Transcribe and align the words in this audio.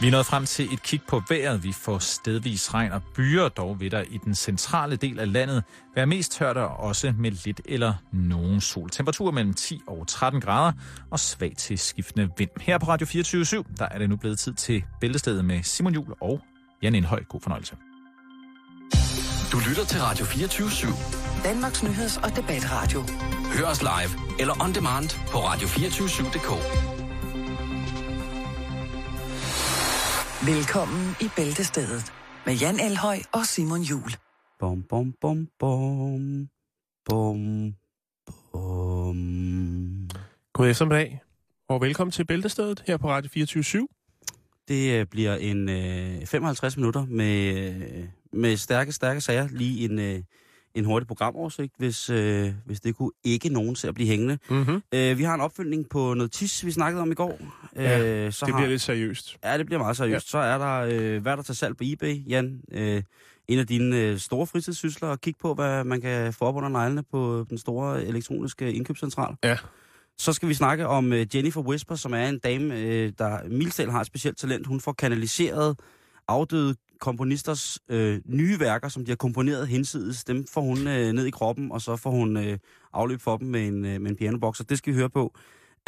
Vi 0.00 0.06
er 0.06 0.10
nået 0.10 0.26
frem 0.26 0.46
til 0.46 0.74
et 0.74 0.82
kig 0.82 1.00
på 1.08 1.22
vejret. 1.28 1.64
Vi 1.64 1.72
får 1.72 1.98
stedvis 1.98 2.74
regn 2.74 2.92
og 2.92 3.02
byer, 3.02 3.48
dog 3.48 3.80
vil 3.80 3.90
der 3.90 4.02
i 4.10 4.18
den 4.24 4.34
centrale 4.34 4.96
del 4.96 5.20
af 5.20 5.32
landet 5.32 5.64
være 5.94 6.06
mest 6.06 6.32
tørt 6.32 6.56
og 6.56 6.76
også 6.76 7.14
med 7.18 7.30
lidt 7.30 7.60
eller 7.64 7.94
nogen 8.12 8.60
sol. 8.60 8.90
Temperatur 8.90 9.30
mellem 9.30 9.54
10 9.54 9.80
og 9.86 10.08
13 10.08 10.40
grader 10.40 10.72
og 11.10 11.20
svag 11.20 11.54
til 11.56 11.78
skiftende 11.78 12.30
vind. 12.38 12.50
Her 12.60 12.78
på 12.78 12.86
Radio 12.88 13.06
24 13.06 13.44
der 13.78 13.88
er 13.90 13.98
det 13.98 14.08
nu 14.08 14.16
blevet 14.16 14.38
tid 14.38 14.54
til 14.54 14.84
Bæltestedet 15.00 15.44
med 15.44 15.62
Simon 15.62 15.94
Jul 15.94 16.14
og 16.20 16.40
Jan 16.82 16.94
Indhøj. 16.94 17.24
God 17.24 17.40
fornøjelse. 17.40 17.76
Du 19.52 19.58
lytter 19.68 19.84
til 19.84 20.00
Radio 20.00 20.24
24 20.24 20.92
Danmarks 21.44 21.82
nyheds- 21.82 22.24
og 22.24 22.36
debatradio. 22.36 23.04
Hør 23.58 23.66
os 23.66 23.82
live 23.82 24.40
eller 24.40 24.64
on 24.64 24.74
demand 24.74 25.10
på 25.32 25.38
radio247.dk. 25.38 26.89
Velkommen 30.46 31.14
i 31.20 31.24
Bæltestedet 31.36 32.12
med 32.46 32.54
Jan 32.54 32.80
Elhøj 32.80 33.18
og 33.32 33.46
Simon 33.46 33.80
Jul. 33.80 34.10
Bom, 34.58 34.82
bom, 34.82 35.12
bom, 35.20 35.48
bom. 35.58 36.48
Bom, 37.04 37.74
bom. 38.52 40.08
God 40.52 40.68
eftermiddag, 40.68 41.22
og 41.68 41.80
velkommen 41.80 42.12
til 42.12 42.24
Bæltestedet 42.24 42.84
her 42.86 42.96
på 42.96 43.10
Radio 43.10 43.30
24 43.34 43.88
Det 44.68 45.00
øh, 45.00 45.06
bliver 45.06 45.36
en 45.36 45.68
øh, 45.68 46.26
55 46.26 46.76
minutter 46.76 47.06
med, 47.06 47.56
øh, 47.56 48.04
med 48.32 48.56
stærke, 48.56 48.92
stærke 48.92 49.20
sager. 49.20 49.48
Lige 49.48 49.84
en, 49.84 49.98
øh, 49.98 50.22
en 50.74 50.84
hurtig 50.84 51.06
programoversigt, 51.06 51.74
hvis, 51.78 52.10
øh, 52.10 52.52
hvis 52.66 52.80
det 52.80 52.96
kunne 52.96 53.10
ikke 53.24 53.48
nogen 53.48 53.74
til 53.74 53.88
at 53.88 53.94
blive 53.94 54.08
hængende. 54.08 54.38
Mm-hmm. 54.50 54.82
Øh, 54.94 55.18
vi 55.18 55.22
har 55.22 55.34
en 55.34 55.40
opfølgning 55.40 55.88
på 55.90 56.14
noget 56.14 56.32
tis, 56.32 56.66
vi 56.66 56.70
snakkede 56.70 57.02
om 57.02 57.10
i 57.10 57.14
går. 57.14 57.40
Ja, 57.76 58.26
øh, 58.26 58.32
så 58.32 58.46
Det 58.46 58.52
har, 58.54 58.60
bliver 58.60 58.70
lidt 58.70 58.82
seriøst. 58.82 59.36
Ja, 59.44 59.58
det 59.58 59.66
bliver 59.66 59.78
meget 59.78 59.96
seriøst. 59.96 60.26
Ja. 60.26 60.30
Så 60.30 60.38
er 60.38 60.58
der, 60.58 60.78
øh, 60.80 61.22
hvad 61.22 61.32
er 61.32 61.36
der 61.36 61.42
til 61.42 61.56
salg 61.56 61.76
på 61.76 61.84
eBay, 61.86 62.28
Jan? 62.28 62.60
Øh, 62.72 63.02
en 63.48 63.58
af 63.58 63.66
dine 63.66 63.96
øh, 64.00 64.18
store 64.18 64.46
fritidssysler, 64.46 65.08
og 65.08 65.20
kigge 65.20 65.38
på, 65.42 65.54
hvad 65.54 65.84
man 65.84 66.00
kan 66.00 66.32
få 66.32 66.44
op 66.44 66.56
under 66.56 66.68
neglene 66.68 67.02
på 67.12 67.46
den 67.50 67.58
store 67.58 68.04
elektroniske 68.04 68.72
indkøbscentral. 68.72 69.34
Ja. 69.44 69.56
Så 70.18 70.32
skal 70.32 70.48
vi 70.48 70.54
snakke 70.54 70.86
om 70.86 71.12
øh, 71.12 71.26
Jennifer 71.34 71.60
Whisper, 71.60 71.94
som 71.94 72.14
er 72.14 72.28
en 72.28 72.38
dame, 72.38 72.78
øh, 72.78 73.12
der 73.18 73.48
Milsdal 73.48 73.90
har 73.90 74.00
et 74.00 74.06
specielt 74.06 74.38
talent. 74.38 74.66
Hun 74.66 74.80
får 74.80 74.92
kanaliseret 74.92 75.78
afdøde 76.28 76.74
komponisters 77.00 77.78
øh, 77.88 78.20
nye 78.26 78.60
værker, 78.60 78.88
som 78.88 79.04
de 79.04 79.10
har 79.10 79.16
komponeret 79.16 79.68
hensides. 79.68 80.24
Dem 80.24 80.46
får 80.46 80.60
hun 80.60 80.86
øh, 80.86 81.12
ned 81.12 81.26
i 81.26 81.30
kroppen, 81.30 81.72
og 81.72 81.80
så 81.82 81.96
får 81.96 82.10
hun 82.10 82.36
øh, 82.36 82.58
afløb 82.92 83.20
for 83.20 83.36
dem 83.36 83.48
med 83.48 83.66
en, 83.66 83.84
øh, 83.84 84.00
med 84.00 84.10
en 84.10 84.16
pianobox, 84.16 84.60
og 84.60 84.68
det 84.68 84.78
skal 84.78 84.92
vi 84.92 84.98
høre 84.98 85.10
på. 85.10 85.34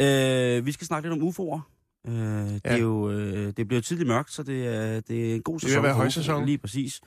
Øh, 0.01 0.65
vi 0.65 0.71
skal 0.71 0.87
snakke 0.87 1.09
lidt 1.09 1.21
om 1.21 1.27
UFO'er. 1.27 1.59
Øh, 2.07 2.13
det, 2.13 2.61
Ja. 2.65 2.71
er 2.73 2.77
jo, 2.77 3.11
øh, 3.11 3.53
det 3.57 3.67
bliver 3.67 3.81
tidligt 3.81 4.07
mørkt, 4.07 4.31
så 4.31 4.43
det 4.43 4.67
er, 4.67 4.99
det 4.99 5.31
er 5.31 5.35
en 5.35 5.41
god 5.41 5.53
vil 5.53 5.61
sæson. 5.69 5.83
være 5.83 5.91
for 5.93 5.97
højsæson. 5.97 6.41
UFO'er, 6.43 6.45
Lige 6.45 6.57
præcis. 6.57 7.01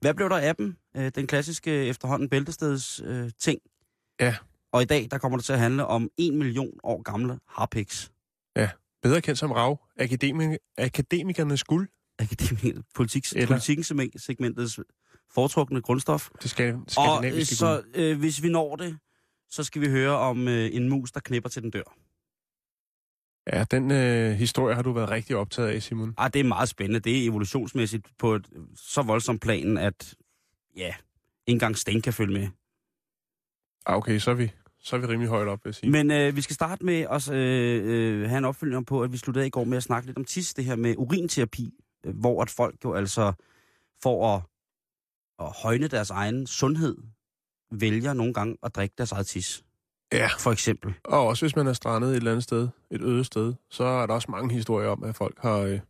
Hvad 0.00 0.14
blev 0.14 0.28
der 0.30 0.36
af 0.38 0.56
dem? 0.56 0.76
Øh, 0.96 1.10
den 1.14 1.26
klassiske 1.26 1.70
efterhånden 1.70 2.28
bæltesteds 2.28 3.00
øh, 3.04 3.30
ting. 3.40 3.58
Ja. 4.20 4.36
Og 4.72 4.82
i 4.82 4.84
dag, 4.84 5.08
der 5.10 5.18
kommer 5.18 5.38
det 5.38 5.44
til 5.44 5.52
at 5.52 5.58
handle 5.58 5.86
om 5.86 6.10
en 6.16 6.38
million 6.38 6.72
år 6.82 7.02
gamle 7.02 7.38
harpiks. 7.48 8.10
Bedre 9.02 9.20
kendt 9.20 9.38
som 9.38 9.50
RAV, 9.52 9.78
akademi- 10.00 10.74
akademikernes 10.78 11.64
guld. 11.64 11.88
Akademi, 12.22 12.72
politik, 12.94 13.24
Eller- 13.34 13.46
politikken 13.46 13.84
segmentets 14.18 14.80
foretrukne 15.34 15.80
grundstof. 15.82 16.28
Det 16.42 16.50
skal 16.50 16.74
Og 16.74 16.80
øh, 16.80 16.84
skandinaviske 16.88 17.54
så, 17.54 17.82
øh, 17.94 18.18
hvis 18.18 18.42
vi 18.42 18.48
når 18.48 18.76
det, 18.76 18.98
så 19.50 19.64
skal 19.64 19.82
vi 19.82 19.88
høre 19.88 20.18
om 20.18 20.48
øh, 20.48 20.70
en 20.72 20.88
mus, 20.88 21.12
der 21.12 21.20
knipper 21.20 21.50
til 21.50 21.62
den 21.62 21.70
dør. 21.70 21.96
Ja, 23.52 23.64
den 23.70 23.90
øh, 23.90 24.32
historie 24.32 24.74
har 24.74 24.82
du 24.82 24.92
været 24.92 25.10
rigtig 25.10 25.36
optaget 25.36 25.68
af, 25.68 25.82
Simon. 25.82 26.14
Ah, 26.18 26.30
det 26.32 26.40
er 26.40 26.44
meget 26.44 26.68
spændende. 26.68 27.00
Det 27.00 27.18
er 27.22 27.28
evolutionsmæssigt 27.28 28.06
på 28.18 28.34
et 28.34 28.46
så 28.76 29.02
voldsomt 29.02 29.40
plan, 29.40 29.78
at 29.78 30.14
ja, 30.76 30.86
ikke 30.86 30.96
engang 31.46 31.78
sten 31.78 32.02
kan 32.02 32.12
følge 32.12 32.32
med. 32.32 32.48
Ah, 33.86 33.96
okay, 33.96 34.18
så 34.18 34.30
er 34.30 34.34
vi, 34.34 34.50
så 34.80 34.96
er 34.96 35.00
vi 35.00 35.06
rimelig 35.06 35.28
højt 35.28 35.48
op, 35.48 35.64
vil 35.64 35.68
jeg 35.68 35.74
sige. 35.74 35.90
Men 35.90 36.10
øh, 36.10 36.36
vi 36.36 36.40
skal 36.40 36.54
starte 36.54 36.84
med 36.84 37.06
at 37.10 37.30
øh, 37.30 37.82
øh, 37.84 38.28
have 38.28 38.38
en 38.38 38.44
opfølgning 38.44 38.86
på, 38.86 39.02
at 39.02 39.12
vi 39.12 39.16
sluttede 39.16 39.46
i 39.46 39.50
går 39.50 39.64
med 39.64 39.76
at 39.76 39.82
snakke 39.82 40.06
lidt 40.06 40.18
om 40.18 40.24
tis, 40.24 40.54
det 40.54 40.64
her 40.64 40.76
med 40.76 40.94
urinterapi, 40.98 41.74
hvor 42.14 42.42
at 42.42 42.50
folk 42.50 42.84
jo 42.84 42.92
altså 42.94 43.32
for 44.02 44.36
at, 44.36 44.42
at 45.38 45.52
højne 45.62 45.88
deres 45.88 46.10
egen 46.10 46.46
sundhed, 46.46 46.96
vælger 47.70 48.12
nogle 48.12 48.34
gange 48.34 48.56
at 48.62 48.74
drikke 48.76 48.94
deres 48.98 49.12
eget 49.12 49.26
tis. 49.26 49.64
Ja. 50.12 50.28
For 50.38 50.52
eksempel. 50.52 50.94
Og 51.04 51.26
også 51.26 51.44
hvis 51.44 51.56
man 51.56 51.66
er 51.66 51.72
strandet 51.72 52.10
et 52.10 52.16
eller 52.16 52.30
andet 52.30 52.44
sted, 52.44 52.68
et 52.90 53.02
øde 53.02 53.24
sted, 53.24 53.54
så 53.70 53.84
er 53.84 54.06
der 54.06 54.14
også 54.14 54.30
mange 54.30 54.54
historier 54.54 54.88
om, 54.88 55.04
at 55.04 55.14
folk 55.16 55.38
har 55.40 55.56
øh, 55.58 55.80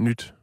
nyt. 0.00 0.34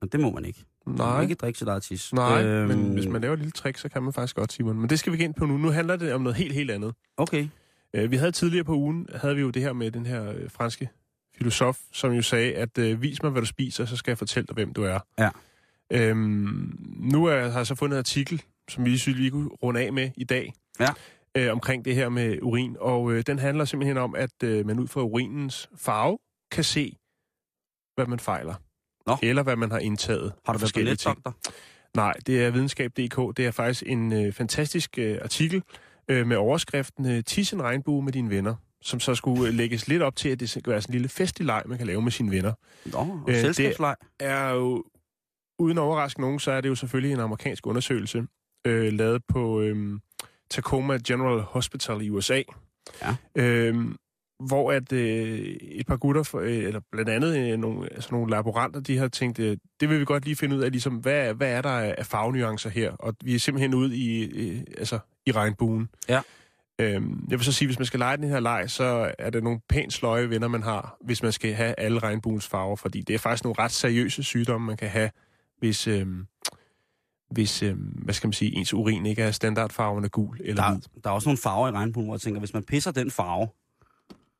Men 0.00 0.08
det 0.08 0.20
må 0.20 0.30
man 0.30 0.44
ikke. 0.44 0.64
Man 0.86 0.96
må 0.96 1.04
Nej, 1.04 1.20
ikke 1.22 1.34
drikke 1.34 1.58
sit 1.58 1.68
eget 1.68 1.82
tis. 1.82 2.12
nej 2.12 2.44
Øhm, 2.44 2.68
men 2.68 2.92
hvis 2.92 3.06
man 3.06 3.20
laver 3.20 3.32
et 3.34 3.38
lille 3.38 3.52
trick, 3.52 3.78
så 3.78 3.88
kan 3.88 4.02
man 4.02 4.12
faktisk 4.12 4.36
godt, 4.36 4.52
Simon. 4.52 4.78
Men 4.80 4.90
det 4.90 4.98
skal 4.98 5.12
vi 5.12 5.14
ikke 5.14 5.24
ind 5.24 5.34
på 5.34 5.46
nu. 5.46 5.56
Nu 5.56 5.70
handler 5.70 5.96
det 5.96 6.12
om 6.12 6.20
noget 6.20 6.36
helt, 6.36 6.52
helt 6.54 6.70
andet. 6.70 6.94
Okay. 7.16 7.48
Øh, 7.94 8.10
Vi 8.10 8.16
havde 8.16 8.32
tidligere 8.32 8.64
på 8.64 8.74
ugen, 8.74 9.06
havde 9.14 9.34
vi 9.34 9.40
jo 9.40 9.50
det 9.50 9.62
her 9.62 9.72
med 9.72 9.90
den 9.90 10.06
her 10.06 10.32
øh, 10.32 10.50
franske 10.50 10.88
filosof, 11.38 11.78
som 11.92 12.12
jo 12.12 12.22
sagde, 12.22 12.54
at 12.54 12.78
øh, 12.78 13.02
vis 13.02 13.22
mig, 13.22 13.32
hvad 13.32 13.42
du 13.42 13.46
spiser, 13.46 13.84
så 13.84 13.96
skal 13.96 14.10
jeg 14.10 14.18
fortælle 14.18 14.46
dig, 14.46 14.54
hvem 14.54 14.72
du 14.72 14.82
er. 14.82 14.98
Ja. 15.18 15.30
Øhm, 15.92 16.78
nu 16.96 17.24
er, 17.24 17.48
har 17.48 17.58
jeg 17.58 17.66
så 17.66 17.74
fundet 17.74 17.96
en 17.96 17.98
artikel, 17.98 18.42
som 18.70 18.84
vi 18.84 18.98
synes, 18.98 19.18
vi 19.18 19.30
kunne 19.30 19.48
runde 19.48 19.80
af 19.80 19.92
med 19.92 20.10
i 20.16 20.24
dag, 20.24 20.52
Ja. 20.80 20.88
øh, 21.34 21.52
omkring 21.52 21.84
det 21.84 21.94
her 21.94 22.08
med 22.08 22.38
urin. 22.42 22.76
Og 22.80 23.12
øh, 23.12 23.22
den 23.26 23.38
handler 23.38 23.64
simpelthen 23.64 23.96
om, 23.96 24.14
at 24.14 24.42
øh, 24.44 24.66
man 24.66 24.78
ud 24.78 24.88
fra 24.88 25.02
urinens 25.02 25.68
farve 25.76 26.18
kan 26.50 26.64
se, 26.64 26.96
hvad 27.94 28.06
man 28.06 28.18
fejler. 28.20 28.54
Nå. 29.06 29.16
Eller 29.22 29.42
hvad 29.42 29.56
man 29.56 29.70
har 29.70 29.78
indtaget. 29.78 30.32
Har 30.46 30.52
du 30.52 30.58
forskellige 30.58 30.96
ting. 30.96 31.18
Nej, 31.96 32.12
det 32.26 32.44
er 32.44 32.50
videnskab.dk. 32.50 33.36
Det 33.36 33.46
er 33.46 33.50
faktisk 33.50 33.82
en 33.86 34.12
øh, 34.12 34.32
fantastisk 34.32 34.98
øh, 34.98 35.18
artikel 35.22 35.62
øh, 36.08 36.26
med 36.26 36.36
overskriften 36.36 37.06
øh, 37.06 37.24
Tis 37.24 37.52
en 37.52 37.62
regnbue 37.62 38.02
med 38.02 38.12
dine 38.12 38.30
venner, 38.30 38.54
som 38.82 39.00
så 39.00 39.14
skulle 39.14 39.48
øh, 39.48 39.54
lægges 39.54 39.88
lidt 39.88 40.02
op 40.02 40.16
til, 40.16 40.28
at 40.28 40.40
det 40.40 40.50
skal 40.50 40.62
være 40.66 40.80
sådan 40.82 40.92
en 40.92 40.94
lille 40.98 41.08
festlig 41.08 41.46
leg, 41.46 41.62
man 41.66 41.78
kan 41.78 41.86
lave 41.86 42.02
med 42.02 42.12
sine 42.12 42.30
venner. 42.30 42.52
Nå, 42.86 42.98
og 42.98 43.24
Øh, 43.28 43.34
det- 43.34 43.40
selskabsleg. 43.42 43.94
Er 44.20 44.50
jo, 44.50 44.84
uden 45.58 45.78
at 45.78 45.82
overraske 45.82 46.20
nogen, 46.20 46.38
så 46.38 46.50
er 46.50 46.60
det 46.60 46.68
jo 46.68 46.74
selvfølgelig 46.74 47.12
en 47.14 47.20
amerikansk 47.20 47.66
undersøgelse, 47.66 48.26
øh, 48.66 48.92
lavet 48.92 49.22
på 49.28 49.60
øh, 49.60 49.98
Tacoma 50.50 50.98
General 51.06 51.40
Hospital 51.40 52.02
i 52.02 52.10
USA. 52.10 52.42
Ja. 53.02 53.16
Øh, 53.34 53.76
hvor 54.46 54.72
at 54.72 54.92
øh, 54.92 55.38
et 55.62 55.86
par 55.86 55.96
gutter, 55.96 56.22
for, 56.22 56.40
øh, 56.40 56.56
eller 56.56 56.80
blandt 56.92 57.10
andet 57.10 57.52
øh, 57.52 57.58
nogle, 57.58 57.92
altså 57.92 58.08
nogle 58.12 58.30
laboranter, 58.30 58.80
de 58.80 58.98
har 58.98 59.08
tænkt, 59.08 59.38
øh, 59.38 59.56
det 59.80 59.88
vil 59.88 60.00
vi 60.00 60.04
godt 60.04 60.24
lige 60.24 60.36
finde 60.36 60.56
ud 60.56 60.62
af, 60.62 60.70
ligesom, 60.70 60.94
hvad, 60.96 61.34
hvad 61.34 61.52
er 61.52 61.62
der 61.62 61.70
af 61.70 61.94
af 61.98 62.06
farvenuancer 62.06 62.70
her? 62.70 62.92
Og 62.92 63.14
vi 63.24 63.34
er 63.34 63.38
simpelthen 63.38 63.74
ude 63.74 63.96
i, 63.96 64.24
øh, 64.24 64.60
altså, 64.78 64.98
i 65.26 65.32
regnbuen. 65.32 65.88
Ja. 66.08 66.20
Øhm, 66.78 67.26
jeg 67.30 67.38
vil 67.38 67.44
så 67.44 67.52
sige, 67.52 67.68
hvis 67.68 67.78
man 67.78 67.86
skal 67.86 67.98
lege 68.00 68.16
den 68.16 68.28
her 68.28 68.40
leg, 68.40 68.64
så 68.70 69.14
er 69.18 69.30
det 69.30 69.42
nogle 69.42 69.60
pænt 69.68 69.92
sløje 69.92 70.30
venner, 70.30 70.48
man 70.48 70.62
har, 70.62 70.96
hvis 71.00 71.22
man 71.22 71.32
skal 71.32 71.52
have 71.54 71.74
alle 71.78 71.98
regnbuens 71.98 72.46
farver, 72.48 72.76
fordi 72.76 73.00
det 73.02 73.14
er 73.14 73.18
faktisk 73.18 73.44
nogle 73.44 73.58
ret 73.58 73.70
seriøse 73.72 74.22
sygdomme, 74.22 74.66
man 74.66 74.76
kan 74.76 74.88
have, 74.88 75.10
hvis, 75.58 75.86
øhm, 75.88 76.26
hvis 77.30 77.62
øhm, 77.62 77.78
hvad 77.80 78.14
skal 78.14 78.28
man 78.28 78.32
sige, 78.32 78.54
ens 78.54 78.74
urin 78.74 79.06
ikke 79.06 79.22
er 79.22 79.30
standardfarverne 79.30 80.08
gul 80.08 80.36
eller 80.44 80.70
hvid. 80.72 80.80
Der, 80.82 80.88
der 81.04 81.10
er 81.10 81.14
også 81.14 81.28
nogle 81.28 81.38
farver 81.38 81.68
i 81.68 81.70
regnbuen, 81.70 82.06
hvor 82.06 82.14
jeg 82.14 82.20
tænker, 82.20 82.38
hvis 82.40 82.54
man 82.54 82.62
pisser 82.64 82.90
den 82.90 83.10
farve, 83.10 83.48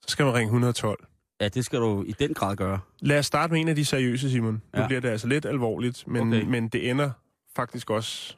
Så 0.01 0.09
skal 0.09 0.25
man 0.25 0.35
ringe 0.35 0.47
112. 0.47 1.05
ja, 1.41 1.49
det 1.49 1.65
skal 1.65 1.79
du 1.79 2.03
i 2.03 2.13
den 2.13 2.35
grad 2.35 2.57
gøre. 2.57 2.81
Lad 3.01 3.19
os 3.19 3.27
starte 3.27 3.53
med 3.53 3.61
en 3.61 3.69
af 3.69 3.75
de 3.77 3.85
seriøse, 3.85 4.31
Simon. 4.31 4.53
Nu 4.75 4.81
Ja. 4.81 4.87
bliver 4.87 5.01
det 5.01 5.09
altså 5.09 5.27
lidt 5.27 5.47
alvorligt, 5.47 6.05
men, 6.09 6.29
Okay. 6.35 6.43
men 6.47 6.69
det 6.69 6.91
ender 6.91 7.11
faktisk 7.57 7.91
også 7.91 8.37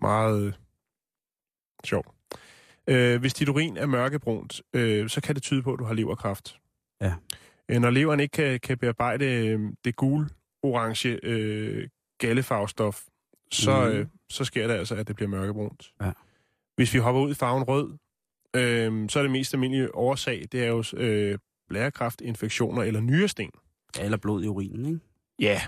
meget 0.00 0.54
sjovt. 1.84 2.08
Øh, 2.86 3.20
hvis 3.20 3.34
dit 3.34 3.48
urin 3.48 3.76
er 3.76 3.86
mørkebrunt, 3.86 4.62
øh, 4.74 5.08
så 5.08 5.20
kan 5.20 5.34
det 5.34 5.42
tyde 5.42 5.62
på, 5.62 5.72
at 5.72 5.78
du 5.78 5.84
har 5.84 5.94
leverkræft. 5.94 6.58
Ja. 7.00 7.14
Øh, 7.68 7.80
når 7.80 7.90
leveren 7.90 8.20
ikke 8.20 8.32
kan, 8.32 8.60
kan 8.60 8.78
bearbejde 8.78 9.24
øh, 9.26 9.60
det 9.84 9.96
gul-orange 9.96 11.18
øh, 11.22 11.88
gallefarvestof, 12.18 13.02
så, 13.52 13.84
Mhm. 13.84 13.92
øh, 13.96 14.06
så 14.28 14.44
sker 14.44 14.66
det 14.66 14.74
altså, 14.74 14.94
at 14.94 15.08
det 15.08 15.16
bliver 15.16 15.28
mørkebrunt. 15.28 15.92
Ja. 16.00 16.12
Hvis 16.76 16.94
vi 16.94 16.98
hopper 16.98 17.22
ud 17.22 17.30
i 17.30 17.34
farven 17.34 17.62
rød, 17.62 17.90
øh, 18.56 19.08
så 19.08 19.18
er 19.18 19.22
det 19.22 19.30
mest 19.32 19.54
almindelige 19.54 19.94
årsag, 19.94 20.44
det 20.52 20.62
er 20.64 20.68
jo 20.68 20.84
øh, 20.96 21.38
blærekræft, 21.68 22.20
infektioner 22.20 22.82
eller 22.82 23.00
nyresten. 23.00 23.50
Ja, 23.98 24.04
Eller 24.04 24.16
blod 24.16 24.44
i 24.44 24.46
urinen, 24.48 24.86
ikke? 24.86 25.00
Ja, 25.38 25.60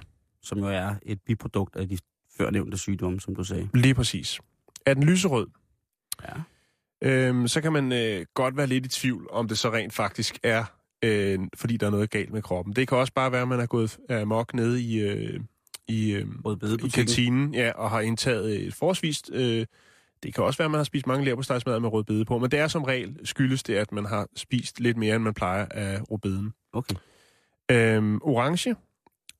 som 0.42 0.58
jo 0.58 0.66
er 0.66 0.94
et 1.02 1.20
biprodukt 1.26 1.76
af 1.76 1.88
de 1.88 1.98
førnævnte 2.36 2.78
sygdomme, 2.78 3.20
som 3.20 3.34
du 3.34 3.44
sagde. 3.44 3.68
Lige 3.74 3.94
præcis. 3.94 4.40
Er 4.86 4.94
den 4.94 5.02
lyserød, 5.04 5.46
Ja. 6.22 6.32
Øhm, 7.02 7.48
så 7.48 7.60
kan 7.60 7.72
man 7.72 7.92
øh, 7.92 8.26
godt 8.34 8.56
være 8.56 8.66
lidt 8.66 8.86
i 8.86 8.88
tvivl, 8.88 9.26
om 9.30 9.48
det 9.48 9.58
så 9.58 9.72
rent 9.72 9.92
faktisk 9.92 10.38
er, 10.42 10.64
øh, 11.02 11.38
fordi 11.54 11.76
der 11.76 11.86
er 11.86 11.90
noget 11.90 12.10
galt 12.10 12.32
med 12.32 12.42
kroppen. 12.42 12.76
Det 12.76 12.88
kan 12.88 12.98
også 12.98 13.12
bare 13.12 13.32
være, 13.32 13.42
at 13.42 13.48
man 13.48 13.60
er 13.60 13.66
gået 13.66 13.98
amok 14.10 14.54
nede 14.54 14.82
i, 14.82 15.00
øh, 15.00 15.40
i, 15.88 16.10
øh, 16.10 16.26
i 16.84 16.88
kantinen 16.88 17.54
ja, 17.54 17.72
og 17.72 17.90
har 17.90 18.00
indtaget 18.00 18.66
et 18.66 18.74
forholdsvist... 18.74 19.30
Øh, 19.32 19.66
det 20.22 20.34
kan 20.34 20.44
også 20.44 20.58
være, 20.58 20.64
at 20.64 20.70
man 20.70 20.78
har 20.78 20.84
spist 20.84 21.06
mange 21.06 21.24
leverpostejsmadder 21.24 21.78
med 21.78 21.92
rødbede 21.92 22.24
på, 22.24 22.38
men 22.38 22.50
det 22.50 22.58
er 22.58 22.68
som 22.68 22.84
regel 22.84 23.18
skyldes 23.24 23.62
det, 23.62 23.74
at 23.74 23.92
man 23.92 24.04
har 24.04 24.28
spist 24.36 24.80
lidt 24.80 24.96
mere, 24.96 25.16
end 25.16 25.24
man 25.24 25.34
plejer 25.34 25.66
af 25.70 26.00
rødbeden. 26.10 26.52
Okay. 26.72 26.94
Øhm, 27.70 28.20
orange 28.22 28.74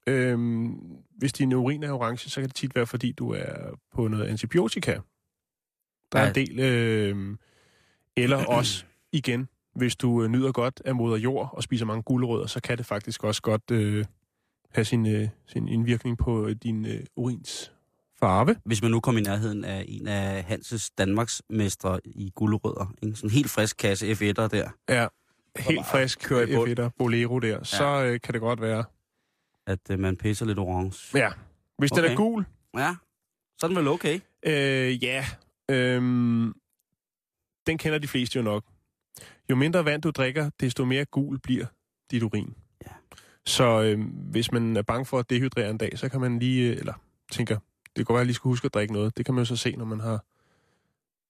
Øhm, 0.07 0.77
hvis 1.19 1.33
din 1.33 1.53
urin 1.53 1.83
er 1.83 1.93
orange, 1.93 2.31
så 2.31 2.41
kan 2.41 2.49
det 2.49 2.57
tit 2.57 2.75
være, 2.75 2.87
fordi 2.87 3.13
du 3.13 3.31
er 3.31 3.79
på 3.95 4.09
noget 4.09 4.27
antibiotika. 4.27 4.99
Der 6.17 6.23
er 6.23 6.25
Ja. 6.25 6.29
en 6.29 6.35
del... 6.35 6.61
Øh, 6.61 7.37
eller 8.17 8.45
også, 8.59 8.85
igen, 9.13 9.49
hvis 9.75 9.97
du 9.97 10.23
øh, 10.23 10.29
nyder 10.29 10.53
godt 10.53 10.83
af 10.85 10.95
moder 10.95 11.17
jord 11.17 11.51
og 11.53 11.63
spiser 11.63 11.87
mange 11.87 12.03
gulerødder, 12.03 12.47
så 12.47 12.61
kan 12.61 12.79
det 12.79 12.87
faktisk 12.87 13.25
også 13.25 13.43
godt 13.43 13.71
øh, 13.71 14.05
have 14.75 14.85
sin, 14.85 15.07
øh, 15.07 15.29
sin 15.47 15.69
indvirkning 15.69 16.19
på 16.19 16.47
øh, 16.47 16.57
din 16.63 16.87
øh, 16.87 17.01
urins 17.17 17.73
farve. 18.21 18.57
Hvis 18.65 18.83
man 18.83 18.91
nu 18.91 19.01
kommer 19.01 19.21
i 19.21 19.23
nærheden 19.25 19.65
af 19.65 19.85
en 19.89 20.09
af 20.09 20.43
Hanses 20.45 20.91
Danmarks 20.91 21.43
mestre 21.51 22.01
i 22.05 22.33
gulerødder, 22.35 22.95
en 23.03 23.15
sådan 23.15 23.31
helt 23.31 23.51
frisk 23.51 23.77
kasse 23.77 24.13
F1'er 24.13 24.47
der, 24.49 24.71
Ja, 24.89 25.07
helt 25.59 25.87
frisk 25.87 26.19
kører 26.21 26.47
i 26.47 26.55
bund. 26.55 26.79
F1'er 26.81 26.89
Bolero 26.99 27.39
der, 27.39 27.63
så 27.65 28.05
øh, 28.05 28.21
kan 28.21 28.33
det 28.35 28.41
godt 28.41 28.61
være. 28.61 28.85
at 29.67 29.79
øh, 29.91 29.99
man 29.99 30.17
pisser 30.17 30.47
lidt 30.47 30.59
orange. 30.59 31.19
Ja, 31.19 31.31
hvis 31.79 31.93
okay. 31.93 32.03
den 32.03 32.11
er 32.13 32.17
gul, 32.17 32.45
Ja, 32.77 32.95
så 33.59 33.67
er 33.67 33.69
den 33.69 33.77
vel 33.77 33.89
okay. 33.89 34.21
Øh, 34.47 35.05
ja. 35.05 35.25
Øhm, 35.71 36.53
den 37.67 37.79
kender 37.79 37.99
de 37.99 38.09
fleste 38.09 38.37
jo 38.37 38.43
nok. 38.43 38.65
Jo 39.51 39.57
mindre 39.57 39.85
vand 39.85 40.03
du 40.03 40.11
drikker, 40.11 40.51
desto 40.61 40.85
mere 40.85 41.05
gul 41.05 41.39
bliver 41.39 41.67
dit 42.11 42.23
urin. 42.23 42.55
Ja. 42.87 42.91
Så 43.47 43.83
øhm, 43.83 44.03
hvis 44.03 44.53
man 44.53 44.77
er 44.77 44.83
bange 44.83 45.07
for 45.07 45.19
at 45.19 45.31
dehydrere 45.31 45.71
en 45.71 45.79
dag, 45.79 45.99
så 45.99 46.09
kan 46.09 46.21
man 46.21 46.39
lige, 46.39 46.71
øh, 46.73 46.77
eller 46.79 46.95
tænker, 47.33 47.59
det 47.97 48.07
kan 48.07 48.13
være, 48.15 48.19
at 48.21 48.23
jeg 48.23 48.27
lige 48.27 48.35
skulle 48.35 48.53
huske 48.53 48.67
at 48.67 48.75
drikke 48.75 48.93
noget. 48.95 49.17
Det 49.17 49.25
kan 49.25 49.35
man 49.35 49.41
jo 49.41 49.45
så 49.45 49.57
se, 49.57 49.77
når 49.77 49.85
man 49.85 50.01
har 50.01 50.25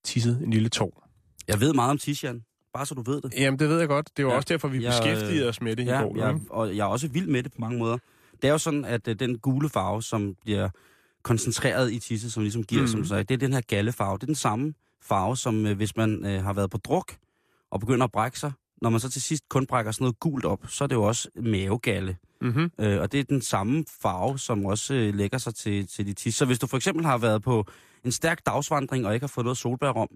tisset 0.04 0.42
en 0.42 0.50
lille 0.50 0.68
tår. 0.68 1.08
Jeg 1.48 1.60
ved 1.60 1.72
meget 1.74 1.90
om 1.90 1.98
Tishan, 1.98 2.44
bare 2.72 2.86
så 2.86 2.94
du 2.94 3.02
ved 3.02 3.20
det. 3.20 3.34
Jamen, 3.36 3.58
det 3.58 3.68
ved 3.68 3.78
jeg 3.78 3.88
godt. 3.88 4.10
Det 4.16 4.24
var 4.24 4.30
Ja. 4.30 4.34
ja. 4.34 4.36
også 4.36 4.48
derfor, 4.48 4.68
vi 4.68 4.82
Jeg, 4.84 4.90
beskæftigede 4.92 5.42
øh, 5.42 5.48
os 5.48 5.60
med 5.60 5.76
det 5.76 5.82
i 5.82 5.86
Ja, 5.86 6.00
går. 6.02 6.16
jeg, 6.16 6.34
ikke? 6.34 6.46
og 6.52 6.76
jeg 6.76 6.82
er 6.84 6.88
også 6.88 7.08
vild 7.08 7.26
med 7.26 7.42
det 7.42 7.52
på 7.52 7.60
mange 7.60 7.78
måder. 7.78 7.98
Det 8.42 8.48
er 8.48 8.52
jo 8.52 8.58
sådan, 8.58 8.84
at 8.84 9.08
øh, 9.08 9.18
den 9.18 9.38
gule 9.38 9.68
farve, 9.68 10.02
som 10.02 10.34
bliver 10.42 10.68
koncentreret 11.26 11.92
i 11.92 11.98
tisse, 11.98 12.30
som 12.30 12.42
ligesom 12.42 12.64
giver, 12.64 12.82
mm. 12.82 12.88
som 12.88 12.98
Mhm. 13.00 13.08
sagde, 13.08 13.24
det 13.24 13.34
er 13.34 13.38
den 13.38 13.52
her 13.52 13.60
gallefarve. 13.60 14.14
Det 14.14 14.22
er 14.22 14.26
den 14.26 14.34
samme 14.34 14.74
farve, 15.02 15.36
som 15.36 15.66
øh, 15.66 15.76
hvis 15.76 15.96
man 15.96 16.26
øh, 16.26 16.44
har 16.44 16.52
været 16.52 16.70
på 16.70 16.78
druk 16.78 17.16
og 17.70 17.80
begynder 17.80 18.04
at 18.04 18.12
brække 18.12 18.38
sig. 18.38 18.52
Når 18.82 18.90
man 18.90 19.00
så 19.00 19.10
til 19.10 19.22
sidst 19.22 19.48
kun 19.48 19.66
brækker 19.66 19.92
sådan 19.92 20.04
noget 20.04 20.20
gult 20.20 20.44
op, 20.44 20.60
så 20.68 20.84
er 20.84 20.88
det 20.88 20.94
jo 20.94 21.02
også 21.02 21.28
mavegalle. 21.42 22.16
Mm-hmm. 22.40 22.70
Øh, 22.80 23.00
og 23.00 23.12
det 23.12 23.20
er 23.20 23.24
den 23.24 23.42
samme 23.42 23.84
farve, 24.00 24.38
som 24.38 24.66
også 24.66 24.94
øh, 24.94 25.14
lægger 25.14 25.38
sig 25.38 25.54
til, 25.54 25.86
til 25.86 26.06
dit 26.06 26.16
tisse. 26.16 26.38
Så 26.38 26.44
hvis 26.44 26.58
du 26.58 26.66
for 26.66 26.76
eksempel 26.76 27.04
har 27.04 27.18
været 27.18 27.42
på 27.42 27.64
en 28.04 28.12
stærk 28.12 28.46
dagsvandring 28.46 29.06
og 29.06 29.14
ikke 29.14 29.24
har 29.24 29.28
fået 29.28 29.44
noget 29.44 29.58
solbær 29.58 29.88
om, 29.88 30.08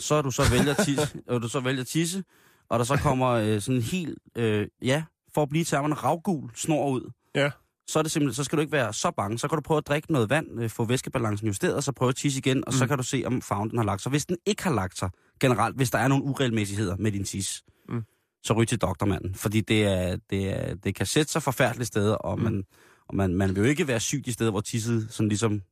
så 0.00 0.14
er 0.14 0.22
du 0.22 0.30
så 0.30 0.42
vælger 0.50 0.74
at 0.74 0.84
tisse, 0.84 1.18
og 1.28 1.42
du 1.42 1.48
så 1.48 1.60
vælger 1.60 1.80
at 1.80 1.86
tisse, 1.86 2.24
og 2.68 2.78
der 2.78 2.84
så 2.84 2.96
kommer 2.96 3.28
øh, 3.28 3.60
sådan 3.60 3.76
en 3.76 3.82
helt, 3.82 4.18
øh, 4.36 4.66
ja, 4.82 5.04
for 5.34 5.42
at 5.42 5.48
blive 5.48 5.64
termen 5.64 6.04
ravgul 6.04 6.50
snor 6.54 6.90
ud. 6.90 7.10
Ja. 7.34 7.50
Så, 7.88 7.98
er 7.98 8.02
det 8.02 8.12
simpelthen, 8.12 8.34
så 8.34 8.44
skal 8.44 8.56
du 8.56 8.60
ikke 8.60 8.72
være 8.72 8.92
så 8.92 9.10
bange. 9.10 9.38
Så 9.38 9.48
kan 9.48 9.56
du 9.56 9.62
prøve 9.62 9.78
at 9.78 9.86
drikke 9.86 10.12
noget 10.12 10.30
vand, 10.30 10.60
øh, 10.62 10.70
få 10.70 10.84
væskebalancen 10.84 11.46
justeret, 11.46 11.74
og 11.74 11.82
så 11.82 11.92
prøve 11.92 12.08
at 12.08 12.16
tisse 12.16 12.38
igen, 12.38 12.64
og 12.66 12.72
mm. 12.72 12.78
så 12.78 12.86
kan 12.86 12.96
du 12.96 13.02
se, 13.02 13.22
om 13.26 13.42
farven 13.42 13.70
den 13.70 13.78
har 13.78 13.84
lagt 13.84 14.02
sig. 14.02 14.10
Hvis 14.10 14.26
den 14.26 14.36
ikke 14.46 14.62
har 14.62 14.72
lagt 14.74 14.98
sig, 14.98 15.10
generelt, 15.40 15.76
hvis 15.76 15.90
der 15.90 15.98
er 15.98 16.08
nogle 16.08 16.24
uregelmæssigheder 16.24 16.96
med 16.96 17.12
din 17.12 17.24
tis, 17.24 17.62
Mm. 17.88 18.02
så 18.44 18.54
ryg 18.54 18.68
til 18.68 18.78
doktormanden. 18.80 19.34
Fordi 19.34 19.60
det, 19.60 19.84
er, 19.84 20.16
det, 20.30 20.48
er, 20.48 20.74
det 20.74 20.94
kan 20.94 21.06
sætte 21.06 21.32
sig 21.32 21.42
forfærdelige 21.42 21.86
steder, 21.86 22.14
og, 22.14 22.38
Mm. 22.38 22.44
man, 22.44 22.64
og 23.08 23.16
man, 23.16 23.34
man 23.34 23.48
vil 23.48 23.56
jo 23.56 23.64
ikke 23.64 23.88
være 23.88 24.00
syg 24.00 24.22
de 24.24 24.32
steder, 24.32 24.50
hvor 24.50 24.60
tisset 24.60 25.06
sådan 25.10 25.28
ligesom 25.28 25.62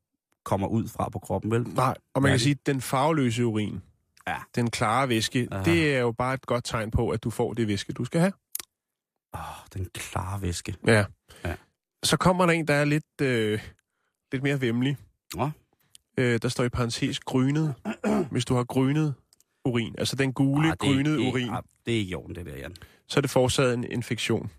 kommer 0.44 0.66
ud 0.68 0.88
fra 0.88 1.08
på 1.08 1.18
kroppen, 1.18 1.50
vel? 1.50 1.62
Nej, 1.62 1.94
og 2.14 2.22
man 2.22 2.30
kan 2.32 2.38
sige, 2.40 2.50
at 2.60 2.66
den 2.66 2.80
farveløse 2.80 3.46
urin, 3.46 3.80
Ja. 4.26 4.36
den 4.54 4.70
klare 4.70 5.08
væske, 5.08 5.48
Aha. 5.50 5.64
det 5.64 5.94
er 5.94 5.98
jo 6.00 6.12
bare 6.12 6.34
et 6.34 6.46
godt 6.46 6.64
tegn 6.64 6.90
på, 6.90 7.08
at 7.10 7.24
du 7.24 7.30
får 7.30 7.52
det 7.54 7.68
væske, 7.68 7.92
du 7.92 8.04
skal 8.04 8.20
have. 8.20 8.32
Åh, 9.34 9.40
den 9.74 9.86
klare 9.94 10.42
væske. 10.42 10.74
Ja. 10.86 11.04
Ja. 11.44 11.54
Så 12.04 12.16
kommer 12.16 12.46
der 12.46 12.52
en, 12.52 12.68
der 12.68 12.74
er 12.74 12.84
lidt, 12.84 13.20
øh, 13.22 13.60
lidt 14.32 14.42
mere 14.42 14.60
vemmelig. 14.60 14.96
Nå. 15.34 15.50
Øh, 16.18 16.38
der 16.42 16.48
står 16.48 16.64
i 16.64 16.68
parentes 16.68 17.20
grynet. 17.20 17.74
Hvis 18.30 18.44
du 18.44 18.54
har 18.54 18.64
grynet 18.64 19.14
urin, 19.64 19.94
altså 19.98 20.16
den 20.16 20.32
gule, 20.32 20.60
Ah, 20.60 20.66
ah, 20.66 20.70
det 20.72 20.78
grynede 20.80 21.24
er- 21.26 21.30
urin, 21.32 21.48
ah, 21.50 21.62
det 21.86 21.94
er 21.94 21.98
ikke 21.98 22.10
i 22.10 22.14
orden, 22.14 22.34
det 22.34 22.46
der, 22.46 22.56
Jan. 22.56 22.76
så 23.08 23.20
er 23.20 23.20
det 23.20 23.30
forårsaget 23.30 23.74
en 23.74 23.84
infektion. 23.84 24.50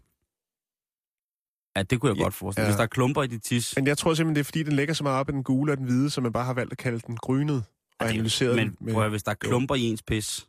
Ja, 1.78 1.84
det 1.84 2.02
kunne 2.02 2.10
jeg 2.10 2.18
Ja, 2.18 2.24
godt 2.24 2.34
forestille. 2.34 2.64
ja. 2.66 2.70
Hvis 2.72 2.76
der 2.78 2.84
er 2.84 2.88
klumper 2.88 3.24
i 3.24 3.28
dit 3.28 3.44
tis. 3.44 3.74
Men 3.76 3.88
jeg 3.88 3.98
tror 3.98 4.14
simpelthen, 4.14 4.36
det 4.36 4.40
er 4.40 4.44
fordi, 4.44 4.64
den 4.64 4.74
ligger 4.74 4.94
så 4.94 5.04
meget 5.04 5.20
op 5.20 5.30
i 5.30 5.32
den 5.32 5.44
gule 5.44 5.72
og 5.72 5.78
den 5.78 5.86
hvide, 5.86 6.10
så 6.10 6.22
man 6.22 6.32
bare 6.34 6.46
har 6.46 6.54
valgt 6.54 6.72
at 6.72 6.78
kalde 6.78 7.00
den 7.00 7.16
grynet 7.18 7.56
og 7.56 7.64
Ja, 8.02 8.06
det- 8.08 8.14
analyseret 8.14 8.56
Men 8.56 8.68
den. 8.68 8.78
Med... 8.80 8.94
prøv 8.94 9.04
at, 9.04 9.10
hvis 9.10 9.24
der 9.24 9.32
er 9.32 9.36
klumper 9.36 9.76
i 9.76 9.82
ens 9.82 10.02
pis. 10.04 10.48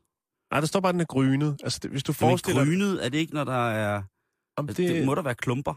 Nej, 0.51 0.61
der 0.61 0.67
står 0.67 0.81
bare, 0.81 0.89
at 0.91 0.93
den 0.95 1.01
er 1.01 1.05
grynet. 1.05 1.57
Altså, 1.63 1.79
det, 1.83 1.91
hvis 1.91 2.03
du 2.03 2.11
Men 2.13 2.15
forestiller 2.15 2.65
grynet, 2.65 3.05
er 3.05 3.09
det 3.09 3.19
ikke, 3.19 3.35
når 3.35 3.45
der 3.45 3.69
er... 3.71 4.03
om 4.57 4.67
Det, 4.67 4.77
det, 4.77 4.89
det 4.95 5.07
må 5.07 5.15
der 5.15 5.23
være 5.23 5.35
klumper. 5.35 5.75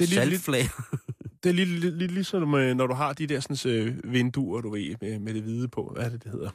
Det 0.00 0.18
er 0.18 0.24
lidt, 0.24 0.40
Saltflag. 0.42 0.64
det 1.42 1.48
er 1.50 1.52
lidt, 1.52 1.68
lidt, 1.68 1.98
lidt 1.98 2.12
ligesom, 2.12 2.48
når 2.48 2.86
du 2.86 2.94
har 2.94 3.12
de 3.12 3.26
der 3.26 3.40
sådan, 3.40 3.72
øh, 3.72 4.12
vinduer, 4.12 4.60
du 4.60 4.70
ved, 4.70 4.94
med, 5.00 5.18
med 5.18 5.34
det 5.34 5.42
hvide 5.42 5.68
på. 5.68 5.92
Hvad 5.94 6.04
er 6.04 6.08
det, 6.08 6.24
det 6.24 6.32
hedder? 6.32 6.50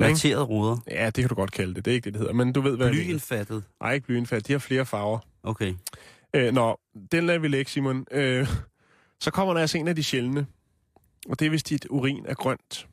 Laterede 0.00 0.42
ruder. 0.42 0.76
Ja, 0.90 1.06
det 1.06 1.14
kan 1.14 1.28
du 1.28 1.34
godt 1.34 1.52
kalde 1.52 1.74
det. 1.74 1.84
Det 1.84 1.90
er 1.90 1.94
ikke 1.94 2.04
det, 2.04 2.12
det 2.12 2.20
hedder. 2.20 2.34
Men 2.34 2.52
du 2.52 2.60
ved, 2.60 2.76
hvad. 2.76 2.90
Blyindfattet. 2.90 3.64
Nej, 3.80 3.92
ikke 3.92 4.06
blyindfald. 4.06 4.42
De 4.42 4.52
har 4.52 4.58
flere 4.58 4.86
farver. 4.86 5.18
Okay. 5.42 5.74
Øh, 6.34 6.52
nå, 6.52 6.80
den 7.12 7.26
lader 7.26 7.38
vi 7.38 7.48
lægge, 7.48 7.70
Simon. 7.70 8.06
Øh, 8.10 8.48
så 9.20 9.30
kommer 9.30 9.54
der 9.54 9.60
altså 9.60 9.78
en 9.78 9.88
af 9.88 9.96
de 9.96 10.02
sjældne. 10.02 10.46
Og 11.28 11.38
det 11.38 11.46
er, 11.46 11.50
hvis 11.50 11.62
dit 11.62 11.86
urin 11.90 12.24
er 12.26 12.34
grønt. 12.34 12.88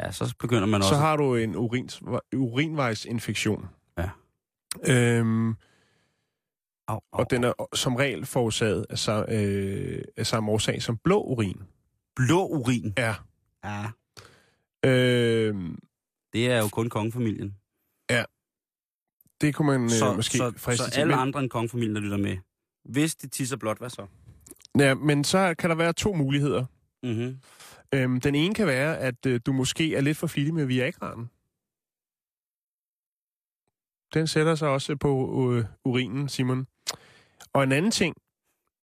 Ja, 0.00 0.12
så 0.12 0.34
begynder 0.38 0.66
man 0.66 0.80
også... 0.80 0.88
Så 0.88 0.96
har 0.96 1.16
du 1.16 1.34
en 1.34 1.56
urins, 1.56 2.02
urinvejsinfektion. 2.34 3.66
Ja. 3.98 4.08
Øhm, 4.86 5.54
Au, 6.88 6.94
au, 6.94 7.00
og 7.12 7.30
den 7.30 7.44
er 7.44 7.68
som 7.74 7.96
regel 7.96 8.26
forårsaget 8.26 8.86
af, 8.90 8.98
sam, 8.98 9.24
øh, 9.28 10.02
af 10.16 10.26
samme 10.26 10.50
årsag 10.52 10.82
som 10.82 10.98
blå 11.04 11.22
urin. 11.22 11.62
Blå 12.16 12.46
urin. 12.46 12.94
Ja. 12.98 13.14
Ja. 13.64 13.86
Øhm, 14.84 15.78
Det 16.32 16.50
er 16.50 16.58
jo 16.58 16.68
kun 16.68 16.88
kongefamilien. 16.88 17.56
det 19.40 19.54
kunne 19.54 19.78
man 19.78 19.90
Så, 19.90 20.10
øh, 20.10 20.16
måske 20.16 20.36
så, 20.38 20.52
friste 20.56 20.84
så 20.84 20.90
til. 20.90 21.00
alle 21.00 21.10
Men- 21.14 21.18
andre 21.20 21.40
end 21.40 21.50
kongefamilien, 21.50 21.94
der 21.96 22.00
lytter 22.02 22.16
med. 22.16 22.36
Hvis 22.84 23.14
det 23.16 23.32
tisser 23.32 23.56
blot, 23.56 23.78
hvad 23.78 23.90
så? 23.90 24.06
Ja, 24.78 24.94
men 24.94 25.24
så 25.24 25.54
kan 25.58 25.70
der 25.70 25.76
være 25.76 25.92
to 25.92 26.14
muligheder. 26.14 26.64
Mm-hmm. 27.02 27.38
Øhm, 27.94 28.20
den 28.20 28.34
ene 28.34 28.54
kan 28.54 28.66
være, 28.66 28.98
at 28.98 29.26
øh, 29.26 29.40
du 29.46 29.52
måske 29.52 29.94
er 29.96 30.00
lidt 30.00 30.16
for 30.18 30.26
flittig 30.26 30.54
med 30.54 30.64
Viagraen. 30.66 31.30
Den 34.14 34.26
sætter 34.26 34.54
sig 34.54 34.68
også 34.68 34.96
på 34.96 35.10
øh, 35.54 35.64
urinen, 35.84 36.28
Simon. 36.28 36.66
Og 37.56 37.62
en 37.62 37.72
anden 37.72 37.90
ting, 37.90 38.16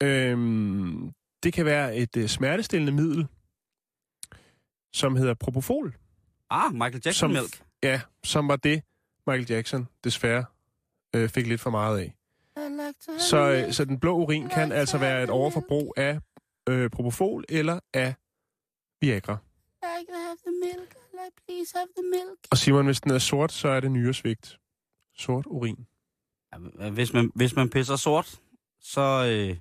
øhm, 0.04 1.12
det 1.44 1.54
kan 1.54 1.66
være 1.66 1.96
et 1.96 2.18
øh, 2.18 2.28
smertestillende 2.28 2.92
middel, 2.92 3.28
som 4.94 5.16
hedder 5.16 5.34
Propofol. 5.34 5.96
Ah, 6.50 6.74
Michael 6.74 7.02
Jackson 7.06 7.14
Som- 7.14 7.32
Milk. 7.32 7.64
Ja, 7.84 8.02
som 8.24 8.48
var 8.48 8.56
det, 8.56 8.84
Michael 9.28 9.46
Jackson 9.50 9.88
desværre 10.04 10.46
øh, 11.16 11.30
fik 11.30 11.48
lidt 11.48 11.62
for 11.62 11.70
meget 11.70 12.00
af. 12.00 12.16
Så, 13.20 13.38
øh, 13.68 13.74
så 13.74 13.86
den 13.86 14.00
blå 14.00 14.16
urin 14.18 14.50
kan 14.50 14.72
altså 14.72 14.98
være 14.98 15.24
et 15.24 15.30
overforbrug 15.30 15.94
af 15.98 16.20
øh, 16.70 16.90
Propofol 16.90 17.46
eller 17.50 17.80
af 17.94 18.14
Viagra. 19.02 19.38
Og 22.52 22.58
Simon, 22.58 22.86
hvis 22.86 23.02
den 23.02 23.12
er 23.12 23.18
sort, 23.20 23.52
så 23.52 23.68
er 23.68 23.80
det 23.80 23.92
nyresvigt. 23.92 24.60
Sort 25.16 25.46
urin. 25.46 25.88
Ja, 26.80 26.90
Hvis 26.90 27.14
man, 27.14 27.32
hvis 27.36 27.56
man 27.56 27.70
pisser 27.70 27.96
sort, 27.96 28.40
så... 28.84 29.26
Øh, 29.32 29.58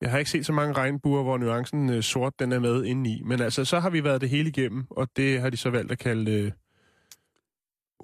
Jeg 0.00 0.10
har 0.10 0.18
ikke 0.18 0.30
set 0.30 0.46
så 0.46 0.52
mange 0.52 0.72
regnbuer, 0.72 1.22
hvor 1.22 1.38
nuancen 1.38 1.90
øh, 1.90 2.02
sort 2.02 2.38
den 2.38 2.52
er 2.52 2.58
med 2.58 2.84
indeni. 2.84 3.22
Men 3.24 3.40
altså, 3.40 3.64
så 3.64 3.80
har 3.80 3.90
vi 3.90 4.04
været 4.04 4.20
det 4.20 4.28
hele 4.28 4.48
igennem, 4.48 4.84
og 4.90 5.08
det 5.16 5.40
har 5.40 5.50
de 5.50 5.56
så 5.56 5.70
valgt 5.70 5.92
at 5.92 5.98
kalde 5.98 6.30
øh, 6.32 6.52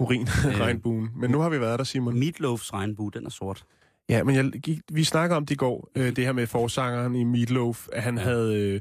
urin-regnbuen. 0.01 1.09
Men 1.21 1.31
nu 1.31 1.41
har 1.41 1.49
vi 1.49 1.61
været 1.61 1.79
der, 1.79 1.85
Simon. 1.85 2.19
Meatloafs 2.19 2.73
regnbue, 2.73 3.11
den 3.15 3.27
er 3.27 3.31
sort. 3.31 3.65
Ja, 4.09 4.25
men 4.25 4.35
jeg, 4.35 4.53
vi 4.93 5.05
snakker 5.05 5.37
om 5.37 5.47
det 5.47 5.55
i 5.55 5.57
går, 5.57 5.91
øh, 5.95 6.17
det 6.17 6.25
her 6.25 6.33
med 6.33 6.47
forsangeren 6.47 7.15
i 7.15 7.25
Meatloaf, 7.25 7.89
at 7.93 8.03
han 8.03 8.19
ja. 8.19 8.23
havde 8.23 8.57
øh, 8.57 8.81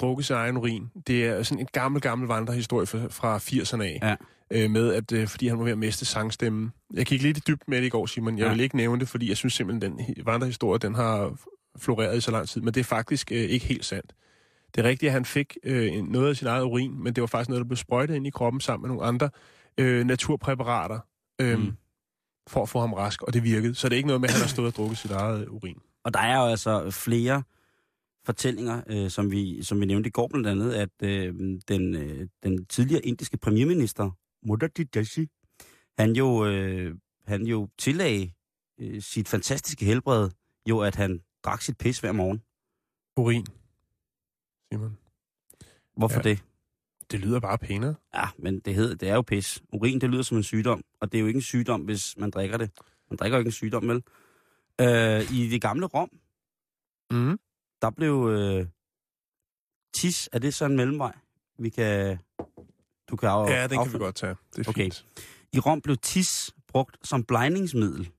drukket 0.00 0.26
sin 0.26 0.36
egen 0.36 0.56
urin. 0.56 0.90
Det 1.06 1.26
er 1.26 1.42
sådan 1.42 1.60
en 1.60 1.68
gammel, 1.72 2.00
gammel 2.02 2.28
vandrehistorie 2.28 2.86
fra, 2.86 2.98
fra 3.10 3.38
80'erne 3.38 3.82
af. 3.82 3.98
Ja. 4.02 4.16
Øh, 4.50 4.70
med, 4.70 4.92
at 4.94 5.12
øh, 5.12 5.28
fordi 5.28 5.48
han 5.48 5.58
var 5.58 5.64
ved 5.64 5.72
at 5.72 5.78
miste 5.78 6.04
sangstemmen. 6.04 6.72
Jeg 6.94 7.06
gik 7.06 7.22
lidt 7.22 7.36
i 7.36 7.40
dybt 7.48 7.68
med 7.68 7.78
det 7.80 7.86
i 7.86 7.88
går, 7.88 8.06
Simon. 8.06 8.38
Jeg 8.38 8.44
Ja. 8.46 8.50
vil 8.52 8.60
ikke 8.60 8.76
nævne 8.76 9.00
det, 9.00 9.08
fordi 9.08 9.28
jeg 9.28 9.36
synes 9.36 9.54
simpelthen, 9.54 9.92
den 9.92 10.00
hi- 10.00 10.22
vandrehistorie, 10.24 10.78
den 10.78 10.94
har 10.94 11.38
floreret 11.78 12.16
i 12.16 12.20
så 12.20 12.30
lang 12.30 12.48
tid. 12.48 12.60
Men 12.60 12.74
det 12.74 12.80
er 12.80 12.84
faktisk 12.84 13.32
øh, 13.32 13.38
ikke 13.38 13.66
helt 13.66 13.84
sandt. 13.84 14.12
Det 14.74 14.84
er 14.84 14.88
rigtigt, 14.88 15.08
at 15.08 15.12
han 15.12 15.24
fik 15.24 15.56
øh, 15.64 15.92
noget 16.02 16.28
af 16.28 16.36
sin 16.36 16.46
eget 16.46 16.62
urin, 16.64 17.02
men 17.02 17.12
det 17.14 17.20
var 17.20 17.26
faktisk 17.26 17.48
noget, 17.48 17.60
der 17.60 17.68
blev 17.68 17.76
sprøjtet 17.76 18.14
ind 18.14 18.26
i 18.26 18.30
kroppen 18.30 18.60
sammen 18.60 18.82
med 18.88 18.96
nogle 18.96 19.04
andre 19.08 19.30
øh, 19.78 20.06
naturpræparater. 20.06 20.98
Øh, 21.40 21.58
Mm. 21.58 21.72
for 22.48 22.62
at 22.62 22.68
få 22.68 22.80
ham 22.80 22.92
rask, 22.92 23.22
og 23.22 23.34
det 23.34 23.44
virkede. 23.44 23.74
Så 23.74 23.88
det 23.88 23.94
er 23.94 23.96
ikke 23.96 24.06
noget 24.06 24.20
med, 24.20 24.28
at 24.28 24.34
han 24.34 24.40
har 24.42 24.48
stået 24.48 24.68
og 24.68 24.74
drukket 24.76 24.98
sit 24.98 25.10
eget 25.10 25.48
urin. 25.48 25.78
Og 26.04 26.14
der 26.14 26.20
er 26.20 26.36
jo 26.40 26.46
altså 26.46 26.90
flere 26.90 27.42
fortællinger, 28.26 28.82
øh, 28.86 29.10
som, 29.10 29.30
vi, 29.30 29.62
som 29.62 29.80
vi 29.80 29.86
nævnte 29.86 30.08
i 30.08 30.10
går 30.10 30.28
blandt 30.28 30.46
andet, 30.48 30.72
at 30.74 30.90
øh, 31.02 31.34
den, 31.68 31.94
øh, 31.96 32.28
den 32.42 32.66
tidligere 32.66 33.02
indiske 33.06 33.36
premierminister, 33.36 34.10
Modi 34.46 34.84
Dashi, 34.84 35.28
han 35.98 36.16
jo, 36.16 36.46
øh, 36.46 36.94
han 37.26 37.42
jo 37.46 37.68
tillagde 37.78 38.32
øh, 38.80 39.02
sit 39.02 39.28
fantastiske 39.28 39.84
helbred 39.84 40.30
jo, 40.68 40.80
at 40.80 40.94
han 40.94 41.20
drak 41.44 41.62
sit 41.62 41.78
pis 41.78 41.98
hver 42.00 42.12
morgen. 42.12 42.42
Urin, 43.16 43.46
Simon. 44.72 44.98
Hvorfor 45.96 46.16
Ja. 46.16 46.22
det? 46.22 46.42
Det 47.10 47.20
lyder 47.20 47.40
bare 47.40 47.58
pænere. 47.58 47.94
Ja, 48.14 48.24
men 48.38 48.60
det, 48.60 48.74
hedder, 48.74 48.94
det 48.94 49.08
er 49.08 49.14
jo 49.14 49.22
pis. 49.22 49.62
Urin, 49.72 50.00
det 50.00 50.10
lyder 50.10 50.22
som 50.22 50.36
en 50.36 50.42
sygdom, 50.42 50.84
og 51.00 51.12
det 51.12 51.18
er 51.18 51.20
jo 51.20 51.26
ikke 51.26 51.38
en 51.38 51.42
sygdom, 51.42 51.80
hvis 51.80 52.16
man 52.16 52.30
drikker 52.30 52.56
det. 52.56 52.70
Man 53.10 53.16
drikker 53.16 53.36
jo 53.36 53.40
ikke 53.40 53.48
en 53.48 53.52
sygdom, 53.52 53.88
vel? 53.88 54.02
Øh, 54.80 55.32
I 55.32 55.48
det 55.48 55.60
gamle 55.62 55.86
Rom, 55.86 56.10
Mm. 57.10 57.38
Der 57.82 57.90
blev 57.90 58.28
øh, 58.30 58.66
tis, 59.94 60.28
er 60.32 60.38
det 60.38 60.54
så 60.54 60.64
en 60.64 60.76
mellemvej? 60.76 61.12
Vi 61.58 61.68
kan... 61.68 62.18
Du 63.10 63.16
kan 63.16 63.28
af, 63.28 63.48
Ja, 63.50 63.62
den 63.62 63.68
kan 63.68 63.70
vi 63.70 63.76
affinde- 63.76 63.98
godt 63.98 64.14
tage. 64.14 64.36
Det 64.56 64.66
er 64.66 64.70
Okay. 64.70 64.82
fint. 64.82 65.06
I 65.52 65.58
Rom 65.58 65.80
blev 65.80 65.96
tis 65.96 66.50
brugt 66.68 66.96
som 67.06 67.24
blegningsmiddel 67.24 68.10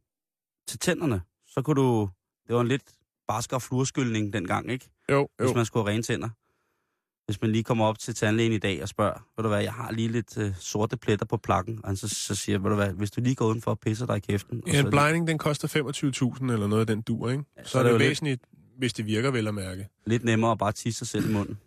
til 0.67 0.79
tænderne. 0.79 1.21
Så 1.47 1.61
kunne 1.61 1.75
du... 1.81 2.09
Det 2.47 2.55
var 2.55 2.61
en 2.61 2.67
lidt 2.67 2.83
barskere 3.27 3.61
fluorskyldning 3.61 4.33
dengang, 4.33 4.71
ikke? 4.71 4.89
Jo, 5.11 5.27
Hvis 5.37 5.49
jo. 5.49 5.53
man 5.53 5.65
skulle 5.65 5.83
have 5.85 5.93
rene 5.93 6.03
tænder. 6.03 6.29
Hvis 7.25 7.41
man 7.41 7.51
lige 7.51 7.63
kommer 7.63 7.85
op 7.85 7.99
til 7.99 8.15
tandlægen 8.15 8.51
i 8.51 8.57
dag 8.57 8.81
og 8.83 8.89
spørger, 8.89 9.27
ved 9.37 9.43
du 9.43 9.49
hvad, 9.49 9.61
jeg 9.61 9.73
har 9.73 9.91
lige 9.91 10.07
lidt 10.07 10.37
øh, 10.37 10.55
sorte 10.55 10.97
pletter 10.97 11.25
på 11.25 11.37
plakken, 11.37 11.79
og 11.83 11.89
han 11.89 11.97
så, 11.97 12.07
så 12.07 12.35
siger, 12.35 12.59
ved 12.59 12.69
du 12.69 12.75
hvad, 12.75 12.93
hvis 12.93 13.11
du 13.11 13.21
lige 13.21 13.35
går 13.35 13.45
udenfor 13.45 13.71
og 13.71 13.79
pisser 13.79 14.05
dig 14.05 14.17
i 14.17 14.19
kæften. 14.19 14.61
og 14.63 14.67
Ja, 14.69 14.79
så 14.79 14.85
en 14.85 14.89
blegning, 14.91 15.27
den 15.27 15.37
koster 15.37 15.67
25.000 16.37 16.51
eller 16.51 16.67
noget 16.67 16.81
af 16.81 16.87
den 16.87 17.01
dur, 17.01 17.29
ikke? 17.29 17.43
Ja, 17.57 17.63
Så 17.63 17.79
er 17.79 17.83
det 17.83 17.91
jo 17.91 17.97
væsentligt, 17.97 18.41
hvis 18.77 18.93
det 18.93 19.05
virker 19.05 19.31
vel 19.31 19.47
at 19.47 19.53
mærke. 19.53 19.87
lidt 20.05 20.23
nemmere 20.23 20.51
at 20.51 20.57
bare 20.57 20.71
tisse 20.71 20.97
sig 20.97 21.07
selv 21.07 21.29
i 21.29 21.33
munden 21.33 21.57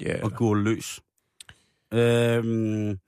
Ja, 0.00 0.24
og 0.24 0.32
gå 0.32 0.54
løs. 0.54 1.00
Øhm, 1.92 2.98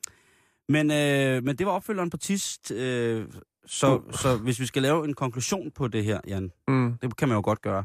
men, 0.69 0.91
øh, 0.91 1.45
men 1.45 1.57
det 1.57 1.67
var 1.67 1.73
opfølgeren 1.73 2.11
på 2.11 2.17
tis. 2.17 2.59
Øh, 2.71 3.27
så, 3.67 4.03
så 4.13 4.37
hvis 4.37 4.61
vi 4.61 4.67
skal 4.67 4.83
lave 4.83 5.05
en 5.05 5.15
konklusion 5.15 5.71
på 5.71 5.89
det 5.89 6.05
her, 6.05 6.21
Jan, 6.27 6.53
mm. 6.69 6.99
det 7.03 7.17
kan 7.17 7.29
man 7.29 7.37
jo 7.37 7.43
godt 7.45 7.63
gøre. 7.63 7.85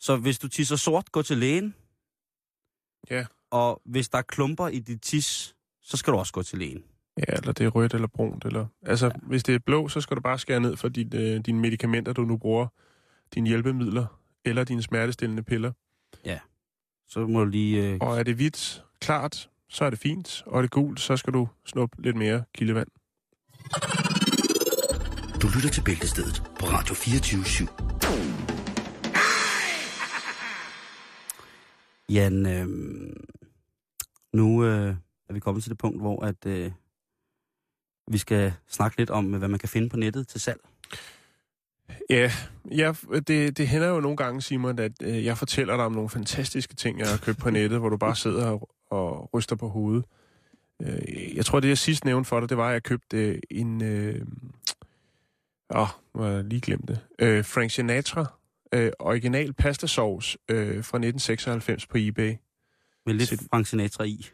Så 0.00 0.16
hvis 0.16 0.38
du 0.38 0.48
tisser 0.48 0.76
sort, 0.76 1.12
gå 1.12 1.22
til 1.22 1.38
lægen. 1.38 1.74
Ja. 3.10 3.26
Og 3.50 3.82
hvis 3.84 4.08
der 4.08 4.18
er 4.18 4.22
klumper 4.22 4.68
i 4.68 4.78
dit 4.78 5.02
tis, 5.02 5.54
så 5.82 5.96
skal 5.96 6.12
du 6.12 6.18
også 6.18 6.32
gå 6.32 6.42
til 6.42 6.58
lægen. 6.58 6.84
ja, 7.18 7.32
eller 7.32 7.52
det 7.52 7.66
er 7.66 7.68
rødt 7.68 7.94
eller 7.94 8.08
brunt. 8.08 8.44
Eller... 8.44 8.66
Altså, 8.82 9.06
ja. 9.06 9.12
hvis 9.22 9.42
det 9.42 9.54
er 9.54 9.58
blå, 9.58 9.88
så 9.88 10.00
skal 10.00 10.16
du 10.16 10.20
bare 10.20 10.38
skære 10.38 10.60
ned 10.60 10.76
for 10.76 10.88
dit, 10.88 11.14
øh, 11.14 11.40
dine 11.40 11.60
medicamenter, 11.60 12.12
du 12.12 12.22
nu 12.22 12.36
bruger, 12.36 12.66
dine 13.34 13.48
hjælpemidler 13.48 14.19
eller 14.44 14.64
dine 14.64 14.82
smertestillende 14.82 15.42
piller. 15.42 15.72
Så 17.08 17.26
må 17.26 17.40
du 17.44 17.50
lige... 17.50 17.88
Øh, 17.88 17.98
Og 18.00 18.18
er 18.18 18.22
det 18.22 18.34
hvidt, 18.34 18.84
klart, 19.00 19.50
så 19.68 19.84
er 19.84 19.90
det 19.90 19.98
fint. 19.98 20.42
Og 20.46 20.58
er 20.58 20.62
det 20.62 20.70
gult, 20.70 21.00
så 21.00 21.16
skal 21.16 21.32
du 21.32 21.48
snuppe 21.66 22.02
lidt 22.02 22.16
mere 22.16 22.44
kildevand. 22.54 22.88
Du 25.42 25.48
lytter 25.54 25.70
til 25.72 25.82
Bæltestedet 25.84 26.42
på 26.60 26.66
Radio 26.66 26.94
24 26.94 27.42
/7. 27.42 27.66
Jan, 32.08 32.46
øh, 32.46 32.66
nu 34.32 34.64
øh, 34.64 34.94
er 35.28 35.32
vi 35.32 35.40
kommet 35.40 35.62
til 35.62 35.70
det 35.70 35.78
punkt, 35.78 36.00
hvor 36.00 36.24
at, 36.24 36.46
øh, 36.46 36.72
vi 38.10 38.18
skal 38.18 38.52
snakke 38.68 38.96
lidt 38.98 39.10
om, 39.10 39.24
hvad 39.34 39.48
man 39.48 39.58
kan 39.58 39.68
finde 39.68 39.88
på 39.88 39.96
nettet 39.96 40.28
til 40.28 40.40
salg. 40.40 40.60
Ja, 42.10 42.30
ja 42.70 42.92
det, 43.26 43.58
det 43.58 43.68
hænder 43.68 43.88
jo 43.88 44.00
nogle 44.00 44.16
gange, 44.16 44.42
Simon, 44.42 44.78
at 44.78 44.92
øh, 45.02 45.24
jeg 45.24 45.38
fortæller 45.38 45.76
dig 45.76 45.84
om 45.84 45.92
nogle 45.92 46.08
fantastiske 46.08 46.74
ting, 46.74 46.98
jeg 46.98 47.08
har 47.08 47.16
købt 47.16 47.38
på 47.38 47.50
nettet, 47.50 47.78
hvor 47.78 47.88
du 47.88 47.96
bare 47.96 48.16
sidder 48.16 48.46
og, 48.46 48.68
og 48.90 49.34
ryster 49.34 49.56
på 49.56 49.68
hovedet. 49.68 50.04
Øh, 50.82 51.36
jeg 51.36 51.44
tror, 51.44 51.60
det 51.60 51.68
jeg 51.68 51.78
sidst 51.78 52.04
nævnte 52.04 52.28
for 52.28 52.40
dig, 52.40 52.48
det 52.48 52.56
var, 52.56 52.68
at 52.68 52.72
jeg 52.72 52.82
købte 52.82 53.16
øh, 53.16 53.38
en... 53.50 53.82
Øh, 53.82 54.26
åh, 55.74 55.88
har 56.16 56.26
jeg 56.26 56.44
lige 56.44 56.60
glemt 56.60 56.88
det. 56.88 56.98
Øh, 57.18 57.44
Frank 57.44 57.70
Sinatra, 57.70 58.26
øh, 58.72 58.92
original 58.98 59.52
pastasauce 59.52 60.38
øh, 60.48 60.66
fra 60.66 60.98
1996 60.98 61.86
på 61.86 61.98
eBay. 61.98 62.34
Med 63.06 63.14
lidt 63.14 63.34
Frank 63.50 63.66
Sinatra 63.66 64.04
i. 64.04 64.26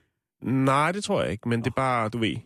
Nej, 0.43 0.93
det 0.93 1.05
tror 1.05 1.23
jeg 1.23 1.33
ikke, 1.33 1.49
men 1.49 1.59
det 1.59 1.67
er 1.67 1.75
bare, 1.75 2.09
du 2.09 2.19
ved, 2.19 2.37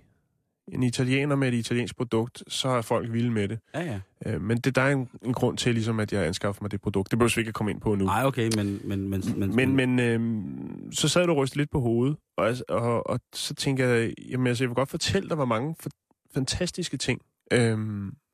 en 0.68 0.82
italiener 0.82 1.36
med 1.36 1.48
et 1.48 1.54
italiensk 1.54 1.96
produkt, 1.96 2.42
så 2.48 2.68
er 2.68 2.82
folk 2.82 3.12
vilde 3.12 3.30
med 3.30 3.48
det. 3.48 3.58
Ja, 3.74 3.80
ja. 3.82 4.00
Øh, 4.32 4.40
men 4.42 4.58
det, 4.58 4.74
der 4.74 4.82
er 4.82 4.92
en, 4.92 5.08
en 5.24 5.32
grund 5.32 5.56
til, 5.58 5.74
ligesom, 5.74 6.00
at 6.00 6.12
jeg 6.12 6.26
anskaffer 6.26 6.62
mig 6.62 6.70
det 6.70 6.80
produkt. 6.80 7.10
Det 7.10 7.18
behøver 7.18 7.32
vi 7.36 7.40
ikke 7.40 7.48
at 7.48 7.54
komme 7.54 7.70
ind 7.72 7.80
på 7.80 7.94
nu. 7.94 8.04
Nej, 8.04 8.24
okay, 8.26 8.50
men... 8.56 8.80
Men, 8.84 9.08
men, 9.08 9.22
men, 9.36 9.56
Men, 9.56 9.76
men 9.76 9.98
øh, 9.98 10.44
så 10.92 11.08
sad 11.08 11.26
du 11.26 11.32
og 11.32 11.36
rystede 11.38 11.58
lidt 11.60 11.70
på 11.70 11.80
hovedet, 11.80 12.16
og, 12.36 12.46
altså- 12.46 12.64
og, 12.68 13.06
og 13.10 13.20
så 13.34 13.54
tænker 13.54 13.86
jeg, 13.88 14.12
jamen 14.30 14.46
altså, 14.46 14.64
jeg 14.64 14.68
vil 14.68 14.74
godt 14.74 14.88
fortælle 14.90 15.28
dig, 15.28 15.34
hvor 15.36 15.44
mange 15.44 15.74
for, 15.80 15.90
fantastiske 16.34 16.96
ting, 16.96 17.20
øh, 17.52 17.78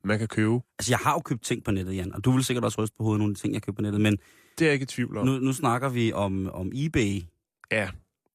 man 0.04 0.18
kan 0.18 0.28
købe. 0.28 0.60
Altså, 0.78 0.92
jeg 0.92 0.98
har 0.98 1.12
jo 1.12 1.20
købt 1.20 1.42
ting 1.42 1.64
på 1.64 1.70
nettet, 1.70 1.96
Jan, 1.96 2.14
og 2.14 2.24
du 2.24 2.30
vil 2.30 2.44
sikkert 2.44 2.64
også 2.64 2.82
ryste 2.82 2.96
på 2.96 3.02
hovedet 3.04 3.18
nogle 3.18 3.30
af 3.30 3.34
de 3.34 3.40
ting, 3.40 3.54
jeg 3.54 3.62
køber 3.62 3.76
på 3.76 3.82
nettet, 3.82 4.00
men 4.00 4.16
Det 4.58 4.64
er 4.64 4.66
jeg 4.66 4.72
ikke 4.72 4.82
i 4.82 4.86
tvivl 4.86 5.16
om. 5.16 5.26
nu, 5.26 5.32
nu 5.38 5.52
snakker 5.52 5.88
vi 5.88 6.12
om, 6.12 6.50
om 6.52 6.72
eBay, 6.74 7.20
Ja, 7.72 7.88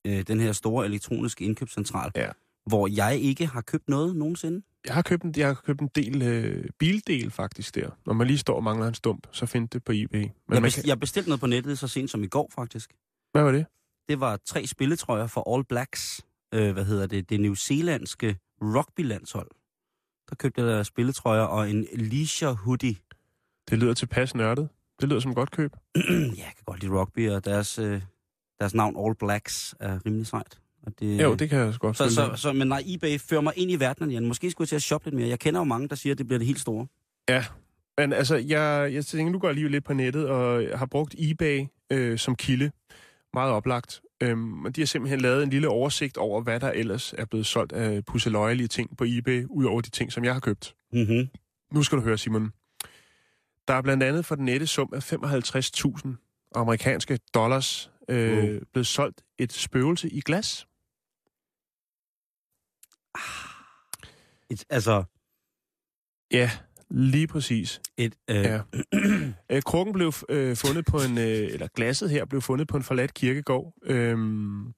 øh, 0.07 0.21
den 0.21 0.39
her 0.39 0.51
store 0.51 0.86
elektroniske 0.86 1.45
indkøbscentral, 1.45 2.12
Ja. 2.15 2.29
Hvor 2.65 2.87
jeg 2.87 3.19
ikke 3.19 3.45
har 3.45 3.61
købt 3.61 3.89
noget 3.89 4.15
nogensinde. 4.15 4.61
jeg 4.85 4.93
har 4.93 5.01
købt 5.01 5.23
en, 5.23 5.33
jeg 5.37 5.47
har 5.47 5.53
købt 5.53 5.81
en 5.81 5.89
del 5.95 6.21
øh, 6.21 6.69
bildel 6.79 7.31
faktisk 7.31 7.75
der. 7.75 7.89
Når 8.05 8.13
man 8.13 8.27
lige 8.27 8.37
står 8.37 8.55
og 8.55 8.63
mangler 8.63 8.87
en 8.87 8.93
stump, 8.93 9.27
så 9.31 9.45
find 9.45 9.69
det 9.69 9.83
på 9.83 9.91
eBay. 9.95 10.19
Men 10.19 10.23
Jeg, 10.23 10.31
man 10.47 10.63
best, 10.63 10.75
kan, 10.75 10.87
jeg 10.87 10.99
bestilte 10.99 11.29
noget 11.29 11.39
på 11.39 11.47
nettet 11.47 11.79
så 11.79 11.87
sent 11.87 12.09
som 12.11 12.23
i 12.23 12.27
går, 12.27 12.51
faktisk. 12.55 12.93
hvad 13.31 13.43
var 13.43 13.51
det? 13.51 13.65
Det 14.09 14.19
var 14.19 14.37
tre 14.45 14.67
spilletrøjer 14.67 15.27
for 15.27 15.55
All 15.55 15.65
Blacks, 15.65 16.25
øh, 16.53 16.71
hvad 16.73 16.85
hedder 16.85 17.07
det, 17.07 17.29
det 17.29 17.39
new 17.39 17.53
zealandske 17.53 18.37
rugbylandshold. 18.61 19.47
Der 20.29 20.35
købte 20.35 20.61
jeg 20.61 20.69
der 20.69 20.83
spilletrøjer 20.83 21.41
og 21.41 21.69
en 21.69 21.87
leisure 21.93 22.53
hoodie. 22.53 22.95
Det 23.69 23.77
lyder 23.79 23.93
tilpas 23.93 24.35
nørdet. 24.35 24.69
Det 25.01 25.09
lyder 25.09 25.19
som 25.19 25.31
et 25.31 25.35
godt 25.35 25.51
køb. 25.51 25.71
ja, 25.95 26.01
jeg 26.37 26.51
kan 26.55 26.63
godt 26.65 26.79
lide 26.83 26.91
rugby, 26.99 27.29
og 27.29 27.45
deres, 27.45 27.79
øh, 27.79 28.01
deres 28.59 28.73
navn 28.73 29.05
All 29.05 29.15
Blacks 29.15 29.75
er 29.79 29.99
rimelig 30.05 30.27
sejt. 30.27 30.59
Og 30.83 30.91
det, 31.00 31.21
Jo, 31.23 31.35
det 31.35 31.50
kan 31.50 31.59
jeg 31.59 31.73
godt 31.79 31.97
så, 31.97 32.09
så, 32.09 32.31
så, 32.35 32.53
men 32.53 32.67
nej, 32.67 32.83
eBay 32.85 33.19
fører 33.19 33.41
mig 33.41 33.53
ind 33.55 33.71
i 33.71 33.75
verdenen, 33.75 34.11
Jan. 34.11 34.25
Måske 34.25 34.51
skulle 34.51 34.65
jeg 34.65 34.69
til 34.69 34.75
at 34.75 34.81
shoppe 34.81 35.07
lidt 35.07 35.15
mere. 35.15 35.27
Jeg 35.27 35.39
kender 35.39 35.59
jo 35.59 35.63
mange, 35.63 35.88
der 35.88 35.95
siger, 35.95 36.13
at 36.13 36.17
det 36.17 36.27
bliver 36.27 36.38
det 36.38 36.47
helt 36.47 36.59
store. 36.59 36.88
Men 37.97 38.13
altså, 38.13 38.35
jeg, 38.35 38.89
jeg 38.93 39.05
tænker, 39.05 39.31
nu 39.31 39.39
går 39.39 39.47
jeg 39.47 39.55
lige 39.55 39.69
lidt 39.69 39.83
på 39.85 39.93
nettet, 39.93 40.27
og 40.27 40.63
har 40.79 40.85
brugt 40.85 41.15
eBay 41.17 41.65
øh, 41.91 42.17
som 42.17 42.35
kilde. 42.35 42.71
Meget 43.33 43.51
oplagt. 43.51 44.01
Øhm, 44.23 44.65
og 44.65 44.75
de 44.75 44.81
har 44.81 44.85
simpelthen 44.85 45.21
lavet 45.21 45.43
en 45.43 45.50
lille 45.50 45.67
oversigt 45.67 46.17
over, 46.17 46.41
hvad 46.41 46.59
der 46.59 46.69
ellers 46.71 47.13
er 47.17 47.25
blevet 47.25 47.45
solgt 47.45 47.73
af 47.73 48.05
pusseløjelige 48.05 48.67
ting 48.67 48.97
på 48.97 49.03
eBay, 49.07 49.45
ud 49.50 49.65
over 49.65 49.81
de 49.81 49.89
ting, 49.89 50.11
som 50.11 50.23
jeg 50.23 50.33
har 50.33 50.39
købt. 50.39 50.73
Mm-hmm. 50.93 51.27
Nu 51.73 51.83
skal 51.83 51.97
du 51.97 52.03
høre, 52.03 52.17
Simon. 52.17 52.51
Der 53.67 53.73
er 53.73 53.81
blandt 53.81 54.03
andet 54.03 54.25
for 54.25 54.35
den 54.35 54.45
nette 54.45 54.67
sum 54.67 54.89
af 54.93 55.13
55.000 55.13 56.51
amerikanske 56.55 57.19
dollars 57.33 57.91
øh, 58.09 58.38
Wow. 58.38 58.59
blevet 58.73 58.88
solgt 58.88 59.21
et 59.39 59.53
spøgelse 59.53 60.09
i 60.09 60.21
glas. 60.21 60.67
Et, 64.49 64.63
altså, 64.69 65.03
Ja, 66.31 66.51
lige 66.89 67.27
præcis. 67.27 67.81
et... 67.97 68.15
Øh, 68.29 68.35
Ja. 68.35 68.61
Øh, 69.51 69.61
krukken 69.61 69.93
blev 69.93 70.13
øh, 70.29 70.55
fundet 70.57 70.85
på 70.85 70.97
en, 71.09 71.17
øh, 71.17 71.25
eller 71.53 71.67
glasset 71.75 72.09
her 72.09 72.25
blev 72.25 72.41
fundet 72.41 72.67
på 72.67 72.77
en 72.77 72.83
forladt 72.83 73.13
kirkegård. 73.13 73.73
Øhm, 73.83 74.73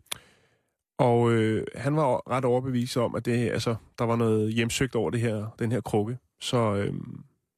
og 0.99 1.31
øh, 1.31 1.63
han 1.75 1.95
var 1.95 2.31
ret 2.31 2.45
overbevist 2.45 2.97
om, 2.97 3.15
at 3.15 3.25
det, 3.25 3.49
altså, 3.49 3.75
der 3.99 4.05
var 4.05 4.15
noget 4.15 4.53
hjemsøgt 4.53 4.95
over 4.95 5.09
det 5.09 5.21
her, 5.21 5.55
den 5.59 5.71
her 5.71 5.81
krukke. 5.81 6.17
Så 6.41 6.75
øh, 6.75 6.93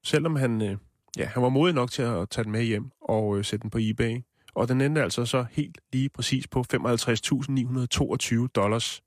selvom 0.05 0.35
han, 0.35 0.61
øh, 0.61 0.77
ja, 1.17 1.25
han 1.25 1.43
var 1.43 1.49
modig 1.49 1.75
nok 1.75 1.91
til 1.91 2.01
at 2.01 2.29
tage 2.29 2.43
den 2.43 2.51
med 2.51 2.63
hjem 2.63 2.91
og 3.01 3.37
øh, 3.37 3.45
sætte 3.45 3.61
den 3.61 3.69
på 3.69 3.77
eBay, 3.81 4.17
og 4.55 4.67
den 4.67 4.81
endte 4.81 5.03
altså 5.03 5.25
så 5.25 5.45
helt 5.51 5.77
lige 5.93 6.09
præcis 6.09 6.47
på 6.47 6.59
55.922 6.73 8.47
dollars 8.55 9.01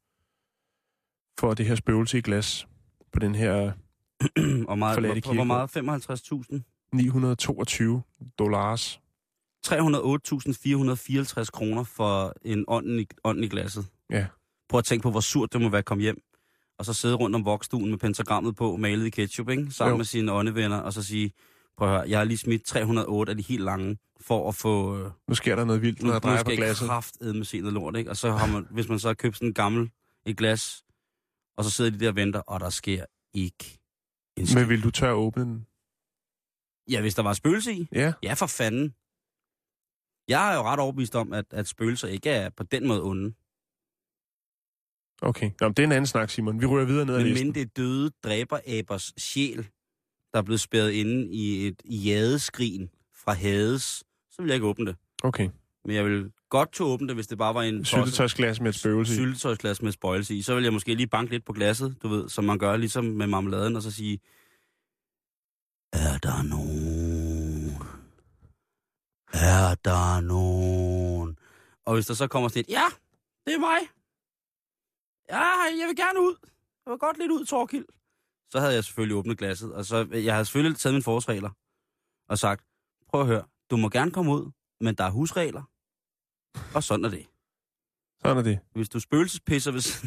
for 1.38 1.54
det 1.54 1.66
her 1.66 1.74
spøgelse 1.74 2.18
i 2.18 2.20
glas 2.20 2.66
på 3.12 3.18
den 3.18 3.34
her 3.34 3.72
og 4.68 4.78
meget, 4.78 4.94
Forladte 4.94 5.20
hvor, 5.20 5.34
hvor 5.34 5.44
meget? 5.44 5.76
55.000? 6.56 6.90
922 6.92 8.02
dollars. 8.38 9.00
308.454 9.66 11.44
kroner 11.52 11.82
for 11.84 12.34
en 12.42 12.64
ånden 12.68 12.98
i, 13.00 13.06
ånden 13.24 13.44
i 13.44 13.48
glasset. 13.48 13.86
Ja. 14.10 14.26
Prøv 14.68 14.78
at 14.78 14.84
tænke 14.84 15.02
på, 15.02 15.10
hvor 15.10 15.20
surt 15.20 15.52
det 15.52 15.60
må 15.60 15.68
være 15.68 15.78
at 15.78 15.84
komme 15.84 16.02
hjem, 16.02 16.22
og 16.78 16.84
så 16.84 16.92
sidde 16.92 17.14
rundt 17.14 17.36
om 17.36 17.44
vokstuen 17.44 17.90
med 17.90 17.98
pentagrammet 17.98 18.56
på, 18.56 18.76
malet 18.76 19.06
i 19.06 19.10
ketchup, 19.10 19.48
ikke? 19.48 19.70
sammen 19.70 19.92
Jo. 19.92 19.96
med 19.96 20.04
sine 20.04 20.32
åndevenner, 20.32 20.76
og 20.78 20.92
så 20.92 21.02
sige, 21.02 21.32
prøv 21.78 21.88
at 21.88 21.94
høre, 21.94 22.08
jeg 22.08 22.18
har 22.18 22.24
lige 22.24 22.38
smidt 22.38 22.64
308 22.64 23.30
af 23.30 23.36
de 23.36 23.42
helt 23.42 23.62
lange, 23.64 23.98
for 24.20 24.48
at 24.48 24.54
få... 24.54 24.98
Øh, 24.98 25.10
Nu 25.28 25.34
sker 25.34 25.56
der 25.56 25.64
noget 25.64 25.82
vildt, 25.82 26.02
nu, 26.02 26.06
når 26.06 26.12
jeg 26.14 26.20
nu 26.24 26.28
drejer 26.28 26.42
på 26.42 26.50
skal 26.50 26.52
jeg 26.52 26.58
glasset. 26.66 26.88
kraftedme 26.88 27.44
se 27.44 27.58
noget 27.60 27.74
lort, 27.74 27.96
ikke? 27.96 28.10
Og 28.10 28.16
så 28.16 28.30
har 28.32 28.46
man, 28.46 28.66
hvis 28.70 28.88
man 28.88 28.98
så 28.98 29.08
har 29.08 29.14
købt 29.14 29.36
sådan 29.36 29.48
en 29.48 29.54
gammel 29.54 29.90
et 30.26 30.36
glas, 30.36 30.84
og 31.58 31.64
så 31.64 31.70
sidder 31.70 31.90
de 31.90 31.98
der 31.98 32.08
og 32.08 32.16
venter, 32.16 32.40
og 32.40 32.60
der 32.60 32.70
sker 32.70 33.04
ikke 33.34 33.80
en 34.36 34.46
skid. 34.46 34.60
Men 34.60 34.68
vil 34.68 34.82
du 34.82 34.90
tør 34.90 35.12
åbne 35.12 35.42
den? 35.44 35.66
Ja, 36.90 37.00
hvis 37.00 37.14
der 37.14 37.22
var 37.22 37.32
spøgelse 37.32 37.72
i. 37.72 37.88
Ja. 37.92 38.12
Ja, 38.22 38.34
for 38.34 38.46
fanden. 38.46 38.94
Jeg 40.28 40.52
er 40.52 40.56
jo 40.56 40.62
ret 40.62 40.80
overbevist 40.80 41.14
om, 41.14 41.32
at, 41.32 41.44
at 41.50 41.68
spøgelser 41.68 42.08
ikke 42.08 42.30
er 42.30 42.50
på 42.50 42.62
den 42.62 42.86
måde 42.88 43.02
onde. 43.02 43.34
Okay. 45.22 45.50
Nå, 45.60 45.68
men 45.68 45.74
det 45.74 45.82
er 45.82 45.86
en 45.86 45.92
anden 45.92 46.06
snak, 46.06 46.30
Simon. 46.30 46.60
Vi 46.60 46.66
ryger 46.66 46.86
videre 46.86 47.06
ned 47.06 47.14
ad 47.14 47.18
Men 47.18 47.26
listen. 47.28 47.46
men 47.46 47.54
det 47.54 47.62
er 47.62 47.66
døde 47.66 48.10
dræberabers 48.24 49.12
sjæl, 49.16 49.68
der 50.32 50.38
er 50.38 50.42
blevet 50.42 50.60
spærret 50.60 50.90
inde 50.90 51.28
i 51.32 51.66
et 51.66 51.82
jadeskrin 51.84 52.88
fra 52.88 53.32
fra 53.32 53.32
Hades, 53.32 54.04
så 54.30 54.42
vil 54.42 54.48
jeg 54.48 54.54
ikke 54.54 54.66
åbne 54.66 54.86
det. 54.86 54.96
Okay. 55.22 55.48
Men 55.88 55.96
jeg 55.96 56.04
vil 56.04 56.32
godt 56.48 56.68
at 56.68 56.80
åbne 56.80 57.08
det, 57.08 57.14
hvis 57.16 57.26
det 57.26 57.38
bare 57.38 57.54
var 57.54 57.62
en 57.62 57.84
Syltetøjsglas 57.84 58.60
med 58.60 58.68
et 58.68 58.74
spøgelse 58.74 59.12
i. 59.12 59.16
syltetøjsglas 59.16 59.82
med 59.82 59.92
spøjelse 59.92 60.34
i. 60.34 60.42
Så 60.42 60.54
vil 60.54 60.64
jeg 60.64 60.72
måske 60.72 60.94
lige 60.94 61.06
banke 61.06 61.30
lidt 61.30 61.44
på 61.44 61.52
glasset, 61.52 61.96
du 62.02 62.08
ved, 62.08 62.28
som 62.28 62.44
man 62.44 62.58
gør 62.58 62.76
ligesom 62.76 63.04
med 63.04 63.26
marmeladen, 63.26 63.76
og 63.76 63.82
så 63.82 63.90
sige, 63.90 64.20
er 65.92 66.18
der 66.18 66.42
nogen? 66.42 67.70
Er 69.32 69.74
der 69.74 70.20
nogen? 70.20 71.38
Og 71.86 71.94
hvis 71.94 72.06
der 72.06 72.14
så 72.14 72.26
kommer 72.28 72.48
sådan 72.48 72.60
et, 72.60 72.68
ja, 72.68 72.86
det 73.46 73.54
er 73.54 73.58
mig. 73.58 73.80
Ja, 75.30 75.46
jeg 75.80 75.88
vil 75.88 75.96
gerne 75.96 76.20
ud. 76.20 76.36
Jeg 76.86 76.90
vil 76.90 76.98
godt 76.98 77.18
lidt 77.18 77.32
ud, 77.32 77.44
Torkild. 77.44 77.84
Så 78.50 78.60
havde 78.60 78.74
jeg 78.74 78.84
selvfølgelig 78.84 79.16
åbnet 79.16 79.38
glasset, 79.38 79.72
og 79.72 79.84
så, 79.84 80.08
jeg 80.12 80.34
havde 80.34 80.44
selvfølgelig 80.44 80.78
taget 80.78 80.94
mine 80.94 81.02
forholdsregler 81.02 81.50
og 82.28 82.38
sagt, 82.38 82.64
prøv 83.08 83.20
at 83.20 83.26
høre, 83.26 83.44
du 83.70 83.76
må 83.76 83.88
gerne 83.88 84.10
komme 84.10 84.32
ud, 84.32 84.50
men 84.80 84.94
der 84.94 85.04
er 85.04 85.10
husregler. 85.10 85.62
Og 86.74 86.84
sådan 86.84 87.04
er 87.04 87.08
det. 87.08 87.26
Sådan 88.22 88.36
er 88.36 88.42
det. 88.42 88.58
Hvis 88.74 88.88
du 88.88 89.00
spøgelsespisser, 89.00 89.70
hvis... 89.70 90.04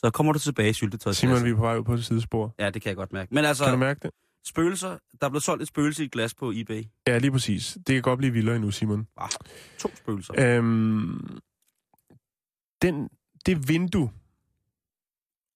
så 0.00 0.10
kommer 0.10 0.32
du 0.32 0.38
tilbage 0.38 0.70
i 0.70 0.72
syltetøjsglasset. 0.72 1.38
Simon, 1.38 1.44
vi 1.44 1.50
er 1.50 1.54
på 1.56 1.62
vej 1.62 1.78
ud 1.78 1.84
på 1.84 1.94
et 1.94 2.04
sidespor. 2.04 2.54
Ja, 2.58 2.70
det 2.70 2.82
kan 2.82 2.88
jeg 2.88 2.96
godt 2.96 3.12
mærke. 3.12 3.34
Men 3.34 3.44
altså, 3.44 3.64
Kan 3.64 3.72
du 3.72 3.78
mærke 3.78 4.00
det? 4.02 4.10
spøgelser, 4.44 4.98
der 5.20 5.26
er 5.26 5.30
blevet 5.30 5.42
solgt 5.42 5.62
et 5.62 5.68
spøgelse 5.68 6.02
i 6.02 6.06
et 6.06 6.12
glas 6.12 6.34
på 6.34 6.52
eBay. 6.54 6.84
Ja, 7.06 7.18
lige 7.18 7.30
præcis. 7.32 7.78
Det 7.86 7.94
kan 7.94 8.02
godt 8.02 8.18
blive 8.18 8.32
vildere 8.32 8.56
endnu, 8.56 8.70
Simon. 8.70 9.06
Ah, 9.16 9.28
to 9.78 9.96
spøgelser. 9.96 10.34
Øhm, 10.38 11.38
den, 12.82 13.08
det 13.46 13.68
vindue 13.68 14.12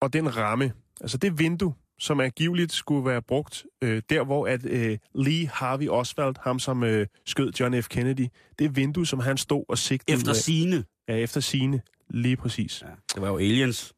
og 0.00 0.12
den 0.12 0.36
ramme, 0.36 0.72
altså 1.00 1.18
det 1.18 1.38
vindue, 1.38 1.74
som 1.98 2.20
angiveligt 2.20 2.72
skulle 2.72 3.06
være 3.10 3.22
brugt 3.22 3.64
øh, 3.82 4.02
der, 4.10 4.24
hvor 4.24 4.46
at 4.46 4.64
øh, 4.66 4.98
Lee 5.14 5.48
Harvey 5.48 5.88
Oswald, 5.88 6.34
ham 6.40 6.58
som 6.58 6.84
øh, 6.84 7.06
skød 7.26 7.52
John 7.60 7.82
F. 7.82 7.88
Kennedy, 7.88 8.26
det 8.58 8.76
vindue, 8.76 9.06
som 9.06 9.18
han 9.20 9.36
stod 9.38 9.64
og 9.68 9.78
sigtede 9.78 10.16
Efter 10.18 10.32
sine. 10.32 10.84
Ja, 11.08 11.14
efter 11.16 11.40
sine. 11.40 11.82
Lige 12.10 12.36
præcis. 12.36 12.82
Ja, 12.82 12.88
det 13.14 13.22
var 13.22 13.28
jo 13.28 13.36
aliens. 13.38 13.92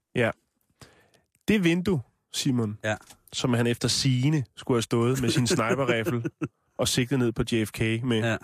Det 1.48 1.64
vindue, 1.64 2.00
Simon, 2.32 2.78
Ja. 2.84 2.94
som 3.32 3.54
han 3.54 3.66
efter 3.66 3.88
sine 3.88 4.44
skulle 4.56 4.76
have 4.76 4.82
stået 4.82 5.20
med 5.20 5.30
sin 5.30 5.46
sniperrifle 5.46 6.22
og 6.78 6.88
sigtet 6.88 7.18
ned 7.18 7.32
på 7.32 7.42
JFK 7.52 7.80
med, 7.80 8.20
Ja. 8.22 8.36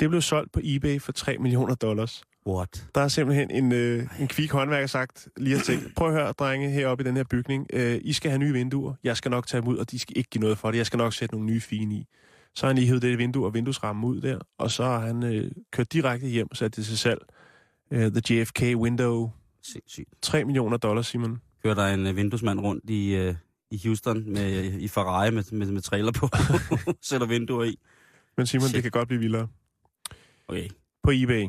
det 0.00 0.10
blev 0.10 0.22
solgt 0.22 0.52
på 0.52 0.60
eBay 0.64 1.00
for 1.00 1.12
3 1.12 1.38
millioner 1.38 1.74
dollars. 1.74 2.22
What? 2.46 2.86
Der 2.94 3.00
er 3.00 3.08
simpelthen 3.08 3.50
en, 3.50 3.72
øh, 3.72 4.06
en 4.20 4.28
kvik 4.28 4.50
håndværker 4.50 4.86
sagt, 4.86 5.28
lige 5.36 5.56
har 5.56 5.62
tænkt, 5.62 5.94
prøv 5.96 6.08
at 6.08 6.14
høre, 6.14 6.32
drenge, 6.32 6.70
heroppe 6.70 7.04
i 7.04 7.06
den 7.06 7.16
her 7.16 7.24
bygning, 7.24 7.66
øh, 7.72 8.00
I 8.02 8.12
skal 8.12 8.30
have 8.30 8.38
nye 8.38 8.52
vinduer, 8.52 8.94
jeg 9.04 9.16
skal 9.16 9.30
nok 9.30 9.46
tage 9.46 9.60
dem 9.60 9.68
ud, 9.68 9.76
og 9.76 9.90
de 9.90 9.98
skal 9.98 10.18
ikke 10.18 10.30
give 10.30 10.42
noget 10.42 10.58
for 10.58 10.70
det, 10.70 10.78
jeg 10.78 10.86
skal 10.86 10.96
nok 10.96 11.12
sætte 11.12 11.34
nogle 11.34 11.46
nye 11.46 11.60
fine 11.60 11.94
i. 11.94 12.06
Så 12.54 12.66
har 12.66 12.68
han 12.68 12.76
lige 12.76 12.86
hævet 12.86 13.02
det 13.02 13.18
vindue 13.18 13.46
og 13.46 13.54
vinduesrammen 13.54 14.04
ud 14.04 14.20
der, 14.20 14.38
og 14.58 14.70
så 14.70 14.84
har 14.84 15.00
han 15.00 15.22
øh, 15.22 15.50
kørt 15.72 15.92
direkte 15.92 16.26
hjem 16.26 16.48
og 16.50 16.56
sat 16.56 16.76
det 16.76 16.86
til 16.86 16.98
salg. 16.98 17.20
Øh, 17.90 18.12
the 18.12 18.40
JFK 18.40 18.62
Window, 18.62 19.30
Sindssygt. 19.62 20.08
3 20.22 20.44
millioner 20.44 20.76
dollars, 20.76 21.06
Simon. 21.06 21.40
Kører 21.62 21.74
der 21.74 21.86
en 21.86 22.06
uh, 22.06 22.16
vinduesmand 22.16 22.60
rundt 22.60 22.90
i, 22.90 23.28
uh, 23.28 23.34
i 23.70 23.80
Houston 23.84 24.32
med, 24.32 24.64
i 24.64 24.88
Ferrari 24.88 25.30
med, 25.30 25.44
med, 25.52 25.66
med 25.66 25.82
trailer 25.82 26.12
på. 26.12 26.28
Sætter 27.08 27.26
vinduer 27.26 27.64
i. 27.64 27.78
Men 28.36 28.46
Simon, 28.46 28.68
Shit. 28.68 28.74
det 28.74 28.82
kan 28.82 28.90
godt 28.90 29.08
blive 29.08 29.20
vildere. 29.20 29.48
Okay. 30.48 30.68
På 31.02 31.10
eBay, 31.14 31.48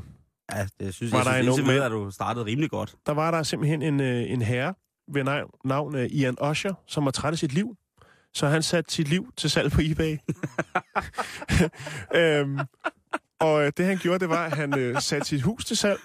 Ja, 0.55 0.67
det 0.79 0.93
synes 0.93 1.11
Var 1.11 1.17
jeg, 1.17 1.25
der 1.25 1.33
synes, 1.33 1.57
en 1.57 1.61
ung 1.61 1.67
mand? 1.67 1.83
at 1.83 1.91
du 1.91 2.11
startede 2.11 2.45
rimelig 2.45 2.69
godt. 2.69 2.95
der 3.05 3.11
var 3.11 3.31
der 3.31 3.43
simpelthen 3.43 3.81
en, 3.81 3.99
øh, 3.99 4.31
en 4.31 4.41
herre 4.41 4.73
ved 5.13 5.23
navn, 5.23 5.49
navn 5.65 5.95
øh, 5.95 6.05
Ian 6.11 6.37
Usher, 6.49 6.73
som 6.87 7.05
var 7.05 7.11
træt 7.11 7.33
af 7.33 7.37
sit 7.39 7.53
liv. 7.53 7.75
Så 8.33 8.47
han 8.47 8.63
satte 8.63 8.93
sit 8.93 9.07
liv 9.07 9.33
til 9.37 9.49
salg 9.49 9.71
på 9.71 9.81
eBay. 9.83 10.17
øhm, 12.19 12.59
og 13.39 13.65
øh, 13.65 13.71
det 13.77 13.85
han 13.85 13.97
gjorde, 13.97 14.19
det 14.19 14.29
var, 14.29 14.45
at 14.45 14.53
han 14.53 14.79
øh, 14.79 15.01
satte 15.01 15.27
sit 15.27 15.41
hus 15.41 15.65
til 15.65 15.77
salg. 15.77 15.99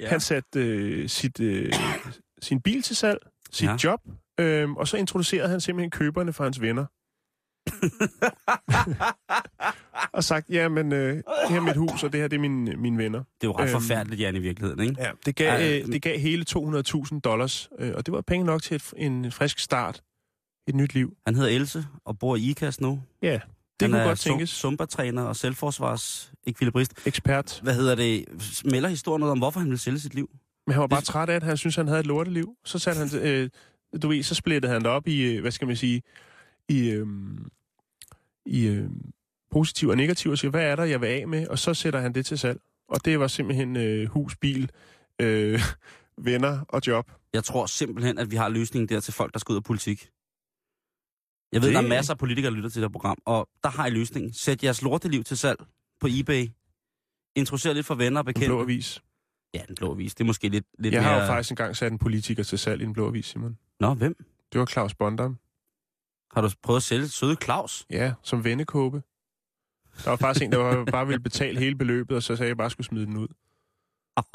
Ja. 0.00 0.08
Han 0.08 0.20
satte 0.20 0.60
øh, 0.60 1.08
sit, 1.08 1.40
øh, 1.40 1.72
sin 2.42 2.60
bil 2.60 2.82
til 2.82 2.96
salg, 2.96 3.18
sit 3.52 3.68
ja. 3.68 3.76
job, 3.84 4.00
øh, 4.40 4.70
og 4.70 4.88
så 4.88 4.96
introducerede 4.96 5.48
han 5.48 5.60
simpelthen 5.60 5.90
køberne 5.90 6.32
for 6.32 6.44
hans 6.44 6.60
venner. 6.60 6.86
og 10.12 10.24
sagt, 10.24 10.50
ja, 10.50 10.68
men 10.68 10.92
øh, 10.92 11.14
det 11.16 11.22
her 11.48 11.56
er 11.56 11.60
mit 11.60 11.76
hus, 11.76 12.02
og 12.02 12.12
det 12.12 12.20
her 12.20 12.28
det 12.28 12.36
er 12.36 12.40
mine, 12.40 12.76
mine 12.76 12.98
venner. 12.98 13.18
Det 13.18 13.46
er 13.46 13.48
jo 13.48 13.52
ret 13.52 13.62
Øhm, 13.62 13.72
forfærdeligt, 13.72 14.20
Jan, 14.20 14.36
i 14.36 14.38
virkeligheden, 14.38 14.80
ikke? 14.80 14.96
Ja, 15.02 15.10
det 15.26 15.36
gav, 15.36 15.48
Ej, 15.48 15.80
øh, 15.80 15.86
det 15.86 16.02
gav 16.02 16.18
hele 16.18 16.44
200.000 16.50 17.20
dollars, 17.20 17.68
øh, 17.78 17.92
og 17.96 18.06
det 18.06 18.14
var 18.14 18.20
penge 18.20 18.46
nok 18.46 18.62
til 18.62 18.74
et, 18.74 18.92
en 18.96 19.32
frisk 19.32 19.58
start. 19.58 20.02
Et 20.68 20.74
nyt 20.74 20.94
liv. 20.94 21.12
Han 21.26 21.34
hedder 21.34 21.50
Else 21.50 21.86
og 22.04 22.18
bor 22.18 22.36
i 22.36 22.50
IKAS 22.50 22.80
nu. 22.80 23.02
Ja, 23.22 23.32
det 23.32 23.40
han 23.82 23.90
kunne 23.90 24.02
godt 24.04 24.18
tænkes. 24.18 24.50
Zumba-træner 24.50 25.22
og 25.22 25.36
selvforsvars 25.36 26.32
ekvilibrist. 26.46 26.92
Ekspert. 27.06 27.60
Hvad 27.62 27.74
hedder 27.74 27.94
det? 27.94 28.24
Melder 28.64 28.88
historien 28.88 29.20
noget 29.20 29.30
om, 29.32 29.38
hvorfor 29.38 29.60
han 29.60 29.70
vil 29.70 29.78
sælge 29.78 30.00
sit 30.00 30.14
liv? 30.14 30.30
Men 30.66 30.72
han 30.72 30.80
var 30.80 30.86
bare 30.86 31.00
Det- 31.00 31.06
træt 31.08 31.28
af, 31.28 31.34
at 31.36 31.42
han 31.42 31.56
synes 31.56 31.76
han 31.76 31.86
havde 31.88 32.00
et 32.00 32.06
lorteliv. 32.06 32.54
Så 32.64 32.78
satte 32.78 32.98
han, 32.98 33.20
øh, 33.22 33.50
du 34.02 34.08
ved, 34.08 34.22
så 34.22 34.34
splittede 34.34 34.72
han 34.72 34.82
det 34.82 34.90
op 34.90 35.08
i, 35.08 35.22
øh, 35.22 35.40
hvad 35.40 35.50
skal 35.50 35.66
man 35.66 35.76
sige, 35.76 36.02
i, 36.68 36.90
øh, 36.90 37.06
i 38.46 38.66
øh, 38.66 38.90
positiv 39.50 39.88
og 39.88 39.96
negativ, 39.96 40.30
og 40.30 40.38
siger, 40.38 40.50
hvad 40.50 40.64
er 40.64 40.76
der, 40.76 40.84
jeg 40.84 41.00
vil 41.00 41.06
af 41.06 41.28
med? 41.28 41.48
Og 41.48 41.58
så 41.58 41.74
sætter 41.74 42.00
han 42.00 42.14
det 42.14 42.26
til 42.26 42.38
salg. 42.38 42.60
Og 42.88 43.04
det 43.04 43.20
var 43.20 43.26
simpelthen 43.26 43.76
øh, 43.76 44.08
hus, 44.08 44.36
bil, 44.36 44.70
øh, 45.20 45.60
venner 46.28 46.60
og 46.68 46.80
job. 46.86 47.10
Jeg 47.32 47.44
tror 47.44 47.66
simpelthen, 47.66 48.18
at 48.18 48.30
vi 48.30 48.36
har 48.36 48.48
løsningen 48.48 48.88
der 48.88 49.00
til 49.00 49.14
folk, 49.14 49.32
der 49.32 49.38
skal 49.38 49.52
ud 49.52 49.56
af 49.56 49.64
politik. 49.64 50.10
Jeg 51.52 51.60
ved, 51.62 51.68
Det- 51.68 51.74
der 51.76 51.82
er 51.82 51.88
masser 51.88 52.12
af 52.14 52.18
politikere, 52.18 52.50
der 52.50 52.56
lytter 52.56 52.70
til 52.70 52.82
det 52.82 52.88
her 52.88 52.92
program, 52.92 53.18
og 53.26 53.48
der 53.62 53.68
har 53.68 53.86
I 53.86 53.90
løsningen. 53.90 54.32
Sæt 54.32 54.64
jeres 54.64 54.82
lorteliv 54.82 55.24
til 55.24 55.36
salg 55.38 55.58
på 56.00 56.06
eBay. 56.10 56.46
Introducer 57.36 57.72
lidt 57.72 57.86
for 57.86 57.94
venner 57.94 58.18
og 58.20 58.24
bekendte. 58.24 58.48
blå 58.48 58.60
avis. 58.62 59.02
Ja, 59.54 59.62
den 59.68 59.74
blå 59.74 59.90
avis. 59.92 60.14
Det 60.14 60.24
er 60.24 60.26
måske 60.26 60.48
lidt, 60.48 60.64
lidt 60.78 60.94
Jeg 60.94 61.02
mere... 61.02 61.12
har 61.12 61.20
jo 61.20 61.26
faktisk 61.26 61.50
engang 61.50 61.76
sat 61.76 61.92
en 61.92 61.98
politiker 61.98 62.42
til 62.42 62.58
salg 62.58 62.80
i 62.80 62.84
en 62.84 62.92
blå 62.92 63.06
avis, 63.08 63.26
Simon. 63.26 63.58
Nå, 63.80 63.94
hvem? 63.94 64.24
Det 64.52 64.58
var 64.60 64.66
Claus 64.66 64.94
Bondam. 64.94 65.38
Har 66.32 66.40
du 66.42 66.50
prøvet 66.62 66.76
at 66.78 66.82
sælge 66.82 67.08
søde 67.08 67.36
Claus? 67.44 67.86
Ja, 67.90 68.12
som 68.22 68.44
vennekåbe. 68.44 69.02
Der 70.04 70.10
var 70.10 70.16
faktisk 70.16 70.44
en, 70.44 70.52
der 70.52 70.58
var, 70.58 70.84
bare 70.84 71.06
ville 71.06 71.20
betale 71.22 71.58
hele 71.58 71.74
beløbet, 71.76 72.16
og 72.16 72.22
så 72.22 72.26
sagde 72.26 72.40
jeg, 72.40 72.44
at 72.46 72.48
jeg 72.48 72.56
bare 72.56 72.70
skulle 72.70 72.86
smide 72.86 73.06
den 73.06 73.16
ud. 73.16 73.28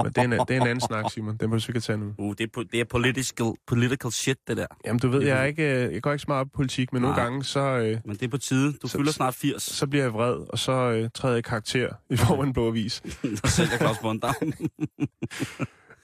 Men 0.03 0.11
det 0.13 0.17
er 0.17 0.21
en, 0.23 0.31
det 0.31 0.39
er 0.57 0.61
en 0.61 0.67
anden 0.67 0.81
snak, 0.81 1.11
Simon. 1.11 1.37
Den 1.37 1.49
må 1.49 1.57
du 1.57 1.61
ikke 1.69 1.79
tage 1.79 1.97
nu. 1.97 2.13
Uh, 2.17 2.35
det 2.37 2.43
er, 2.43 2.61
po- 2.61 2.67
det 2.71 2.79
er 2.79 2.83
political, 2.85 3.45
political 3.67 4.11
shit, 4.11 4.37
det 4.47 4.57
der. 4.57 4.65
Jamen, 4.85 4.99
du 4.99 5.07
ved, 5.09 5.23
jeg, 5.23 5.39
er 5.39 5.43
ikke, 5.43 5.85
øh, 5.85 5.93
jeg 5.93 6.01
går 6.01 6.11
ikke 6.11 6.21
så 6.21 6.25
meget 6.27 6.41
op 6.41 6.47
i 6.47 6.49
politik, 6.55 6.93
men 6.93 7.01
nogle 7.01 7.15
Nej. 7.17 7.23
gange, 7.23 7.43
så, 7.43 7.59
øh, 7.59 7.99
Men 8.05 8.15
det 8.15 8.23
er 8.23 8.27
på 8.29 8.37
tide. 8.37 8.73
Du 8.73 8.87
Så- 8.87 8.97
fylder 8.97 9.11
snart 9.11 9.35
80, 9.35 9.63
så 9.63 9.87
bliver 9.87 10.03
jeg 10.03 10.13
vred, 10.13 10.35
og 10.49 10.59
så 10.59 10.71
øh, 10.71 11.09
træder 11.13 11.33
jeg 11.35 11.43
karakter 11.43 11.89
i 12.09 12.17
form 12.17 12.39
af 12.39 12.43
en 12.43 12.53
blå 12.53 12.67
avis. 12.67 13.01
der 13.41 13.47
sælger 13.47 13.77
Claus 13.77 13.97
Bondam. 13.97 14.33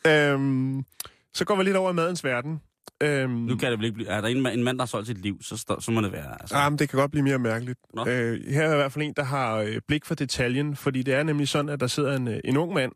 øhm, 0.08 0.86
så 1.34 1.46
går 1.46 1.56
vi 1.56 1.64
lidt 1.64 1.76
over 1.78 1.92
i 1.92 1.94
madens 1.94 2.24
verden. 2.24 2.62
Øhm, 3.04 3.32
nu 3.32 3.56
kan 3.58 3.72
det 3.72 3.80
vel 3.80 3.86
ikke 3.86 3.96
blive... 3.96 4.08
Er 4.10 4.22
der 4.22 4.28
en, 4.28 4.42
mand- 4.42 4.54
en 4.58 4.64
mand, 4.64 4.78
der 4.78 4.82
har 4.84 4.88
solgt 4.88 5.08
sit 5.08 5.18
liv, 5.18 5.42
så, 5.42 5.76
så 5.80 5.92
må 5.92 6.02
det 6.02 6.12
være... 6.12 6.42
Altså. 6.42 6.56
Ah, 6.56 6.72
men 6.72 6.80
det 6.80 6.90
kan 6.90 7.00
godt 7.00 7.12
blive 7.12 7.24
mere 7.24 7.40
mærkeligt. 7.40 7.80
Nå. 7.94 8.08
Øh, 8.08 8.44
her 8.48 8.64
er 8.64 8.74
i 8.74 8.76
hvert 8.76 8.92
fald 8.92 9.06
en, 9.06 9.14
der 9.14 9.24
har 9.24 9.56
øh, 9.58 9.82
blik 9.88 10.06
for 10.06 10.16
detaljen, 10.16 10.76
fordi 10.76 11.04
det 11.04 11.14
er 11.14 11.24
nemlig 11.24 11.48
sådan, 11.48 11.70
at 11.70 11.80
der 11.80 11.88
sidder 11.88 12.16
en, 12.16 12.28
øh, 12.28 12.40
en 12.44 12.58
ung 12.58 12.74
mand 12.74 12.92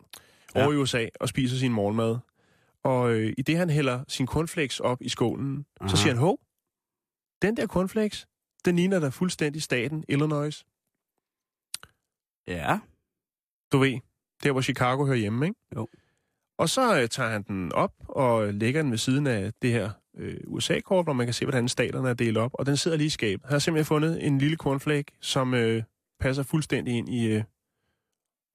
Ja. 0.56 0.60
ja. 0.60 0.66
over 0.66 0.74
i 0.74 0.78
USA 0.78 1.06
og 1.20 1.30
spiser 1.30 1.58
sin 1.58 1.72
morgenmad. 1.72 2.18
Og 2.84 3.12
øh, 3.12 3.34
i 3.38 3.42
det, 3.42 3.58
han 3.58 3.70
hælder 3.70 4.04
sin 4.08 4.28
cornflakes 4.28 4.80
op 4.80 4.98
i 5.02 5.10
skålen, 5.10 5.66
Aha. 5.82 5.90
så 5.90 5.98
siger 5.98 6.10
han, 6.14 6.18
hov, 6.18 6.40
den 7.42 7.58
der 7.58 7.68
cornflakes, 7.68 8.28
den 8.66 8.76
ligner 8.76 9.00
da 9.00 9.08
fuldstændig 9.10 9.62
staten 9.62 10.04
Illinois. 10.10 10.66
Ja. 12.48 12.80
Du 13.72 13.78
ved, 13.78 14.00
der 14.44 14.52
hvor 14.52 14.62
Chicago 14.62 15.06
hører 15.06 15.18
hjemme, 15.18 15.46
ikke? 15.48 15.60
Jo. 15.76 15.88
Og 16.58 16.70
så 16.70 17.02
øh, 17.02 17.10
tager 17.10 17.30
han 17.30 17.42
den 17.44 17.74
op 17.74 17.92
og 18.08 18.54
lægger 18.54 18.82
den 18.82 18.92
ved 18.92 18.98
siden 18.98 19.28
af 19.28 19.52
det 19.62 19.72
her 19.72 19.90
øh, 20.18 20.38
USA-kort, 20.48 21.06
hvor 21.06 21.14
man 21.14 21.28
kan 21.28 21.34
se, 21.34 21.46
hvordan 21.46 21.68
staterne 21.68 22.10
er 22.10 22.14
delt 22.14 22.38
op. 22.38 22.52
Og 22.54 22.66
den 22.66 22.78
sidder 22.78 22.98
lige 22.98 23.08
i 23.08 23.10
skabet. 23.10 23.46
Han 23.46 23.52
har 23.52 23.60
simpelthen 23.60 23.86
fundet 23.86 24.26
en 24.28 24.38
lille 24.38 24.58
cornflake, 24.58 25.12
som 25.22 25.54
øh, 25.54 25.84
passer 26.20 26.44
fuldstændig 26.44 26.94
ind 26.98 27.10
i 27.10 27.26
øh, 27.28 27.44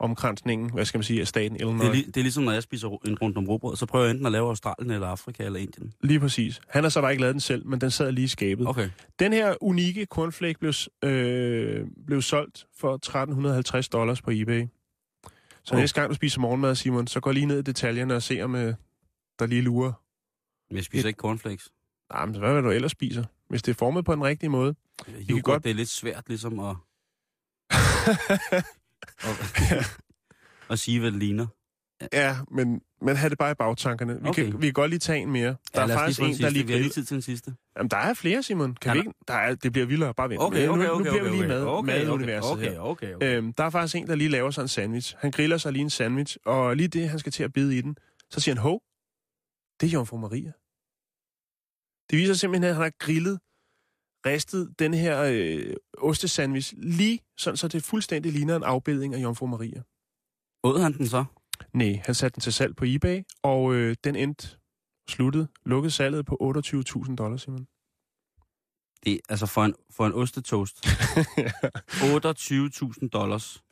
omkransningen, 0.01 0.71
hvad 0.73 0.85
skal 0.85 0.99
man 0.99 1.03
sige, 1.05 1.21
af 1.21 1.27
staten 1.29 1.57
Illinois. 1.57 1.81
Det 1.81 1.89
er, 1.89 2.03
li- 2.03 2.07
det 2.07 2.17
er 2.17 2.23
ligesom, 2.23 2.45
når 2.45 2.53
jeg 2.53 2.63
spiser 2.63 2.89
en 3.07 3.19
rundt 3.19 3.37
om 3.39 3.49
råbrød, 3.49 3.77
så 3.77 3.87
prøver 3.87 4.05
jeg 4.05 4.11
enten 4.11 4.27
at 4.27 4.33
lave 4.33 4.49
Australien 4.49 4.91
eller 4.91 5.07
Afrika 5.07 5.45
eller 5.45 5.59
Indien. 5.61 5.93
lige 6.01 6.21
præcis. 6.21 6.61
Han 6.69 6.83
har 6.83 6.91
så 6.91 7.01
bare 7.01 7.11
ikke 7.13 7.21
lavet 7.21 7.35
den 7.35 7.41
selv, 7.41 7.67
men 7.67 7.81
den 7.81 7.91
sad 7.91 8.13
lige 8.13 8.25
i 8.25 8.29
skabet. 8.29 8.69
Okay. 8.69 8.89
Den 9.19 9.33
her 9.33 9.55
unikke 9.61 10.05
cornflake 10.05 10.59
blev, 10.59 10.73
øh, 11.05 11.87
blev 12.07 12.23
solgt 12.23 12.67
for 12.79 12.95
1350 12.95 13.89
dollars 13.89 14.23
på 14.23 14.31
eBay. 14.35 14.67
Så 15.65 15.75
næste 15.77 16.01
gang 16.01 16.11
du 16.11 16.15
spiser 16.15 16.41
morgenmad, 16.41 16.75
Simon, 16.75 17.07
så 17.07 17.21
gå 17.21 17.31
lige 17.33 17.47
ned 17.47 17.59
i 17.59 17.63
detaljerne 17.63 18.15
og 18.15 18.23
se, 18.23 18.41
om 18.43 18.55
øh, 18.55 18.75
der 19.39 19.47
lige 19.47 19.63
lurer. 19.63 19.93
Men 20.71 20.77
jeg 20.77 20.85
spiser 20.85 21.09
ikke 21.09 21.19
cornflakes. 21.19 21.73
Nej, 22.13 22.27
men 22.27 22.39
hvad 22.39 22.55
vil 22.55 22.63
du 22.63 22.71
ellers 22.71 22.93
spiser? 22.93 23.25
Hvis 23.49 23.63
det 23.63 23.71
er 23.73 23.75
formet 23.77 24.05
på 24.05 24.15
den 24.15 24.25
rigtige 24.25 24.51
måde. 24.51 24.75
Yoghurt, 25.09 25.29
godt- 25.29 25.45
godt... 25.45 25.65
det 25.65 25.71
er 25.71 25.75
lidt 25.75 25.89
svært 25.89 26.25
ligesom 26.29 26.59
at, 26.61 26.77
at, 29.71 29.99
at 30.71 30.79
sige, 30.79 31.01
hvad 31.01 31.11
det 31.11 31.19
ligner. 31.19 31.47
Ja, 32.13 32.37
men, 32.51 32.81
men 33.01 33.17
have 33.17 33.31
det 33.31 33.39
bare 33.39 33.51
i 33.51 33.55
bagtankerne. 33.55 34.23
Vi, 34.23 34.29
Okay. 34.29 34.45
kan, 34.51 34.61
vi 34.61 34.67
kan 34.67 34.73
godt 34.73 34.91
lige 34.91 34.99
tage 35.01 35.19
en 35.19 35.31
mere. 35.33 35.57
Der 35.75 35.81
ja, 35.83 35.83
er 35.89 35.99
faktisk 35.99 36.21
en, 36.21 36.27
den 36.33 36.39
der 36.43 36.51
lige 36.51 36.67
Vi 36.67 36.73
har 36.73 36.79
lige 36.81 36.91
tid 36.91 37.05
til 37.05 37.15
den 37.15 37.23
sidste. 37.23 37.55
Jamen, 37.77 37.91
der 37.91 37.97
er 37.97 38.15
flere, 38.15 38.43
Simon. 38.43 38.75
Kan 38.75 38.89
Ja, 38.89 38.93
vi 38.93 38.99
ikke? 38.99 39.13
Der 39.29 39.35
er, 39.35 39.55
det 39.55 39.73
bliver 39.73 39.87
vildere. 39.87 40.15
Bare 40.15 40.29
vent. 40.29 40.41
Okay, 40.43 40.69
okay, 40.69 40.85
nu, 40.85 40.91
okay, 40.91 40.97
nu 40.97 40.99
bliver 40.99 41.13
okay, 41.13 41.23
vi 41.23 41.29
lige 41.29 41.39
okay, 41.45 41.49
med, 41.49 41.65
okay, 41.67 41.93
med 41.93 42.03
okay, 42.09 42.13
universet 42.13 42.53
okay, 42.53 42.71
her. 42.71 42.79
okay, 42.81 43.15
okay. 43.15 43.37
Øhm, 43.37 43.53
der 43.53 43.65
er 43.65 43.71
faktisk 43.71 43.97
en, 43.97 44.07
der 44.07 44.15
lige 44.15 44.31
laver 44.31 44.51
sig 44.51 44.63
en 44.63 44.69
sandwich. 44.69 45.17
Han 45.19 45.31
griller 45.31 45.57
sig 45.57 45.73
lige 45.73 45.83
en 45.83 45.91
sandwich, 45.91 46.37
og 46.47 46.77
lige 46.77 46.89
det, 46.89 47.09
han 47.09 47.19
skal 47.19 47.33
til 47.33 47.45
at 47.45 47.53
bide 47.53 47.79
i 47.79 47.81
den, 47.81 47.97
så 48.31 48.41
siger 48.41 48.55
han, 48.55 48.63
hov, 48.63 48.83
det 49.81 49.87
er 49.87 49.91
Jomfru 49.91 50.17
Maria. 50.17 50.53
Det 52.11 52.19
viser 52.19 52.35
simpelthen, 52.35 52.69
at 52.71 52.75
han 52.75 52.83
har 52.83 52.93
grillet, 52.99 53.39
ristet 54.27 54.75
den 54.79 54.95
her 54.95 55.23
øh, 55.33 55.75
ostesandwich 55.99 56.75
lige 56.77 57.21
sådan, 57.39 57.57
så 57.57 57.69
det 57.69 57.83
fuldstændig 57.83 58.33
ligner 58.33 58.57
en 58.57 58.63
afbildning 58.63 59.15
af 59.15 59.19
Jomfru 59.23 59.47
Maria. 59.47 59.83
Åd 60.65 60.81
han 60.83 60.93
den 60.99 61.07
så? 61.07 61.25
Nej, 61.73 62.01
han 62.05 62.15
satte 62.15 62.35
den 62.35 62.41
til 62.41 62.53
salg 62.53 62.77
på 62.77 62.85
eBay, 62.89 63.23
og 63.43 63.75
øh, 63.75 63.97
den 64.05 64.17
endte 64.17 64.49
sluttet, 65.09 65.49
lukket 65.65 65.93
salget 65.93 66.27
på 66.27 66.63
28.000 67.07 67.15
dollars, 67.17 67.43
Simon. 67.43 67.67
Det 69.05 69.13
er 69.13 69.19
altså 69.29 69.47
for 69.47 69.65
en, 69.65 69.75
for 69.91 70.07
en 70.07 70.13
ostetoast. 70.13 70.87
28.000 72.07 73.09
dollars. 73.09 73.63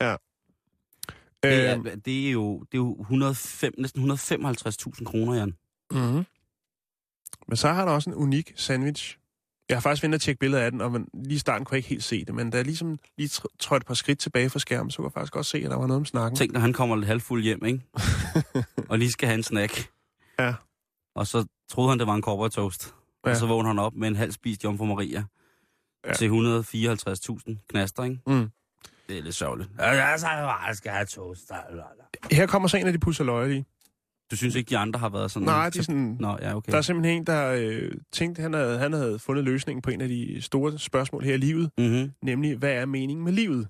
Det 1.43 1.49
Øh, 1.49 1.51
er, 1.53 1.95
det 2.05 2.27
er 2.27 2.31
jo, 2.31 2.59
det 2.59 2.73
er 2.73 2.77
jo 2.77 3.01
105, 3.01 3.73
næsten 3.77 4.11
155.000 4.11 5.03
kroner, 5.03 5.35
Jan. 5.35 5.57
mm-hmm. 5.91 6.25
Men 7.47 7.57
så 7.57 7.67
har 7.67 7.85
der 7.85 7.91
også 7.91 8.09
en 8.09 8.15
unik 8.15 8.53
sandwich. 8.55 9.17
Jeg 9.71 9.77
har 9.77 9.81
faktisk 9.81 10.03
ventet 10.03 10.17
at 10.17 10.21
tjekke 10.21 10.39
billeder 10.39 10.63
af 10.63 10.71
den, 10.71 10.81
og 10.81 10.91
man, 10.91 11.07
lige 11.13 11.35
i 11.35 11.39
starten 11.39 11.65
kunne 11.65 11.75
jeg 11.75 11.77
ikke 11.79 11.89
helt 11.89 12.03
se 12.03 12.25
det, 12.25 12.35
men 12.35 12.49
da 12.49 12.57
jeg 12.57 12.65
ligesom 12.65 12.99
lige 13.17 13.27
tr- 13.27 13.55
trådte 13.59 13.83
et 13.83 13.87
par 13.87 13.93
skridt 13.93 14.19
tilbage 14.19 14.49
fra 14.49 14.59
skærmen, 14.59 14.91
så 14.91 14.97
kunne 14.97 15.05
jeg 15.05 15.13
faktisk 15.13 15.35
også 15.35 15.51
se, 15.51 15.57
at 15.57 15.71
der 15.71 15.77
var 15.77 15.87
noget 15.87 15.99
om 15.99 16.05
snakken. 16.05 16.37
Tænk, 16.37 16.53
når 16.53 16.59
han 16.59 16.73
kommer 16.73 16.95
lidt 16.95 17.07
halvfuld 17.07 17.43
hjem, 17.43 17.65
ikke? 17.65 17.81
og 18.89 18.99
lige 18.99 19.11
skal 19.11 19.27
have 19.27 19.37
en 19.37 19.43
snack. 19.43 19.89
Ja. 20.39 20.53
Og 21.15 21.27
så 21.27 21.45
troede 21.71 21.89
han, 21.89 21.99
det 21.99 22.07
var 22.07 22.13
en 22.15 22.21
cowboy 22.21 22.49
toast. 22.49 22.93
Ja. 23.25 23.29
Og 23.29 23.35
så 23.37 23.45
vågner 23.45 23.67
han 23.67 23.79
op 23.79 23.93
med 23.93 24.07
en 24.07 24.15
halv 24.15 24.31
spist 24.31 24.63
Jomfru 24.63 24.85
Maria. 24.85 25.23
Ja. 26.07 26.13
Til 26.13 26.29
154.000 26.29 27.65
knaster, 27.69 28.03
ikke? 28.03 28.19
Mm. 28.27 28.49
Det 29.09 29.17
er 29.17 29.21
lidt 29.21 29.35
sørgeligt. 29.35 29.69
Ja, 29.79 30.17
så 30.17 30.27
jeg 30.27 30.75
skal 30.75 30.91
have 30.91 31.05
toast. 31.05 31.51
Her 32.31 32.47
kommer 32.47 32.67
så 32.67 32.77
en 32.77 32.87
af 32.87 32.93
de 32.93 32.99
pusseløjelige. 32.99 33.65
Du 34.31 34.35
synes 34.35 34.55
ikke, 34.55 34.69
de 34.69 34.77
andre 34.77 34.99
har 34.99 35.09
været 35.09 35.31
sådan... 35.31 35.45
Nej, 35.45 35.69
de 35.69 35.79
er 35.79 35.83
sådan... 35.83 36.17
Nå, 36.19 36.37
ja, 36.41 36.55
okay. 36.55 36.71
Der 36.71 36.77
er 36.77 36.81
simpelthen 36.81 37.17
en, 37.17 37.25
der 37.27 37.51
øh, 37.51 37.91
tænkte, 38.13 38.41
han 38.41 38.53
havde, 38.53 38.77
han 38.77 38.93
havde 38.93 39.19
fundet 39.19 39.45
løsningen 39.45 39.81
på 39.81 39.89
en 39.89 40.01
af 40.01 40.07
de 40.07 40.41
store 40.41 40.79
spørgsmål 40.79 41.23
her 41.23 41.33
i 41.33 41.37
livet, 41.37 41.71
Mm-hmm. 41.77 42.11
nemlig, 42.23 42.57
hvad 42.57 42.71
er 42.71 42.85
meningen 42.85 43.25
med 43.25 43.33
livet? 43.33 43.67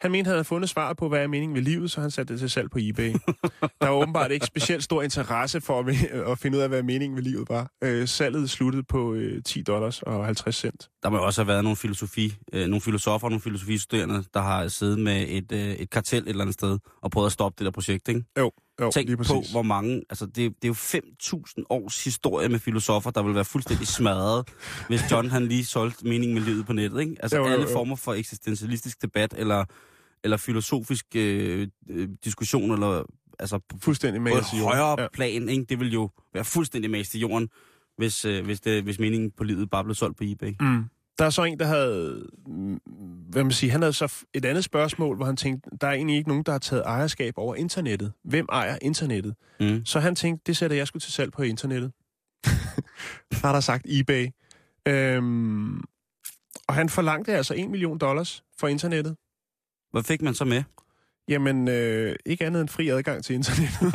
Han 0.00 0.10
mente, 0.12 0.28
han 0.28 0.34
havde 0.34 0.44
fundet 0.44 0.70
svaret 0.70 0.96
på, 0.96 1.08
hvad 1.08 1.22
er 1.22 1.26
meningen 1.26 1.54
med 1.54 1.62
livet, 1.62 1.90
så 1.90 2.00
han 2.00 2.10
satte 2.10 2.32
det 2.32 2.40
til 2.40 2.50
salg 2.50 2.70
på 2.70 2.78
eBay. 2.80 3.12
der 3.80 3.88
var 3.88 3.90
åbenbart 3.90 4.30
ikke 4.30 4.46
specielt 4.46 4.84
stor 4.84 5.02
interesse 5.02 5.60
for 5.60 5.80
at, 5.80 6.04
at 6.32 6.38
finde 6.38 6.56
ud 6.58 6.62
af, 6.62 6.68
hvad 6.68 6.82
meningen 6.82 7.14
med 7.14 7.22
livet 7.22 7.48
var. 7.48 7.70
Øh, 7.84 8.08
salget 8.08 8.50
sluttede 8.50 8.82
på 8.82 9.14
øh, 9.14 9.42
10 9.42 9.62
dollars 9.62 10.02
og 10.02 10.24
50 10.24 10.56
cent. 10.56 10.88
Der 11.02 11.10
må 11.10 11.16
jo 11.16 11.24
også 11.24 11.40
have 11.42 11.48
været 11.48 11.64
nogle, 11.64 11.76
filosofi, 11.76 12.34
øh, 12.52 12.66
nogle 12.66 12.80
filosofer 12.80 13.24
og 13.26 13.30
nogle 13.30 13.40
filosofistuderende, 13.40 14.24
der 14.34 14.40
har 14.40 14.68
siddet 14.68 14.98
med 14.98 15.26
et, 15.28 15.52
øh, 15.52 15.58
et 15.60 15.90
kartel 15.90 16.22
et 16.22 16.28
eller 16.28 16.40
andet 16.40 16.54
sted 16.54 16.78
og 17.02 17.10
prøvet 17.10 17.26
at 17.26 17.32
stoppe 17.32 17.54
det 17.58 17.64
der 17.64 17.70
projekt, 17.72 18.08
ikke? 18.08 18.24
Jo, 18.38 18.50
jo 18.80 18.90
Tænk 18.90 19.06
lige 19.08 19.16
på, 19.16 19.42
hvor 19.50 19.62
mange... 19.62 20.02
Altså, 20.10 20.26
det, 20.26 20.44
er- 20.46 20.50
det 20.50 20.64
er 20.64 20.68
jo 20.68 20.72
5.000 20.74 21.62
års 21.70 22.04
historie 22.04 22.48
med 22.48 22.58
filosofer, 22.58 23.10
der 23.10 23.22
vil 23.22 23.34
være 23.34 23.44
fuldstændig 23.44 23.86
smadret, 23.86 24.48
hvis 24.88 25.00
John 25.10 25.30
han 25.30 25.46
lige 25.46 25.64
solgte 25.64 26.06
meningen 26.08 26.34
med 26.34 26.42
livet 26.42 26.66
på 26.66 26.72
nettet, 26.72 27.00
ikke? 27.00 27.16
Altså, 27.20 27.36
Jo, 27.36 27.46
jo, 27.46 27.52
alle 27.52 27.64
jo. 27.66 27.72
former 27.72 27.96
for 27.96 28.14
eksistentialistisk 28.14 29.02
debat 29.02 29.34
eller, 29.38 29.64
eller 30.24 30.36
filosofisk 30.36 31.06
øh, 31.16 31.68
øh, 31.90 32.08
diskussion, 32.24 32.70
eller 32.72 33.02
altså 33.38 33.60
Fuldstændig 33.82 34.22
på 34.22 34.38
et 34.38 34.44
højere 34.62 35.00
Ja. 35.02 35.06
plan, 35.12 35.48
ikke? 35.48 35.64
Det 35.64 35.80
vil 35.80 35.92
jo 35.92 36.10
være 36.34 36.44
fuldstændig 36.44 36.90
mast 36.90 37.14
i 37.14 37.18
jorden, 37.18 37.48
hvis, 37.98 38.24
øh, 38.24 38.44
hvis, 38.44 38.60
det, 38.60 38.82
hvis 38.82 38.98
meningen 38.98 39.30
på 39.30 39.44
livet 39.44 39.70
bare 39.70 39.84
blev 39.84 39.94
solgt 39.94 40.18
på 40.18 40.24
eBay. 40.26 40.52
Mm. 40.60 40.84
Der 41.18 41.24
er 41.24 41.30
så 41.30 41.44
en, 41.44 41.58
der 41.58 41.66
havde, 41.66 42.26
mm, 42.46 42.80
hvad 43.28 43.44
man 43.44 43.52
siger, 43.52 43.72
han 43.72 43.82
havde 43.82 43.92
så 43.92 44.24
et 44.34 44.44
andet 44.44 44.64
spørgsmål, 44.64 45.16
hvor 45.16 45.24
han 45.24 45.36
tænkte, 45.36 45.70
der 45.80 45.86
er 45.86 45.92
egentlig 45.92 46.16
ikke 46.16 46.28
nogen, 46.28 46.42
der 46.44 46.52
har 46.52 46.58
taget 46.58 46.82
ejerskab 46.86 47.34
over 47.36 47.54
internettet. 47.54 48.12
Hvem 48.24 48.46
ejer 48.52 48.78
internettet? 48.82 49.34
Mm. 49.60 49.84
Så 49.84 50.00
han 50.00 50.14
tænkte, 50.14 50.42
det 50.46 50.56
sætter 50.56 50.76
jeg 50.76 50.86
skulle 50.86 51.00
til 51.00 51.12
salg 51.12 51.32
på 51.32 51.42
internettet. 51.42 51.92
har 53.42 53.52
der 53.52 53.60
sagt 53.60 53.86
eBay. 53.88 54.28
Øhm, 54.88 55.76
og 56.68 56.74
han 56.74 56.88
forlangte 56.88 57.32
altså 57.32 57.54
1 57.56 57.70
million 57.70 57.98
dollars 57.98 58.44
for 58.58 58.68
internettet. 58.68 59.16
Hvad 59.90 60.02
fik 60.02 60.22
man 60.22 60.34
så 60.34 60.44
med? 60.44 60.62
Jamen, 61.28 61.68
øh, 61.68 62.16
ikke 62.26 62.46
andet 62.46 62.60
end 62.60 62.68
fri 62.68 62.88
adgang 62.88 63.24
til 63.24 63.34
internettet. 63.34 63.94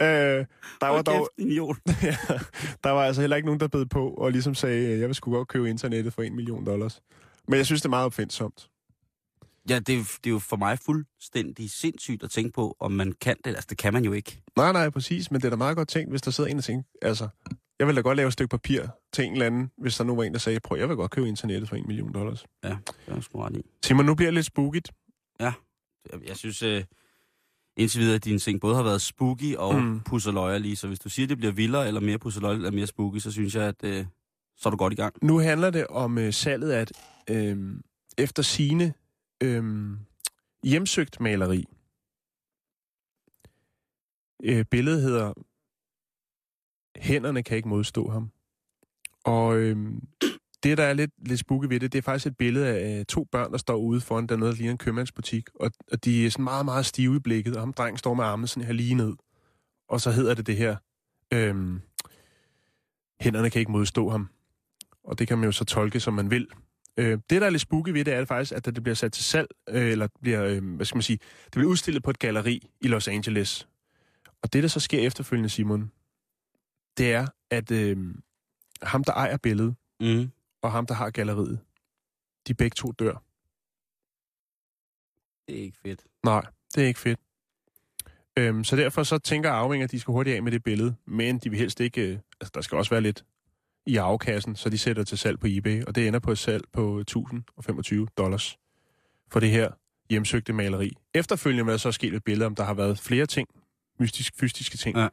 øh, 0.00 0.46
der 0.80 0.86
var 0.86 1.02
dog, 1.02 1.28
kæft, 1.38 2.02
ja, 2.02 2.16
der 2.84 2.90
var 2.90 3.04
altså 3.04 3.20
heller 3.20 3.36
ikke 3.36 3.46
nogen, 3.46 3.60
der 3.60 3.68
bed 3.68 3.86
på 3.86 4.08
og 4.10 4.32
ligesom 4.32 4.54
sagde, 4.54 4.98
jeg 4.98 5.06
vil 5.08 5.14
sgu 5.14 5.30
godt 5.32 5.48
købe 5.48 5.70
internettet 5.70 6.12
for 6.14 6.22
1 6.22 6.32
million 6.32 6.66
dollars. 6.66 7.00
Men 7.48 7.56
jeg 7.56 7.66
synes, 7.66 7.80
det 7.82 7.86
er 7.86 7.90
meget 7.90 8.04
opfindsomt. 8.06 8.68
Ja, 9.70 9.78
det, 9.78 9.94
er- 9.98 10.18
det 10.24 10.30
er 10.30 10.30
jo 10.30 10.38
for 10.38 10.56
mig 10.56 10.78
fuldstændig 10.78 11.70
sindssygt 11.70 12.22
at 12.22 12.30
tænke 12.30 12.52
på, 12.52 12.76
om 12.80 12.92
man 12.92 13.12
kan 13.20 13.36
det. 13.44 13.50
Altså, 13.50 13.66
det 13.70 13.78
kan 13.78 13.92
man 13.92 14.04
jo 14.04 14.12
ikke. 14.12 14.42
Nej, 14.56 14.72
nej, 14.72 14.90
præcis, 14.90 15.30
men 15.30 15.40
det 15.40 15.46
er 15.46 15.50
da 15.50 15.56
meget 15.56 15.76
godt 15.76 15.88
tænkt, 15.88 16.10
hvis 16.12 16.22
der 16.22 16.30
sidder 16.30 16.50
en 16.50 16.58
og 16.58 16.64
tænker, 16.64 16.82
altså, 17.02 17.28
jeg 17.78 17.86
vil 17.86 17.96
da 17.96 18.00
godt 18.00 18.16
lave 18.16 18.26
et 18.26 18.32
stykke 18.32 18.50
papir 18.50 18.82
til 19.12 19.24
en 19.24 19.32
eller 19.32 19.46
anden, 19.46 19.70
hvis 19.78 19.96
der 19.96 20.04
nu 20.04 20.16
var 20.16 20.22
en, 20.22 20.32
der 20.32 20.38
sagde, 20.38 20.60
prøv, 20.60 20.78
jeg 20.78 20.88
vil 20.88 20.96
godt 20.96 21.10
købe 21.10 21.28
internettet 21.28 21.68
for 21.68 21.76
1 21.76 21.86
million 21.86 22.12
dollars. 22.12 22.44
Ja, 22.64 22.68
det 23.06 23.16
er 23.16 23.20
sgu 23.20 23.38
ret 23.42 23.56
i. 23.56 23.60
Simon, 23.84 24.06
nu 24.06 24.14
bliver 24.14 24.26
det 24.30 24.34
lidt 24.34 24.46
spookigt. 24.46 24.90
Jeg, 25.40 25.52
jeg 26.28 26.36
synes, 26.36 26.62
øh, 26.62 26.84
indtil 27.76 28.00
videre, 28.00 28.14
at 28.14 28.24
dine 28.24 28.38
ting 28.38 28.60
både 28.60 28.74
har 28.76 28.82
været 28.82 29.02
spooky 29.02 29.56
og 29.56 29.74
Mm. 29.74 29.80
mm. 29.82 30.00
pusseløjerlige. 30.00 30.76
Så 30.76 30.86
hvis 30.88 30.98
du 30.98 31.08
siger, 31.08 31.26
at 31.26 31.30
det 31.30 31.38
bliver 31.38 31.52
vildere 31.52 31.86
eller 31.88 32.00
mere 32.00 32.18
pusseløjerligt 32.18 32.66
eller 32.66 32.76
mere 32.76 32.86
spooky, 32.86 33.18
så 33.18 33.30
synes 33.32 33.54
jeg, 33.54 33.64
at 33.64 33.84
øh, 33.84 34.06
så 34.56 34.68
er 34.68 34.70
du 34.70 34.76
godt 34.76 34.92
i 34.92 34.96
gang. 34.96 35.14
Nu 35.22 35.38
handler 35.38 35.70
det 35.70 35.86
om 35.86 36.18
øh, 36.18 36.32
salget 36.32 36.70
af 36.70 36.86
øh, 37.30 37.74
efter 38.18 38.42
sine 38.42 38.94
øh, 39.42 39.90
hjemsøgt 40.64 41.20
maleri. 41.20 41.64
Øh, 44.44 44.64
billedet 44.64 45.02
hedder 45.02 45.32
Hænderne 46.96 47.42
kan 47.42 47.56
ikke 47.56 47.68
modstå 47.68 48.08
ham. 48.10 48.30
Og 49.24 49.56
øh, 49.58 49.76
det, 50.62 50.78
der 50.78 50.84
er 50.84 50.92
lidt, 50.92 51.10
lidt 51.28 51.40
spooky 51.40 51.66
ved 51.68 51.80
det, 51.80 51.92
det 51.92 51.98
er 51.98 52.02
faktisk 52.02 52.26
et 52.26 52.36
billede 52.36 52.68
af 52.68 52.98
øh, 52.98 53.04
to 53.04 53.24
børn, 53.32 53.52
der 53.52 53.58
står 53.58 53.76
ude 53.76 54.00
foran, 54.00 54.26
der 54.26 54.34
er 54.34 54.38
noget, 54.38 54.52
der 54.52 54.56
ligner 54.56 54.72
en 54.72 54.78
købmandsbutik. 54.78 55.48
Og, 55.54 55.70
og 55.92 56.04
de 56.04 56.26
er 56.26 56.30
sådan 56.30 56.44
meget, 56.44 56.64
meget 56.64 56.86
stive 56.86 57.16
i 57.16 57.18
blikket, 57.18 57.56
og 57.56 57.62
ham 57.62 57.72
dreng 57.72 57.98
står 57.98 58.14
med 58.14 58.24
armene 58.24 58.48
sådan 58.48 58.64
her 58.66 58.72
lige 58.72 58.94
ned. 58.94 59.14
Og 59.88 60.00
så 60.00 60.10
hedder 60.10 60.34
det 60.34 60.46
det 60.46 60.56
her, 60.56 60.76
øhm, 61.32 61.80
Hænderne 63.20 63.50
kan 63.50 63.58
ikke 63.58 63.72
modstå 63.72 64.08
ham. 64.08 64.28
Og 65.04 65.18
det 65.18 65.28
kan 65.28 65.38
man 65.38 65.44
jo 65.44 65.52
så 65.52 65.64
tolke, 65.64 66.00
som 66.00 66.14
man 66.14 66.30
vil. 66.30 66.46
Øh, 66.96 67.18
det, 67.30 67.40
der 67.40 67.46
er 67.46 67.50
lidt 67.50 67.62
spooky 67.62 67.90
ved 67.90 68.04
det, 68.04 68.14
er 68.14 68.18
det 68.18 68.28
faktisk, 68.28 68.52
at 68.52 68.64
det 68.64 68.82
bliver 68.82 68.94
sat 68.94 69.12
til 69.12 69.24
salg, 69.24 69.48
øh, 69.68 69.90
eller 69.90 70.08
bliver, 70.20 70.44
øh, 70.44 70.74
hvad 70.74 70.86
skal 70.86 70.96
man 70.96 71.02
sige, 71.02 71.18
det 71.44 71.52
bliver 71.52 71.68
udstillet 71.70 72.02
på 72.02 72.10
et 72.10 72.18
galleri 72.18 72.70
i 72.80 72.88
Los 72.88 73.08
Angeles. 73.08 73.68
Og 74.42 74.52
det, 74.52 74.62
der 74.62 74.68
så 74.68 74.80
sker 74.80 75.00
efterfølgende, 75.00 75.48
Simon, 75.48 75.92
det 76.98 77.12
er, 77.12 77.26
at 77.50 77.70
øh, 77.70 77.96
ham, 78.82 79.04
der 79.04 79.12
ejer 79.12 79.36
billedet, 79.36 79.74
Mm 80.00 80.30
og 80.62 80.72
ham, 80.72 80.86
der 80.86 80.94
har 80.94 81.10
galleriet, 81.10 81.60
de 82.46 82.54
begge 82.54 82.74
to 82.74 82.92
dør. 82.92 83.22
Det 85.48 85.58
er 85.58 85.62
ikke 85.62 85.78
fedt. 85.82 86.04
Nej, 86.24 86.42
det 86.74 86.82
er 86.82 86.86
ikke 86.86 87.00
fedt. 87.00 87.20
Øhm, 88.38 88.64
så 88.64 88.76
derfor 88.76 89.02
så 89.02 89.18
tænker 89.18 89.50
arvinger, 89.50 89.84
at 89.84 89.90
de 89.90 90.00
skal 90.00 90.12
hurtigt 90.12 90.36
af 90.36 90.42
med 90.42 90.52
det 90.52 90.62
billede, 90.62 90.94
men 91.06 91.38
de 91.38 91.50
vil 91.50 91.58
helst 91.58 91.80
ikke... 91.80 92.12
Øh, 92.12 92.18
altså, 92.40 92.52
der 92.54 92.60
skal 92.60 92.78
også 92.78 92.90
være 92.90 93.00
lidt 93.00 93.24
i 93.86 93.96
afkassen, 93.96 94.56
så 94.56 94.70
de 94.70 94.78
sætter 94.78 95.04
til 95.04 95.18
salg 95.18 95.38
på 95.38 95.46
eBay, 95.50 95.84
og 95.84 95.94
det 95.94 96.08
ender 96.08 96.20
på 96.20 96.32
et 96.32 96.38
salg 96.38 96.64
på 96.72 96.98
1025 96.98 98.08
dollars 98.16 98.58
for 99.30 99.40
det 99.40 99.50
her 99.50 99.70
hjemsøgte 100.10 100.52
maleri. 100.52 100.92
Efterfølgende 101.14 101.64
hvad 101.64 101.72
der 101.72 101.78
så 101.78 101.92
sket 101.92 102.12
ved 102.12 102.20
billedet, 102.20 102.46
om 102.46 102.54
der 102.54 102.64
har 102.64 102.74
været 102.74 102.98
flere 102.98 103.26
ting, 103.26 103.48
mystisk, 104.00 104.34
fysiske 104.36 104.76
ting. 104.76 104.96
Ja. 104.96 105.08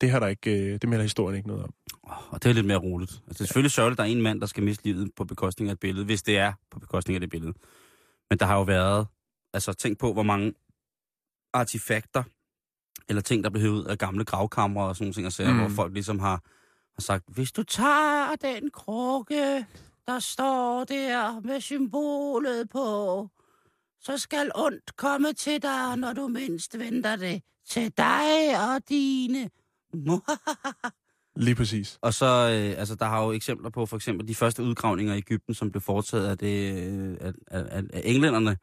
Det 0.00 0.10
har 0.10 0.20
der 0.20 0.26
ikke, 0.26 0.50
øh, 0.50 0.78
det 0.82 0.88
melder 0.88 1.02
historien 1.02 1.36
ikke 1.36 1.48
noget 1.48 1.62
om. 1.64 1.74
Oh, 2.02 2.32
og 2.32 2.42
det 2.42 2.50
er 2.50 2.54
lidt 2.54 2.66
mere 2.66 2.78
roligt. 2.78 3.12
Altså, 3.12 3.24
det 3.28 3.40
er 3.40 3.44
selvfølgelig 3.44 3.72
sørgeligt, 3.72 3.94
at 3.94 3.98
der 3.98 4.08
er 4.08 4.16
en 4.16 4.22
mand, 4.22 4.40
der 4.40 4.46
skal 4.46 4.62
miste 4.62 4.84
livet 4.84 5.14
på 5.16 5.24
bekostning 5.24 5.68
af 5.68 5.72
et 5.72 5.80
billede, 5.80 6.04
hvis 6.04 6.22
det 6.22 6.38
er 6.38 6.52
på 6.70 6.78
bekostning 6.78 7.14
af 7.14 7.20
det 7.20 7.30
billede. 7.30 7.52
Men 8.30 8.38
der 8.38 8.46
har 8.46 8.56
jo 8.56 8.62
været... 8.62 9.06
Altså, 9.54 9.72
tænk 9.72 9.98
på, 9.98 10.12
hvor 10.12 10.22
mange 10.22 10.54
artefakter, 11.52 12.22
eller 13.08 13.22
ting, 13.22 13.44
der 13.44 13.50
blev 13.50 13.62
hævet 13.62 13.74
ud 13.74 13.84
af 13.84 13.98
gamle 13.98 14.24
gravkamre 14.24 14.84
og 14.84 14.96
sådan 14.96 15.04
nogle 15.04 15.14
ting, 15.14 15.26
og 15.26 15.32
sager, 15.32 15.52
mm. 15.52 15.58
hvor 15.58 15.68
folk 15.68 15.92
ligesom 15.92 16.18
har, 16.18 16.42
har 16.94 17.00
sagt, 17.00 17.24
hvis 17.28 17.52
du 17.52 17.62
tager 17.62 18.36
den 18.36 18.70
krukke, 18.70 19.66
der 20.06 20.18
står 20.18 20.84
der 20.84 21.40
med 21.40 21.60
symbolet 21.60 22.68
på, 22.70 23.28
så 24.00 24.18
skal 24.18 24.50
ondt 24.54 24.96
komme 24.96 25.32
til 25.32 25.62
dig, 25.62 25.96
når 25.96 26.12
du 26.12 26.28
mindst 26.28 26.78
venter 26.78 27.16
det. 27.16 27.42
Til 27.68 27.92
dig 27.96 28.74
og 28.74 28.88
dine. 28.88 29.50
Lige 31.36 31.54
præcis. 31.54 31.98
Og 32.00 32.14
så, 32.14 32.26
øh, 32.26 32.78
altså, 32.78 32.94
der 32.94 33.04
har 33.04 33.24
jo 33.24 33.32
eksempler 33.32 33.70
på, 33.70 33.86
for 33.86 33.96
eksempel 33.96 34.28
de 34.28 34.34
første 34.34 34.62
udgravninger 34.62 35.14
i 35.14 35.18
Ægypten, 35.18 35.54
som 35.54 35.70
blev 35.70 35.80
foretaget 35.80 36.26
af, 36.28 36.38
det, 36.38 36.86
øh, 36.88 37.16
af, 37.20 37.32
af, 37.46 37.82
af, 37.92 38.02
englænderne, 38.04 38.56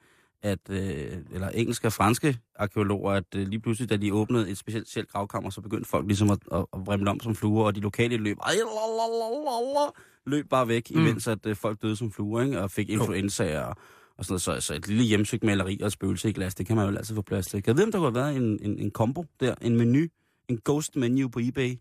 at, 0.44 0.60
øh, 0.70 1.18
eller 1.34 1.50
engelske 1.50 1.88
og 1.88 1.94
franske 1.94 2.38
arkeologer, 2.56 3.12
at 3.12 3.24
øh, 3.36 3.48
lige 3.48 3.60
pludselig, 3.60 3.90
da 3.90 3.98
de 3.98 4.14
åbnede 4.14 4.50
et 4.50 4.58
specielt 4.58 5.10
gravkammer, 5.12 5.50
så 5.50 5.62
begyndte 5.62 5.90
folk 5.90 6.06
ligesom 6.08 6.30
at, 6.30 6.40
at, 6.52 6.66
at 6.74 6.80
vrimle 6.86 7.10
om 7.10 7.20
som 7.20 7.36
fluer, 7.36 7.66
og 7.66 7.76
de 7.76 7.80
lokale 7.80 8.18
løb, 8.18 8.38
ej, 8.46 8.54
lalalala, 8.54 9.92
løb 10.26 10.50
bare 10.50 10.68
væk, 10.68 10.92
Mm. 10.92 11.00
imens 11.02 11.28
at 11.28 11.46
øh, 11.46 11.56
folk 11.56 11.82
døde 11.82 11.96
som 11.96 12.12
fluer, 12.12 12.42
ikke? 12.42 12.62
og 12.62 12.72
fik 12.72 12.90
influenza 12.90 13.62
og, 13.62 13.76
og 14.18 14.26
sådan 14.26 14.32
noget. 14.34 14.42
Så, 14.42 14.68
så 14.68 14.74
et 14.74 14.88
lille 14.88 15.04
hjemsøgt 15.04 15.44
maleri 15.44 15.78
og 15.82 15.88
et 15.88 15.94
spøgelse 15.94 16.30
i 16.30 16.34
glas, 16.34 16.56
det 16.56 16.68
kan 16.68 16.76
man 16.76 16.90
jo 16.90 16.98
altid 16.98 17.16
få 17.16 17.22
plads 17.22 17.48
til. 17.48 17.64
Jeg 17.68 17.78
ved, 17.78 17.84
om 17.84 17.92
der 17.92 18.00
kunne 18.00 18.08
have 18.08 18.16
været 18.16 18.36
en, 18.36 18.60
en, 18.62 18.80
en 18.80 18.92
kombo 18.92 19.26
der, 19.40 19.56
en 19.62 19.78
menu, 19.78 20.08
en 20.48 20.60
ghost 20.66 20.96
menu 20.96 21.28
på 21.28 21.40
eBay, 21.40 21.80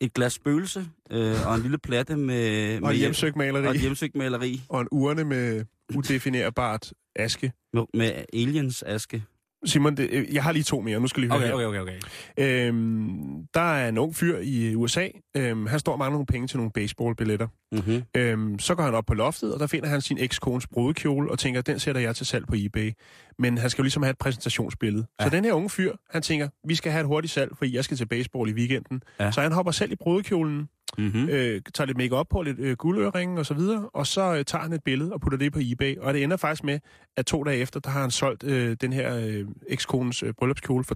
et 0.00 0.14
glas 0.14 0.32
spøgelse 0.32 0.86
øh, 1.10 1.46
og 1.46 1.54
en 1.54 1.62
lille 1.62 1.78
platte 1.78 2.16
med, 2.16 2.76
Og 2.76 2.82
med 2.82 2.94
hjemsøgt 2.96 3.36
maleri. 3.36 3.66
og 3.66 3.74
hjemsøgt 3.74 4.16
maleri 4.16 4.62
og 4.68 4.80
en 4.80 4.88
urne 4.90 5.24
med 5.24 5.64
udefinerbart 5.96 6.92
aske. 7.16 7.52
med, 7.72 7.82
med 7.94 8.24
aliens 8.32 8.82
aske. 8.86 9.24
Simon, 9.64 9.96
det, 9.96 10.08
øh, 10.10 10.34
jeg 10.34 10.42
har 10.42 10.52
lige 10.52 10.62
to 10.62 10.80
mere. 10.80 11.00
Nu 11.00 11.06
skal 11.06 11.20
lige 11.20 11.30
høre 11.32 11.38
Okay, 11.38 11.48
her. 11.48 11.66
okay, 11.66 11.78
okay, 11.80 11.98
okay. 12.38 12.66
Øhm, 12.68 13.46
der 13.54 13.60
er 13.60 13.88
en 13.88 13.98
ung 13.98 14.16
fyr 14.16 14.38
i 14.38 14.74
USA. 14.74 15.08
Øhm, 15.36 15.66
han 15.66 15.78
står 15.80 15.92
og 15.92 15.98
mangler 15.98 16.12
nogle 16.12 16.26
penge 16.26 16.46
til 16.46 16.56
nogle 16.56 16.72
baseballbilletter. 16.74 17.48
Mm-hmm. 17.72 18.02
Øhm, 18.16 18.58
så 18.58 18.74
går 18.74 18.82
han 18.82 18.94
op 18.94 19.04
på 19.06 19.14
loftet, 19.14 19.54
og 19.54 19.60
der 19.60 19.66
finder 19.66 19.88
han 19.88 20.00
sin 20.00 20.18
ekskones 20.20 20.66
brudekjole, 20.66 21.30
og 21.30 21.38
tænker, 21.38 21.60
den 21.60 21.78
sætter 21.78 22.00
jeg 22.00 22.16
til 22.16 22.26
salg 22.26 22.46
på 22.46 22.54
eBay. 22.56 22.92
Men 23.38 23.58
han 23.58 23.70
skal 23.70 23.82
jo 23.82 23.84
ligesom 23.84 24.02
have 24.02 24.10
et 24.10 24.18
præsentationsbillede. 24.18 25.06
Ja. 25.20 25.24
Så 25.24 25.30
den 25.30 25.44
her 25.44 25.52
unge 25.52 25.70
fyr, 25.70 25.92
han 26.10 26.22
tænker, 26.22 26.48
vi 26.68 26.74
skal 26.74 26.92
have 26.92 27.00
et 27.00 27.06
hurtigt 27.06 27.32
salg, 27.32 27.50
fordi 27.58 27.76
jeg 27.76 27.84
skal 27.84 27.96
til 27.96 28.06
baseball 28.08 28.50
i 28.50 28.52
weekenden. 28.52 29.02
Ja. 29.20 29.30
Så 29.30 29.40
han 29.40 29.52
hopper 29.52 29.72
selv 29.72 29.92
i 29.92 29.96
brudekjolen, 29.96 30.68
Mm-hmm. 30.98 31.28
øh, 31.28 31.60
tager 31.74 31.86
lidt 31.86 31.98
make 31.98 32.16
op 32.16 32.28
på, 32.28 32.42
lidt 32.42 32.58
øh, 32.58 32.76
guldøringe 32.76 33.38
og 33.38 33.46
så 33.46 33.54
videre, 33.54 33.88
og 33.92 34.06
så 34.06 34.34
øh, 34.36 34.44
tager 34.44 34.62
han 34.62 34.72
et 34.72 34.84
billede 34.84 35.12
og 35.12 35.20
putter 35.20 35.38
det 35.38 35.52
på 35.52 35.58
eBay. 35.62 35.96
Og 35.98 36.14
det 36.14 36.22
ender 36.22 36.36
faktisk 36.36 36.64
med, 36.64 36.80
at 37.16 37.26
to 37.26 37.44
dage 37.44 37.58
efter, 37.58 37.80
der 37.80 37.90
har 37.90 38.00
han 38.00 38.10
solgt 38.10 38.44
øh, 38.44 38.76
den 38.80 38.92
her 38.92 39.16
øh, 39.16 39.46
ekskones 39.68 40.22
øh, 40.22 40.34
bryllupskjole 40.34 40.84
for 40.84 40.94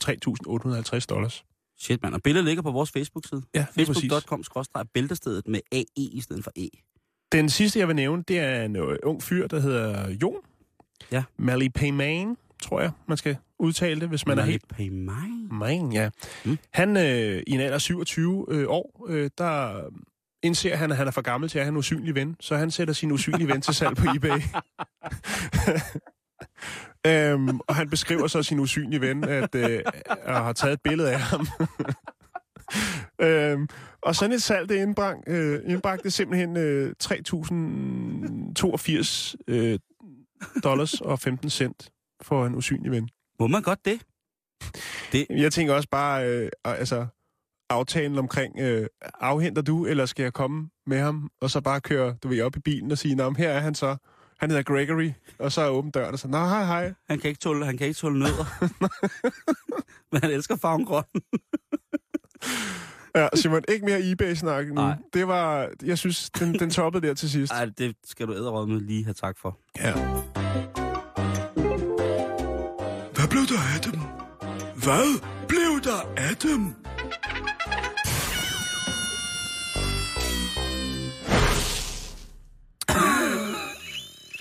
3.850 0.98 1.06
dollars. 1.08 1.44
Shit, 1.78 2.02
mand. 2.02 2.14
Og 2.14 2.22
billedet 2.22 2.44
ligger 2.44 2.62
på 2.62 2.70
vores 2.70 2.90
Facebook-side. 2.90 3.42
Ja, 3.54 3.66
lige 3.74 3.86
præcis. 3.86 4.12
Facebook.com-bæltestedet 4.12 5.48
med 5.48 5.60
AE 5.72 5.84
i 5.96 6.20
stedet 6.20 6.44
for 6.44 6.52
E. 6.56 6.68
Den 7.32 7.48
sidste, 7.48 7.78
jeg 7.78 7.88
vil 7.88 7.96
nævne, 7.96 8.24
det 8.28 8.38
er 8.38 8.62
en 8.62 8.76
øh, 8.76 8.98
ung 9.02 9.22
fyr, 9.22 9.46
der 9.46 9.60
hedder 9.60 10.10
Jon. 10.22 10.36
Ja. 11.12 11.22
Mally 11.38 11.68
Payman, 11.74 12.36
tror 12.62 12.80
jeg, 12.80 12.90
man 13.06 13.16
skal 13.16 13.36
udtale 13.62 14.00
det, 14.00 14.08
hvis 14.08 14.26
man 14.26 14.38
er 14.38 14.42
helt... 14.42 14.64
Man, 15.52 15.92
ja. 15.92 16.10
Mm. 16.44 16.58
Han, 16.72 16.96
øh, 16.96 17.42
i 17.46 17.50
en 17.50 17.60
alder 17.60 17.74
af 17.74 17.80
27 17.80 18.46
øh, 18.48 18.64
år, 18.68 19.06
øh, 19.08 19.30
der 19.38 19.80
indser 20.42 20.76
han, 20.76 20.90
at 20.90 20.96
han 20.96 21.06
er 21.06 21.10
for 21.10 21.22
gammel 21.22 21.50
til 21.50 21.58
at 21.58 21.64
have 21.64 21.70
en 21.70 21.76
usynlig 21.76 22.14
ven, 22.14 22.36
så 22.40 22.56
han 22.56 22.70
sætter 22.70 22.94
sin 22.94 23.12
usynlige 23.12 23.48
ven 23.48 23.60
til 23.60 23.74
salg 23.74 23.96
på 23.96 24.06
eBay. 24.16 24.40
øhm, 27.06 27.60
og 27.66 27.74
han 27.74 27.90
beskriver 27.90 28.26
så 28.26 28.42
sin 28.42 28.58
usynlige 28.58 29.00
ven, 29.00 29.24
at 29.24 29.54
øh, 29.54 29.82
og 30.24 30.44
har 30.44 30.52
taget 30.52 30.72
et 30.72 30.80
billede 30.84 31.12
af 31.12 31.20
ham. 31.20 31.46
øhm, 33.26 33.68
og 34.02 34.14
sådan 34.14 34.32
et 34.32 34.42
salg, 34.42 34.68
det 34.68 34.76
indbrang, 34.76 35.24
øh, 35.26 35.60
indbragte 35.66 36.10
simpelthen 36.10 36.56
øh, 36.56 36.94
3.082 37.04 39.34
øh, 39.48 39.78
dollars 40.64 41.00
og 41.00 41.18
15 41.18 41.50
cent 41.50 41.90
for 42.22 42.46
en 42.46 42.54
usynlig 42.54 42.90
ven. 42.90 43.08
Må 43.42 43.46
man 43.46 43.62
godt 43.62 43.78
det? 43.84 44.00
Jeg 45.30 45.52
tænker 45.52 45.74
også 45.74 45.88
bare, 45.88 46.28
øh, 46.28 46.48
altså, 46.64 47.06
aftalen 47.70 48.18
omkring, 48.18 48.58
øh, 48.60 48.86
afhenter 49.20 49.62
du, 49.62 49.86
eller 49.86 50.06
skal 50.06 50.22
jeg 50.22 50.32
komme 50.32 50.68
med 50.86 50.98
ham, 50.98 51.30
og 51.40 51.50
så 51.50 51.60
bare 51.60 51.80
køre, 51.80 52.16
du 52.22 52.28
ved, 52.28 52.42
op 52.42 52.56
i 52.56 52.60
bilen 52.60 52.90
og 52.90 52.98
sige, 52.98 53.14
nå, 53.14 53.30
her 53.38 53.50
er 53.50 53.60
han 53.60 53.74
så. 53.74 53.96
Han 54.38 54.50
hedder 54.50 54.62
Gregory, 54.62 55.10
og 55.38 55.52
så 55.52 55.60
er 55.60 55.68
åben 55.68 55.90
døren 55.90 56.12
og 56.12 56.18
så, 56.18 56.28
nå, 56.28 56.38
hej, 56.38 56.64
hej. 56.64 56.92
Han 57.08 57.18
kan 57.18 57.28
ikke 57.28 57.38
tåle, 57.40 57.66
han 57.66 57.78
kan 57.78 57.86
ikke 57.86 57.98
tåle 57.98 58.18
nødder. 58.18 58.64
Men 60.12 60.20
han 60.22 60.30
elsker 60.30 60.56
farven 60.56 60.84
grøn. 60.84 61.04
Ja, 63.14 63.28
Simon, 63.34 63.62
ikke 63.68 63.86
mere 63.86 64.10
eBay-snak. 64.10 64.66
Nej. 64.66 64.96
Det 65.12 65.28
var, 65.28 65.70
jeg 65.84 65.98
synes, 65.98 66.30
den, 66.30 66.58
den 66.58 66.70
toppede 66.70 67.06
der 67.06 67.14
til 67.14 67.30
sidst. 67.30 67.52
Ej, 67.52 67.64
det 67.78 67.96
skal 68.04 68.26
du 68.26 68.34
æderråd 68.34 68.66
med 68.66 68.80
lige 68.80 69.04
have 69.04 69.14
tak 69.14 69.38
for. 69.38 69.58
Ja. 69.78 69.92
Hvad 73.42 73.48
blev 73.48 73.58
der 73.58 73.74
af 73.74 73.80
dem? 73.92 74.00
Hvad 74.76 75.20
blev 75.48 75.80
der 75.92 76.00
af 76.16 76.36
dem? 76.36 76.74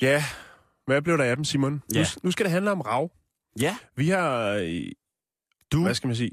ja, 0.02 0.24
hvad 0.86 1.02
blev 1.02 1.18
der 1.18 1.24
af 1.24 1.36
dem, 1.36 1.46
Simon? 1.46 1.82
Ja. 1.94 2.00
Nu, 2.00 2.06
nu 2.24 2.32
skal 2.32 2.44
det 2.46 2.52
handle 2.52 2.72
om 2.72 2.82
rav. 2.82 3.12
Ja. 3.60 3.76
Vi 3.96 4.10
har... 4.10 4.42
øh, 4.62 4.82
Du? 5.72 5.84
Hvad 5.84 5.94
skal 5.94 6.08
man 6.08 6.16
sige? 6.16 6.32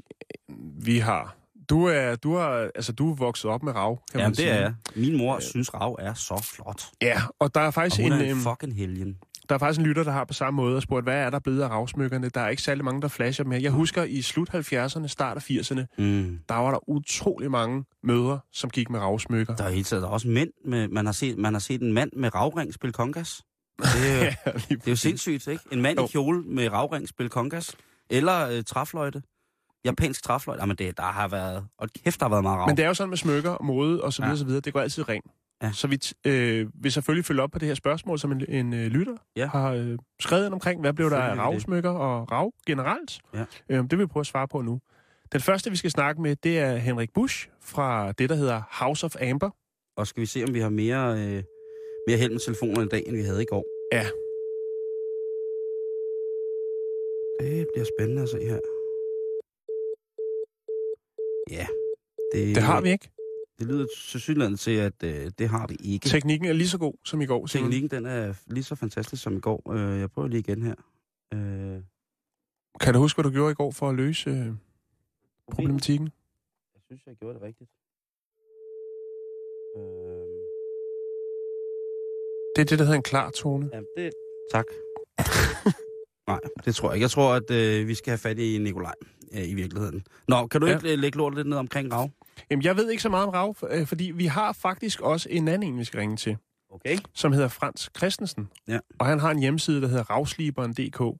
Vi 0.83 0.99
har... 0.99 1.35
Du 1.69 1.85
er, 1.85 2.15
du 2.15 2.35
har, 2.35 2.69
altså, 2.75 2.91
du 2.93 3.11
er 3.11 3.15
vokset 3.15 3.51
op 3.51 3.63
med 3.63 3.75
rav, 3.75 3.99
kan 4.11 4.19
Jamen, 4.19 4.23
man 4.23 4.29
det 4.31 4.37
sige. 4.37 4.49
er 4.49 4.61
jeg. 4.61 4.73
Min 4.95 5.17
mor 5.17 5.39
synes, 5.39 5.73
rav 5.73 5.95
er 5.99 6.13
så 6.13 6.49
flot. 6.55 6.83
Ja, 7.01 7.21
og 7.39 7.55
der 7.55 7.61
er 7.61 7.67
Og 7.67 7.73
faktisk 7.73 8.01
hun 8.01 8.11
en, 8.13 8.19
er 8.19 8.23
en 8.23 8.29
øhm, 8.31 8.39
fucking 8.39 8.75
helgen. 8.75 9.17
Der 9.49 9.55
er 9.55 9.59
faktisk 9.59 9.79
en 9.79 9.85
lytter, 9.85 10.03
der 10.03 10.11
har 10.11 10.23
på 10.25 10.33
samme 10.33 10.55
måde 10.57 10.75
og 10.75 10.81
spurgt, 10.81 11.05
hvad 11.05 11.15
er 11.17 11.29
der 11.29 11.39
blevet 11.39 11.61
af 11.61 11.67
ravsmykkerne? 11.69 12.29
Der 12.29 12.41
er 12.41 12.49
ikke 12.49 12.61
særlig 12.61 12.85
mange, 12.85 13.01
der 13.01 13.07
flasher 13.07 13.45
mere. 13.45 13.61
Jeg 13.61 13.71
husker 13.71 14.03
i 14.03 14.21
slut 14.21 14.49
70'erne, 14.55 15.07
start 15.07 15.37
af 15.37 15.49
80'erne, 15.51 15.85
Mm. 15.97 16.39
der 16.49 16.55
var 16.55 16.71
der 16.71 16.89
utrolig 16.89 17.51
mange 17.51 17.83
mødre, 18.03 18.39
som 18.53 18.69
gik 18.69 18.89
med 18.89 18.99
ravsmykker. 18.99 19.55
Der 19.55 19.63
er 19.63 19.69
der 19.89 20.01
er 20.01 20.05
også 20.05 20.27
mænd 20.27 20.49
med, 20.65 20.87
man 20.87 21.05
har 21.05 21.13
set, 21.13 21.37
man 21.37 21.53
har 21.53 21.59
set 21.59 21.81
en 21.81 21.93
mand 21.93 22.09
med 22.15 22.35
ravring 22.35 22.73
spille 22.73 22.93
kongas. 22.93 23.41
Det 23.79 23.85
er, 24.11 24.17
jo- 24.17 24.23
Ja, 24.25 24.31
det 24.69 24.87
er 24.87 24.91
jo 24.91 24.95
sindssygt, 24.95 25.47
ikke? 25.47 25.63
En 25.71 25.81
mand 25.81 25.99
Jo. 25.99 26.05
i 26.05 26.07
kjole 26.11 26.41
med 26.43 26.71
ravring 26.71 27.07
spille 27.09 27.29
kongas. 27.29 27.75
Eller 28.09 28.47
øh, 28.49 28.63
træfløjte. 28.63 29.21
Japansk 29.85 30.23
træfløjte. 30.23 30.61
Jamen, 30.61 30.75
det, 30.75 30.97
der 30.97 31.03
har 31.03 31.27
været... 31.27 31.65
Og 31.77 31.89
kæft, 32.03 32.19
der 32.19 32.25
har 32.25 32.29
været 32.29 32.43
meget 32.43 32.59
rav. 32.59 32.67
Men 32.67 32.77
det 32.77 32.83
er 32.83 32.87
jo 32.87 32.93
sådan 32.93 33.09
med 33.09 33.17
smykker 33.17 33.49
og 33.51 33.65
mode 33.65 34.03
og 34.03 34.13
så 34.13 34.21
videre, 34.21 34.31
Ja. 34.31 34.37
så 34.37 34.45
videre. 34.45 34.61
Det 34.61 34.73
går 34.73 34.79
altid 34.79 35.09
rent. 35.09 35.25
Ja. 35.63 35.71
Så 35.71 35.87
vi 35.87 35.99
øh, 36.25 36.67
vil 36.83 36.91
selvfølgelig 36.91 37.25
følge 37.25 37.41
op 37.41 37.51
på 37.51 37.59
det 37.59 37.67
her 37.67 37.75
spørgsmål, 37.75 38.19
som 38.19 38.31
en, 38.31 38.45
en 38.49 38.73
øh, 38.73 38.87
lytter 38.87 39.15
Ja. 39.35 39.45
har 39.47 39.73
øh, 39.73 39.97
skrevet 40.19 40.45
ind 40.45 40.53
omkring, 40.53 40.81
hvad 40.81 40.93
blev 40.93 41.09
der 41.09 41.17
af 41.17 41.37
ravsmykker 41.37 41.89
og 41.89 42.31
rav 42.31 42.53
generelt. 42.65 43.19
Ja. 43.33 43.45
Øh, 43.69 43.77
det 43.83 43.91
vil 43.91 43.99
vi 43.99 44.05
prøve 44.05 44.21
at 44.21 44.27
svare 44.27 44.47
på 44.47 44.61
nu. 44.61 44.79
Den 45.31 45.41
første, 45.41 45.69
vi 45.69 45.75
skal 45.75 45.91
snakke 45.91 46.21
med, 46.21 46.35
det 46.35 46.59
er 46.59 46.75
Henrik 46.75 47.09
Busch 47.13 47.49
fra 47.61 48.11
det, 48.11 48.29
der 48.29 48.35
hedder 48.35 48.61
House 48.71 49.05
of 49.05 49.15
Amber. 49.21 49.49
Og 49.97 50.07
skal 50.07 50.21
vi 50.21 50.25
se, 50.25 50.43
om 50.47 50.53
vi 50.53 50.59
har 50.59 50.69
mere, 50.69 51.11
øh, 51.13 51.43
mere 52.07 52.17
held 52.17 52.31
med 52.31 52.39
telefoner 52.39 52.81
i 52.81 52.87
dag, 52.87 53.03
end 53.07 53.15
vi 53.15 53.23
havde 53.23 53.41
i 53.41 53.45
går. 53.45 53.65
Ja. 53.93 54.05
Det 57.39 57.67
bliver 57.73 57.85
spændende 57.97 58.21
at 58.21 58.29
se 58.29 58.37
her. 58.39 58.59
Ja. 61.51 61.67
Det, 62.33 62.55
Det 62.55 62.63
har 62.63 62.81
vi 62.81 62.89
ikke. 62.89 63.09
Det 63.59 63.67
lyder 63.67 63.85
tilsyneladende 64.11 64.57
til, 64.57 64.71
at 64.71 65.03
øh, 65.03 65.31
det 65.39 65.49
har 65.49 65.67
vi 65.67 65.75
ikke. 65.83 66.09
Teknikken 66.09 66.47
er 66.47 66.53
lige 66.53 66.67
så 66.67 66.77
god 66.77 66.93
som 67.05 67.21
i 67.21 67.25
går. 67.25 67.45
Simon. 67.45 67.63
Teknikken, 67.71 67.89
den 67.89 68.05
er 68.05 68.33
lige 68.47 68.63
så 68.63 68.75
fantastisk 68.75 69.23
som 69.23 69.37
i 69.37 69.39
går. 69.39 69.71
Øh, 69.73 69.99
jeg 69.99 70.11
prøver 70.11 70.27
lige 70.27 70.39
igen 70.39 70.61
her. 70.63 70.75
Øh, 71.33 71.81
Kan 72.79 72.93
du 72.93 72.99
huske, 72.99 73.17
hvad 73.17 73.23
du 73.23 73.29
gjorde 73.33 73.51
i 73.51 73.55
går 73.55 73.71
for 73.71 73.89
at 73.89 73.95
løse 73.95 74.29
øh, 74.29 74.47
problematikken? 75.51 76.09
Jeg 76.75 76.81
synes, 76.85 77.01
jeg 77.07 77.15
gjorde 77.15 77.33
det 77.33 77.41
rigtigt. 77.41 77.69
Øh, 79.77 79.81
Det 82.55 82.61
er 82.61 82.65
det, 82.65 82.79
der 82.79 82.85
hedder 82.85 82.97
en 82.97 83.03
klar 83.03 83.31
tone. 83.31 83.69
ja, 83.73 83.81
det... 83.97 84.11
Tak. 84.51 84.65
Nej, 86.29 86.39
det 86.65 86.75
tror 86.75 86.89
jeg 86.89 86.95
ikke. 86.95 87.03
Jeg 87.03 87.11
tror, 87.11 87.33
at 87.33 87.51
øh, 87.51 87.87
vi 87.87 87.93
skal 87.95 88.11
have 88.11 88.17
fat 88.17 88.39
i 88.39 88.57
Nikolaj 88.57 88.93
øh, 89.33 89.49
i 89.49 89.53
virkeligheden. 89.53 90.03
Nå, 90.27 90.47
kan 90.47 90.61
du 90.61 90.67
Ja. 90.67 90.75
ikke 90.75 90.93
øh, 90.93 90.99
lægge 90.99 91.17
lortet 91.17 91.37
lidt 91.37 91.47
ned 91.47 91.57
omkring 91.57 91.93
Rav? 91.93 92.09
Jamen, 92.51 92.63
jeg 92.63 92.75
ved 92.77 92.89
ikke 92.89 93.03
så 93.03 93.09
meget 93.09 93.27
om 93.27 93.29
rav, 93.33 93.55
øh, 93.69 93.87
fordi 93.87 94.11
vi 94.15 94.25
har 94.25 94.53
faktisk 94.53 95.01
også 95.01 95.29
en 95.31 95.47
anden 95.47 95.73
en, 95.73 95.79
vi 95.79 95.83
skal 95.83 95.99
ringe 95.99 96.17
til. 96.17 96.37
Okay. 96.71 96.97
som 97.15 97.31
hedder 97.33 97.47
Frans 97.47 97.89
Christensen. 97.97 98.49
Ja. 98.67 98.79
Og 98.99 99.05
han 99.05 99.19
har 99.19 99.31
en 99.31 99.39
hjemmeside, 99.39 99.81
der 99.81 99.87
hedder 99.87 100.03
ravsliberen.dk. 100.09 101.19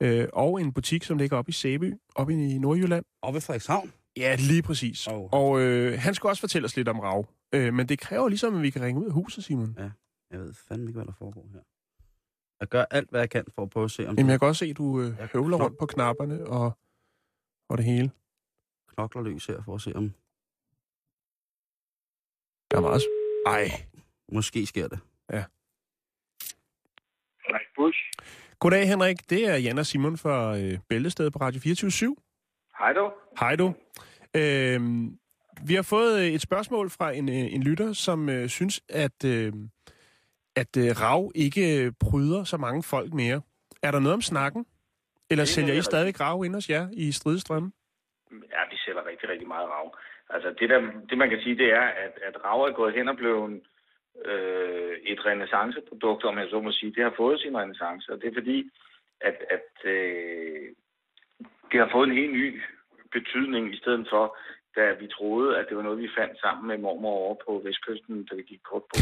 Øh, 0.00 0.28
og 0.32 0.60
en 0.60 0.72
butik, 0.72 1.04
som 1.04 1.18
ligger 1.18 1.36
oppe 1.36 1.48
i 1.48 1.52
Sæby, 1.52 1.94
oppe 2.14 2.32
i 2.32 2.58
Nordjylland. 2.58 3.04
Og 3.22 3.34
ved 3.34 3.40
Frederikshavn? 3.40 3.92
Ja, 4.16 4.36
lige 4.38 4.62
præcis. 4.62 5.06
Oh. 5.06 5.28
Og 5.32 5.60
øh, 5.60 5.98
han 6.00 6.14
skal 6.14 6.28
også 6.28 6.40
fortælle 6.40 6.66
os 6.66 6.76
lidt 6.76 6.88
om 6.88 6.98
rav. 7.00 7.28
Øh, 7.54 7.74
men 7.74 7.88
det 7.88 7.98
kræver 8.00 8.28
ligesom, 8.28 8.56
at 8.56 8.62
vi 8.62 8.70
kan 8.70 8.82
ringe 8.82 9.00
ud 9.00 9.06
af 9.06 9.12
huset, 9.12 9.44
Simon. 9.44 9.76
Jeg 10.30 10.40
ved 10.40 10.54
fandme 10.68 10.86
ikke, 10.88 10.96
hvad 10.98 11.06
der 11.06 11.12
foregår 11.18 11.48
her. 11.52 11.60
Jeg 12.62 12.68
gør 12.68 12.84
alt, 12.90 13.10
hvad 13.10 13.20
jeg 13.20 13.30
kan 13.30 13.44
for 13.54 13.62
at 13.62 13.70
prøve 13.70 13.84
at 13.84 13.90
se, 13.90 14.02
om 14.02 14.06
Jamen, 14.16 14.26
du 14.26 14.30
jeg 14.30 14.40
kan 14.40 14.48
også 14.48 14.58
se, 14.58 14.70
at 14.70 14.76
du 14.76 15.00
øh, 15.00 15.14
Jeg 15.18 15.28
høvler 15.32 15.56
rundt 15.64 15.78
på 15.78 15.86
knapperne 15.86 16.46
og, 16.46 16.72
og 17.68 17.78
det 17.78 17.84
hele. 17.84 18.10
knokler 18.94 19.22
løs 19.22 19.46
her, 19.46 19.62
for 19.62 19.74
at 19.74 19.80
se, 19.80 19.96
om 19.96 20.12
Der 22.70 22.76
er 22.76 22.80
meget... 22.80 23.02
Ej. 23.46 23.68
måske 24.32 24.66
sker 24.66 24.88
det. 24.88 25.00
Henrik 27.46 27.66
Busch. 27.76 27.98
Goddag, 28.58 28.88
Henrik. 28.88 29.30
Det 29.30 29.46
er 29.48 29.56
Jan 29.56 29.78
og 29.78 29.86
Simon 29.86 30.18
fra 30.18 30.58
øh, 30.58 30.78
Bæltestedet 30.88 31.32
på 31.32 31.38
Radio 31.38 31.60
24 31.60 32.16
Hej 32.78 32.92
du. 32.92 33.12
Hej 33.40 33.56
du. 33.56 33.74
Øhm, 34.36 35.18
vi 35.66 35.74
har 35.74 35.82
fået 35.82 36.20
øh, 36.20 36.26
et 36.26 36.40
spørgsmål 36.40 36.90
fra 36.90 37.10
en, 37.12 37.28
øh, 37.28 37.34
en 37.54 37.62
lytter, 37.62 37.92
som 37.92 38.28
øh, 38.28 38.48
synes, 38.48 38.80
at, 38.88 39.24
øh, 39.24 39.52
at 40.56 40.76
øh, 40.76 40.90
rav 41.02 41.32
ikke 41.34 41.84
øh, 41.84 41.92
pryder 42.00 42.44
så 42.44 42.56
mange 42.56 42.82
folk 42.82 43.12
mere. 43.12 43.40
Er 43.82 43.90
der 43.90 44.00
noget 44.00 44.14
om 44.14 44.22
snakken? 44.22 44.66
Eller 45.30 45.44
Det 45.44 45.48
sælger 45.48 45.74
I 45.74 45.82
stadig 45.82 46.20
rav 46.20 46.44
ind 46.44 46.54
hos 46.54 46.70
jer 46.70 46.88
i 46.92 47.12
stridestrømme? 47.12 47.72
Ja, 48.30 48.60
vi 48.70 48.76
sælger 48.84 49.06
rigtig, 49.06 49.28
rigtig 49.28 49.48
meget 49.48 49.68
rav. 49.68 49.96
Altså 50.30 50.54
det, 50.58 50.68
der, 50.70 50.80
det 51.08 51.18
man 51.18 51.30
kan 51.30 51.40
sige, 51.40 51.56
det 51.56 51.72
er, 51.72 51.86
at, 52.04 52.14
at 52.28 52.44
rav 52.44 52.60
er 52.62 52.72
gået 52.72 52.94
hen 52.94 53.08
og 53.08 53.16
blevet 53.16 53.60
øh, 54.24 54.96
et 55.04 55.26
renaissanceprodukt, 55.26 56.24
om 56.24 56.38
jeg 56.38 56.48
så 56.50 56.60
må 56.60 56.72
sige. 56.72 56.94
Det 56.94 57.02
har 57.02 57.14
fået 57.16 57.40
sin 57.40 57.56
renaissance, 57.56 58.12
og 58.12 58.20
det 58.20 58.28
er 58.28 58.34
fordi, 58.40 58.70
at, 59.20 59.36
at 59.50 59.90
øh, 59.90 60.68
det 61.72 61.80
har 61.80 61.88
fået 61.92 62.08
en 62.08 62.16
helt 62.16 62.32
ny 62.32 62.62
betydning, 63.12 63.74
i 63.74 63.78
stedet 63.78 64.06
for, 64.10 64.36
da 64.76 64.92
vi 65.00 65.06
troede, 65.08 65.58
at 65.58 65.66
det 65.68 65.76
var 65.76 65.82
noget, 65.82 65.98
vi 65.98 66.16
fandt 66.18 66.40
sammen 66.40 66.66
med 66.68 66.78
mormor 66.78 67.16
over 67.24 67.36
på 67.46 67.62
Vestkysten, 67.64 68.24
da 68.24 68.34
vi 68.34 68.42
gik 68.42 68.62
kort 68.70 68.82
på. 68.82 68.96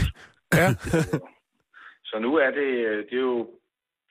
Ja. 0.61 0.69
Så 2.11 2.19
nu 2.19 2.31
er 2.45 2.51
det, 2.51 2.71
det 3.11 3.17
er 3.19 3.27
jo 3.33 3.51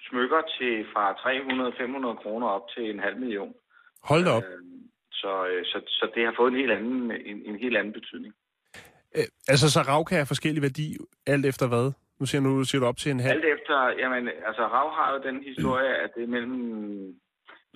smykker 0.09 0.41
til 0.57 0.85
fra 0.93 1.03
300-500 1.13 2.21
kroner 2.21 2.47
op 2.47 2.65
til 2.75 2.89
en 2.89 2.99
halv 2.99 3.17
million. 3.17 3.53
Hold 4.03 4.23
da 4.25 4.31
op. 4.31 4.43
Øh, 4.43 4.59
Så, 5.11 5.47
øh, 5.51 5.65
så, 5.65 5.77
så 5.87 6.11
det 6.15 6.25
har 6.25 6.33
fået 6.37 6.51
en 6.51 6.59
helt 6.61 6.71
anden, 6.71 7.11
en, 7.11 7.37
en 7.45 7.55
helt 7.63 7.77
anden 7.77 7.93
betydning. 7.93 8.33
Øh, 9.15 9.27
altså, 9.47 9.71
så 9.71 9.79
rav 9.81 10.05
kan 10.05 10.17
have 10.17 10.25
forskellig 10.33 10.61
værdi, 10.61 10.97
alt 11.27 11.45
efter 11.45 11.67
hvad? 11.67 11.91
Nu 12.19 12.25
siger, 12.25 12.41
nu 12.41 12.63
siger 12.63 12.79
du 12.81 12.85
op 12.87 12.97
til 12.97 13.11
en 13.11 13.19
halv. 13.19 13.31
Alt 13.35 13.45
efter, 13.55 13.77
jamen, 14.01 14.29
altså 14.47 14.63
Rav 14.75 14.89
har 14.99 15.13
jo 15.13 15.19
den 15.29 15.43
historie, 15.43 15.91
at 16.03 16.09
det 16.15 16.23
er 16.23 16.27
mellem 16.27 16.55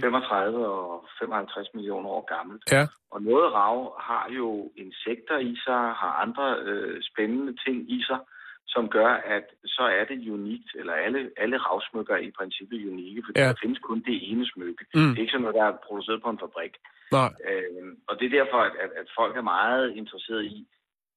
35 0.01 0.67
og 0.67 1.05
55 1.19 1.67
millioner 1.73 2.09
år 2.09 2.25
gammelt. 2.36 2.63
Ja. 2.71 2.86
Og 3.12 3.21
noget 3.21 3.53
rav 3.53 3.77
har 3.99 4.25
jo 4.39 4.71
insekter 4.77 5.38
i 5.38 5.55
sig, 5.65 5.81
har 6.01 6.13
andre 6.25 6.45
øh, 6.69 7.01
spændende 7.09 7.53
ting 7.65 7.91
i 7.91 8.03
sig, 8.03 8.19
som 8.67 8.89
gør, 8.89 9.12
at 9.36 9.45
så 9.65 9.84
er 9.99 10.06
det 10.06 10.30
unikt, 10.30 10.69
eller 10.80 10.93
alle, 10.93 11.32
alle 11.38 11.58
ravsmykker 11.58 12.13
er 12.15 12.23
i 12.30 12.32
princippet 12.39 12.88
unikke, 12.91 13.21
fordi 13.26 13.39
Ja. 13.39 13.47
der 13.47 13.56
findes 13.63 13.80
kun 13.80 13.99
det 14.10 14.17
ene 14.32 14.45
smykke. 14.54 14.86
Mm. 14.93 15.02
Det 15.10 15.17
er 15.17 15.21
ikke 15.21 15.32
sådan 15.32 15.41
noget, 15.41 15.56
der 15.60 15.65
er 15.65 15.78
produceret 15.88 16.21
på 16.23 16.30
en 16.30 16.39
fabrik. 16.43 16.73
Nej. 17.12 17.32
Øh, 17.49 17.88
og 18.10 18.13
det 18.19 18.26
er 18.26 18.34
derfor, 18.39 18.60
at, 18.67 18.73
at, 18.84 18.91
at 19.02 19.08
folk 19.19 19.34
er 19.38 19.45
meget 19.56 19.95
interesseret 20.02 20.43
i, 20.45 20.67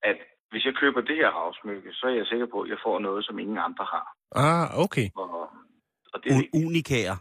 at 0.03 0.17
hvis 0.51 0.65
jeg 0.65 0.75
køber 0.83 1.01
det 1.01 1.17
her 1.17 1.29
ravsmykke, 1.39 1.93
så 1.93 2.07
er 2.07 2.15
jeg 2.21 2.27
sikker 2.27 2.47
på, 2.53 2.61
at 2.61 2.69
jeg 2.71 2.79
får 2.87 2.99
noget, 2.99 3.25
som 3.25 3.39
ingen 3.39 3.59
andre 3.59 3.85
har. 3.95 4.07
Ah, 4.47 4.67
okay. 4.85 5.07
Og, 5.17 5.31
og 6.15 6.19
det 6.25 6.29
er 6.33 6.37
U- 6.41 6.67
unikager. 6.67 7.17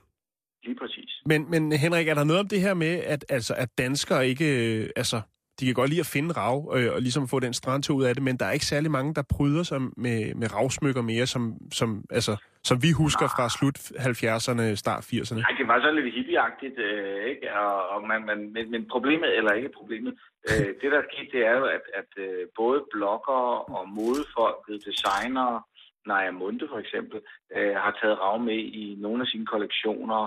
lige 0.64 0.76
præcis. 0.82 1.12
Men, 1.26 1.50
men 1.52 1.72
Henrik, 1.72 2.08
er 2.08 2.14
der 2.14 2.24
noget 2.24 2.40
om 2.40 2.48
det 2.48 2.62
her 2.62 2.74
med, 2.74 2.94
at, 3.14 3.26
altså, 3.30 3.54
at 3.58 3.70
danskere 3.78 4.28
ikke... 4.28 4.48
Øh, 4.84 4.90
altså, 4.96 5.22
de 5.60 5.66
kan 5.66 5.74
godt 5.74 5.90
lide 5.90 6.00
at 6.00 6.14
finde 6.16 6.32
rav 6.34 6.58
øh, 6.76 6.94
og 6.94 7.02
ligesom 7.02 7.28
få 7.28 7.40
den 7.40 7.54
strandtur 7.54 7.96
ud 7.96 8.04
af 8.04 8.14
det, 8.16 8.24
men 8.24 8.38
der 8.38 8.46
er 8.46 8.52
ikke 8.52 8.66
særlig 8.66 8.92
mange, 8.92 9.14
der 9.14 9.24
pryder 9.36 9.64
sig 9.64 9.82
med, 9.82 10.36
med 10.36 10.48
ravsmykker 10.56 11.02
mere, 11.02 11.26
som, 11.26 11.44
som, 11.72 11.90
altså, 12.10 12.34
som 12.64 12.78
vi 12.84 12.92
husker 12.92 13.28
fra 13.36 13.46
slut 13.58 13.78
70'erne, 14.10 14.76
start 14.76 15.04
80'erne. 15.14 15.40
Nej, 15.40 15.56
det 15.60 15.68
var 15.68 15.80
sådan 15.80 15.96
lidt 15.96 16.16
hippieagtigt, 16.16 16.78
øh, 16.80 17.26
ikke? 17.32 17.54
Og, 17.54 17.90
og 17.90 18.08
man, 18.08 18.26
man, 18.26 18.40
men, 18.54 18.72
men 18.72 18.88
problemet, 18.94 19.38
eller 19.38 19.52
ikke 19.52 19.70
problemet, 19.80 20.14
øh, 20.50 20.68
det 20.82 20.92
der 20.92 21.00
er 21.00 21.10
sket, 21.12 21.30
det 21.32 21.46
er 21.46 21.56
jo, 21.60 21.66
at, 21.66 21.86
at 22.00 22.12
øh, 22.26 22.48
både 22.56 22.80
bloggere 22.94 23.62
og 23.62 23.90
modefolk, 23.90 24.60
designere, 24.90 25.62
Naja 26.08 26.32
Munde 26.32 26.68
for 26.72 26.80
eksempel, 26.80 27.20
øh, 27.56 27.76
har 27.76 27.98
taget 28.02 28.20
rav 28.20 28.40
med 28.40 28.60
i 28.82 28.96
nogle 29.00 29.22
af 29.22 29.28
sine 29.28 29.46
kollektioner. 29.46 30.22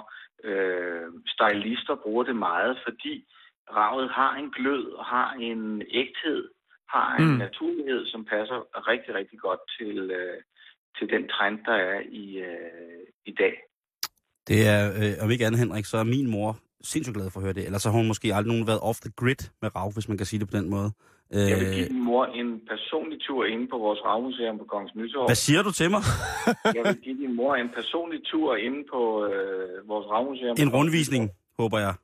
Øh, 0.45 1.07
stylister 1.27 1.95
bruger 1.95 2.25
det 2.25 2.37
meget, 2.37 2.79
fordi 2.87 3.25
ravet 3.77 4.11
har 4.11 4.33
en 4.37 4.51
glød, 4.51 4.85
og 4.93 5.05
har 5.05 5.33
en 5.41 5.83
ægthed, 5.91 6.49
har 6.89 7.17
en 7.17 7.25
Mm. 7.33 7.39
naturlighed, 7.47 8.07
som 8.07 8.25
passer 8.25 8.59
rigtig, 8.93 9.15
rigtig 9.15 9.39
godt 9.39 9.61
til, 9.79 10.11
øh, 10.11 10.37
til 10.99 11.09
den 11.15 11.29
trend, 11.29 11.59
der 11.65 11.73
er 11.93 12.01
i, 12.23 12.37
øh, 12.39 13.03
i 13.27 13.33
dag. 13.33 13.55
Det 14.49 14.59
er, 14.69 14.81
øh, 15.01 15.25
om 15.25 15.31
ikke 15.31 15.47
andet 15.47 15.59
Henrik, 15.61 15.85
så 15.85 15.97
er 15.99 16.05
min 16.05 16.31
mor 16.31 16.57
sindssygt 16.83 17.17
glad 17.17 17.31
for 17.31 17.41
at 17.41 17.45
høre 17.45 17.53
det. 17.53 17.65
Ellers 17.67 17.83
så 17.83 17.91
har 17.91 17.97
hun 17.99 18.07
måske 18.09 18.35
aldrig 18.35 18.53
nogen 18.53 18.67
været 18.67 18.81
off 18.83 18.99
the 19.01 19.13
grid 19.17 19.43
med 19.63 19.77
rav, 19.77 19.93
hvis 19.93 20.09
man 20.09 20.17
kan 20.19 20.27
sige 20.27 20.41
det 20.41 20.51
på 20.51 20.57
den 20.59 20.71
måde. 20.71 20.91
Jeg 21.31 21.57
vil 21.61 21.67
Øh, 21.69 21.75
give 21.75 21.89
din 21.89 22.03
mor 22.05 22.25
en 22.27 22.61
personlig 22.73 23.19
tur 23.27 23.45
inde 23.45 23.67
på 23.73 23.79
vores 23.79 24.01
ravmuseum 24.05 24.59
på 24.59 24.65
Kongens 24.65 24.95
Nytorv. 24.95 25.27
hvad 25.29 25.35
siger 25.47 25.63
du 25.63 25.73
til 25.73 25.91
mig? 25.91 26.03
Jeg 26.77 26.83
vil 26.85 26.99
give 27.07 27.17
din 27.25 27.35
mor 27.37 27.55
en 27.55 27.69
personlig 27.79 28.21
tur 28.25 28.57
inde 28.57 28.85
på 28.93 29.01
øh, 29.27 29.89
vores 29.89 30.07
ravmuseum. 30.13 30.57
En 30.65 30.69
rundvisning, 30.77 31.31
håber 31.59 31.79
jeg. 31.79 31.95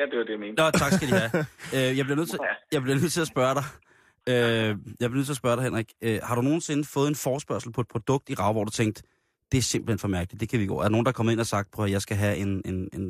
Ja, 0.00 0.04
det 0.10 0.18
var 0.18 0.24
det, 0.24 0.34
jeg 0.36 0.42
mente. 0.44 0.62
Nå, 0.62 0.70
tak 0.82 0.92
skal 0.96 1.08
de 1.08 1.14
have. 1.22 1.30
Øh, 1.76 1.90
jeg, 1.98 2.04
bliver 2.06 2.18
nødt 2.20 2.30
til, 2.30 2.38
jeg 2.74 2.80
bliver 2.82 2.96
nødt 3.00 3.12
til 3.16 3.24
at 3.26 3.30
spørge 3.34 3.54
dig. 3.58 3.66
Øh, 4.30 4.70
jeg 5.00 5.06
bliver 5.08 5.20
nødt 5.20 5.28
til 5.30 5.36
at 5.38 5.42
spørge 5.42 5.56
dig, 5.56 5.64
Henrik. 5.68 5.88
Øh, 6.06 6.18
har 6.28 6.34
du 6.38 6.42
nogensinde 6.48 6.82
fået 6.94 7.08
en 7.12 7.18
forspørgsel 7.26 7.72
på 7.76 7.80
et 7.84 7.88
produkt 7.94 8.26
i 8.32 8.34
rav, 8.34 8.52
hvor 8.52 8.64
du 8.68 8.74
tænkte, 8.80 9.00
det 9.52 9.58
er 9.58 9.66
simpelthen 9.74 9.98
for 10.04 10.10
mærkeligt, 10.18 10.40
det 10.42 10.48
kan 10.50 10.60
vi 10.62 10.66
gå. 10.66 10.76
Er 10.78 10.86
der 10.86 10.94
nogen, 10.96 11.06
der 11.06 11.12
er 11.12 11.18
kommet 11.18 11.32
ind 11.32 11.40
og 11.46 11.50
sagt, 11.54 11.66
prøv 11.74 11.84
at 11.84 11.92
jeg 11.96 12.02
skal 12.06 12.16
have 12.24 12.36
en, 12.44 12.52
en, 12.70 12.78
en, 12.96 13.04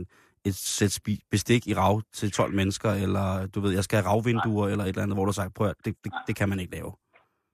et 0.48 0.54
sæt 0.54 0.92
bestik 1.34 1.62
i 1.70 1.74
rav 1.74 1.94
til 2.18 2.28
12 2.32 2.52
mennesker, 2.60 2.90
eller 3.04 3.26
du 3.54 3.58
ved, 3.60 3.70
jeg 3.78 3.84
skal 3.84 3.96
have 3.98 4.08
ravvinduer, 4.10 4.66
eller 4.68 4.84
et 4.84 4.88
eller 4.88 5.02
andet, 5.02 5.16
hvor 5.16 5.24
du 5.24 5.32
har 5.32 5.40
sagt, 5.42 5.54
prøv 5.54 5.66
at, 5.66 5.76
det, 5.84 5.92
det, 6.04 6.12
det 6.26 6.34
kan 6.38 6.48
man 6.48 6.60
ikke 6.60 6.74
lave. 6.78 6.90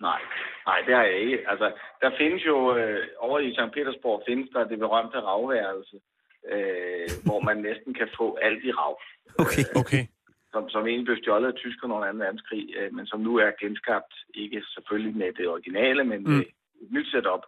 Nej, 0.09 0.21
nej, 0.69 0.79
det 0.87 0.95
har 0.99 1.05
jeg 1.11 1.19
ikke. 1.25 1.39
Altså, 1.51 1.67
der 2.03 2.11
findes 2.21 2.43
jo, 2.51 2.57
øh, 2.77 3.07
over 3.19 3.39
i 3.39 3.53
St. 3.57 3.73
Petersborg 3.75 4.23
findes 4.29 4.49
der 4.55 4.65
det 4.73 4.79
berømte 4.79 5.19
ravværelse, 5.21 5.97
øh, 6.53 7.09
hvor 7.27 7.41
man 7.49 7.57
næsten 7.69 7.95
kan 8.01 8.09
få 8.19 8.27
alt 8.47 8.65
i 8.65 8.73
rav. 8.81 8.95
Okay. 9.39 9.65
Okay. 9.83 10.03
som, 10.53 10.69
som 10.69 10.87
egentlig 10.87 11.05
blev 11.07 11.17
stjålet 11.23 11.49
af 11.49 11.55
tyskerne 11.55 11.95
under 11.95 12.13
2. 12.13 12.19
verdenskrig, 12.19 12.65
øh, 12.79 12.95
men 12.95 13.07
som 13.07 13.21
nu 13.21 13.37
er 13.37 13.51
genskabt, 13.61 14.15
ikke 14.35 14.63
selvfølgelig 14.75 15.17
med 15.17 15.33
det 15.39 15.49
originale, 15.49 16.05
men 16.05 16.23
Mm. 16.25 16.31
med 16.31 16.41
et 16.83 16.91
nyt 16.91 17.07
setup. 17.11 17.45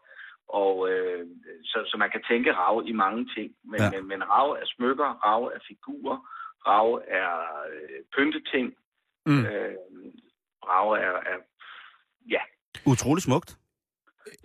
Og 0.49 0.91
øh, 0.91 1.27
så, 1.65 1.79
så 1.91 1.97
man 1.97 2.11
kan 2.11 2.23
tænke 2.31 2.53
rav 2.53 2.83
i 2.87 2.93
mange 2.93 3.29
ting, 3.37 3.55
men, 3.65 3.81
Ja. 3.81 3.85
ja. 3.85 3.91
men, 4.01 4.09
men 4.09 4.21
rav 4.31 4.51
er 4.51 4.67
smykker, 4.67 5.09
rav 5.27 5.43
er 5.55 5.59
figurer, 5.69 6.19
rav 6.67 7.03
er 7.09 7.33
øh, 7.73 7.99
pynteting, 8.17 8.75
Mm. 9.27 9.45
øh, 9.47 9.75
rav 10.71 10.91
er, 10.93 11.15
er 11.33 11.39
ja, 12.31 12.41
Utrolig 12.87 13.23
smukt. 13.23 13.57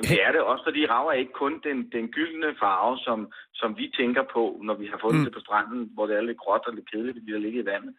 Det 0.10 0.17
er 0.26 0.32
det 0.32 0.41
også, 0.41 0.63
fordi 0.67 0.86
rav 0.86 1.06
er 1.08 1.12
ikke 1.24 1.39
kun 1.43 1.54
den, 1.67 1.78
den 1.96 2.06
gyldne 2.08 2.56
farve, 2.60 2.98
som, 2.98 3.32
som 3.54 3.78
vi 3.78 3.86
tænker 4.00 4.24
på, 4.34 4.43
når 4.63 4.74
vi 4.82 4.88
har 4.88 4.98
fundet 5.02 5.19
Mm. 5.19 5.26
det 5.26 5.34
på 5.34 5.39
stranden, 5.39 5.89
hvor 5.93 6.06
det 6.08 6.15
er 6.15 6.22
lidt 6.22 6.38
gråt 6.43 6.67
og 6.67 6.74
lidt 6.74 6.91
kedeligt, 6.91 7.17
fordi 7.17 7.32
der 7.32 7.39
ligger 7.46 7.62
i 7.62 7.65
vandet. 7.65 7.93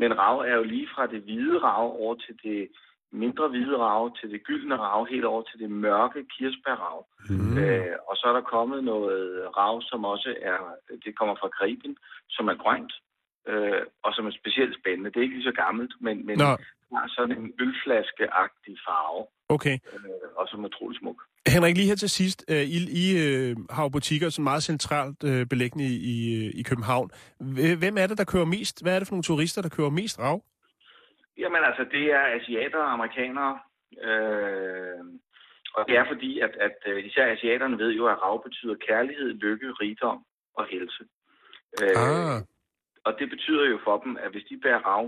Men 0.00 0.18
rav 0.18 0.38
er 0.38 0.54
jo 0.54 0.62
lige 0.62 0.88
fra 0.94 1.06
det 1.06 1.20
hvide 1.22 1.58
rav 1.58 1.84
over 2.02 2.14
til 2.14 2.34
det 2.42 2.68
mindre 3.12 3.48
hvide 3.48 3.76
rav, 3.76 4.16
til 4.16 4.30
det 4.30 4.44
gyldne 4.44 4.76
rav, 4.76 5.06
helt 5.06 5.24
over 5.24 5.42
til 5.42 5.58
det 5.60 5.70
mørke 5.70 6.24
kirsebærrav. 6.32 7.06
Mm. 7.30 7.58
Øh, 7.58 7.96
og 8.08 8.16
så 8.16 8.24
er 8.28 8.32
der 8.32 8.50
kommet 8.56 8.84
noget 8.84 9.48
rav, 9.56 9.82
som 9.82 10.04
også 10.04 10.34
er, 10.42 10.58
det 11.04 11.18
kommer 11.18 11.34
fra 11.40 11.48
Karibien, 11.48 11.96
som 12.28 12.48
er 12.48 12.54
grønt, 12.54 12.92
øh, 13.46 13.82
og 14.04 14.10
som 14.14 14.26
er 14.26 14.30
specielt 14.30 14.74
spændende. 14.80 15.10
Det 15.10 15.16
er 15.16 15.22
ikke 15.22 15.34
lige 15.34 15.50
så 15.50 15.56
gammelt, 15.64 15.92
men, 16.00 16.26
men 16.26 16.38
Nå, 16.38 16.44
har 16.44 17.08
sådan 17.16 17.36
en 17.38 17.52
ølflaskeagtig 17.60 18.76
farve, 18.86 19.26
okay. 19.48 19.78
øh, 19.92 20.28
og 20.36 20.48
som 20.48 20.64
er 20.64 20.68
utrolig 20.68 20.98
smuk. 20.98 21.22
Henrik, 21.46 21.76
lige 21.76 21.88
her 21.88 21.94
til 21.94 22.10
sidst. 22.10 22.44
øh, 22.50 22.62
I, 22.76 22.78
I 23.04 23.06
øh, 23.24 23.56
har 23.70 23.82
jo 23.82 23.88
butikker 23.88 24.28
sådan 24.28 24.44
meget 24.44 24.62
centralt 24.62 25.24
øh, 25.24 25.46
beliggende 25.46 25.84
i, 25.84 25.96
i, 26.14 26.50
i 26.60 26.62
København. 26.62 27.10
Hvem 27.82 27.98
er 27.98 28.06
det, 28.06 28.18
der 28.18 28.24
kører 28.24 28.44
mest? 28.44 28.82
Hvad 28.82 28.94
er 28.94 28.98
det 28.98 29.08
for 29.08 29.14
nogle 29.14 29.22
turister, 29.30 29.62
der 29.62 29.68
kører 29.68 29.90
mest 29.90 30.18
rav? 30.18 30.42
Jamen 31.38 31.62
altså, 31.68 31.84
det 31.94 32.04
er 32.12 32.24
asiater 32.38 32.78
og 32.78 32.92
amerikanere. 32.92 33.58
Øh, 34.08 35.00
og 35.76 35.82
det 35.88 35.96
er 35.96 36.04
fordi, 36.12 36.40
at, 36.40 36.50
at 36.66 36.76
øh, 36.86 37.06
især 37.06 37.26
asiaterne 37.32 37.78
ved 37.78 37.90
jo, 37.92 38.06
at 38.06 38.22
rav 38.22 38.42
betyder 38.42 38.74
kærlighed, 38.88 39.28
lykke, 39.34 39.68
rigdom 39.72 40.18
og 40.54 40.64
helse. 40.72 41.04
Øh, 41.82 41.96
Ah. 41.96 42.42
Og 43.08 43.12
det 43.18 43.26
betyder 43.34 43.64
jo 43.72 43.78
for 43.86 43.96
dem, 44.04 44.12
at 44.24 44.30
hvis 44.32 44.44
de 44.50 44.60
bærer 44.64 44.82
rav, 44.90 45.04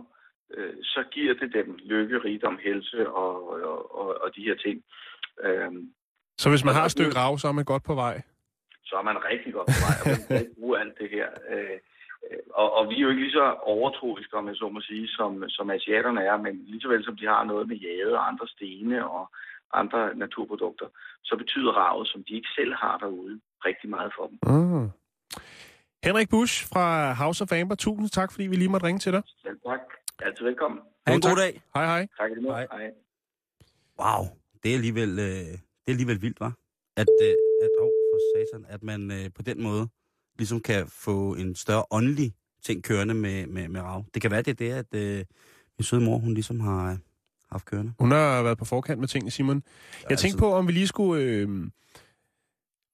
øh, 0.54 0.74
så 0.82 1.00
giver 1.14 1.34
det 1.34 1.48
dem 1.54 1.78
lykke, 1.92 2.18
rigdom, 2.18 2.58
helse 2.66 3.10
og, 3.10 3.32
og, 3.52 3.94
og, 4.00 4.08
og 4.22 4.28
de 4.36 4.42
her 4.48 4.56
ting. 4.64 4.76
Øh, 5.44 5.72
Så 6.38 6.48
hvis 6.50 6.64
man 6.64 6.74
har 6.74 6.84
et 6.84 6.90
stykke 6.96 7.16
rav, 7.16 7.38
så 7.38 7.48
er 7.48 7.52
man 7.52 7.64
godt 7.72 7.84
på 7.90 7.94
vej. 7.94 8.16
så 8.84 8.94
er 8.96 9.02
man 9.02 9.16
rigtig 9.30 9.52
godt 9.52 9.66
på 9.74 9.78
vej, 9.86 9.96
og 10.02 10.06
man 10.10 10.22
kan 10.28 10.54
bruge 10.58 10.80
alt 10.80 10.98
det 11.00 11.08
her. 11.16 11.28
Øh, 11.52 11.76
øh, 12.30 12.38
og, 12.60 12.68
og 12.76 12.82
vi 12.90 12.94
er 12.96 13.00
jo 13.04 13.10
ikke 13.10 13.22
lige 13.22 13.38
så 13.42 13.46
overtroiske, 13.74 14.36
om 14.36 14.48
jeg 14.48 14.56
så 14.56 14.68
må 14.68 14.80
sige, 14.80 15.08
som, 15.08 15.48
som 15.48 15.70
asiaterne 15.70 16.22
er, 16.30 16.36
men 16.36 16.54
lige 16.70 16.80
så 16.80 16.88
vel 16.88 17.04
som 17.04 17.16
de 17.16 17.26
har 17.26 17.44
noget 17.44 17.68
med 17.68 17.76
jade 17.76 18.12
og 18.18 18.28
andre 18.28 18.48
stene 18.48 18.98
og 19.10 19.24
andre 19.72 20.14
naturprodukter, 20.14 20.86
så 21.24 21.36
betyder 21.36 21.72
ravet, 21.72 22.08
som 22.08 22.24
de 22.28 22.32
ikke 22.34 22.48
selv 22.58 22.74
har 22.74 22.98
derude, 22.98 23.40
rigtig 23.64 23.90
meget 23.90 24.12
for 24.16 24.26
dem. 24.30 24.38
Mm. 24.42 24.88
Henrik 26.04 26.28
Busch 26.28 26.66
fra 26.68 27.12
House 27.12 27.42
of 27.44 27.52
Amber, 27.52 27.74
tusind 27.74 28.08
tak, 28.10 28.32
fordi 28.32 28.46
vi 28.46 28.56
lige 28.56 28.68
måtte 28.68 28.86
ringe 28.86 28.98
til 28.98 29.12
dig. 29.12 29.22
Selv 29.42 29.58
tak. 29.66 29.80
Altid 30.22 30.44
velkommen. 30.44 30.80
Ha' 31.06 31.14
en 31.14 31.20
god 31.20 31.36
dag. 31.36 31.62
Hej 31.74 31.84
hej. 31.84 32.06
Tak 32.18 32.30
lige. 32.36 32.52
Hej. 32.52 32.66
Hej. 32.70 32.90
Wow, 34.00 34.26
det 34.62 34.70
er 34.70 34.74
alligevel, 34.74 35.18
øh, 35.18 35.24
det 35.24 35.52
er 35.86 35.90
alligevel 35.92 36.22
vildt, 36.22 36.40
var? 36.40 36.52
At, 36.96 37.08
øh, 37.22 37.28
at, 37.62 37.70
oh, 37.80 37.90
for 38.12 38.20
satan, 38.36 38.66
at 38.68 38.82
man 38.82 39.10
øh, 39.10 39.30
på 39.34 39.42
den 39.42 39.62
måde 39.62 39.88
ligesom 40.38 40.60
kan 40.60 40.86
få 40.88 41.34
en 41.34 41.54
større 41.54 41.84
åndelig 41.90 42.34
ting 42.62 42.84
kørende 42.84 43.14
med, 43.14 43.46
med, 43.46 43.68
med 43.68 43.80
rav. 43.80 44.04
Det 44.14 44.22
kan 44.22 44.30
være, 44.30 44.42
det 44.42 44.50
er 44.50 44.54
det, 44.54 44.72
at 44.72 45.18
øh, 45.18 45.24
min 45.78 45.84
søde 45.84 46.00
mor, 46.04 46.18
hun 46.18 46.34
ligesom 46.34 46.60
har 46.60 46.90
øh, 46.90 46.98
haft 47.50 47.64
kørende. 47.64 47.92
Hun 47.98 48.10
har 48.10 48.42
været 48.42 48.58
på 48.58 48.64
forkant 48.64 49.00
med 49.00 49.08
tingene, 49.08 49.30
Simon. 49.30 49.62
Jeg 50.02 50.10
altså- 50.10 50.22
tænkte 50.22 50.38
på, 50.38 50.52
om 50.52 50.66
vi 50.66 50.72
lige 50.72 50.86
skulle... 50.86 51.22
Øh, 51.24 51.48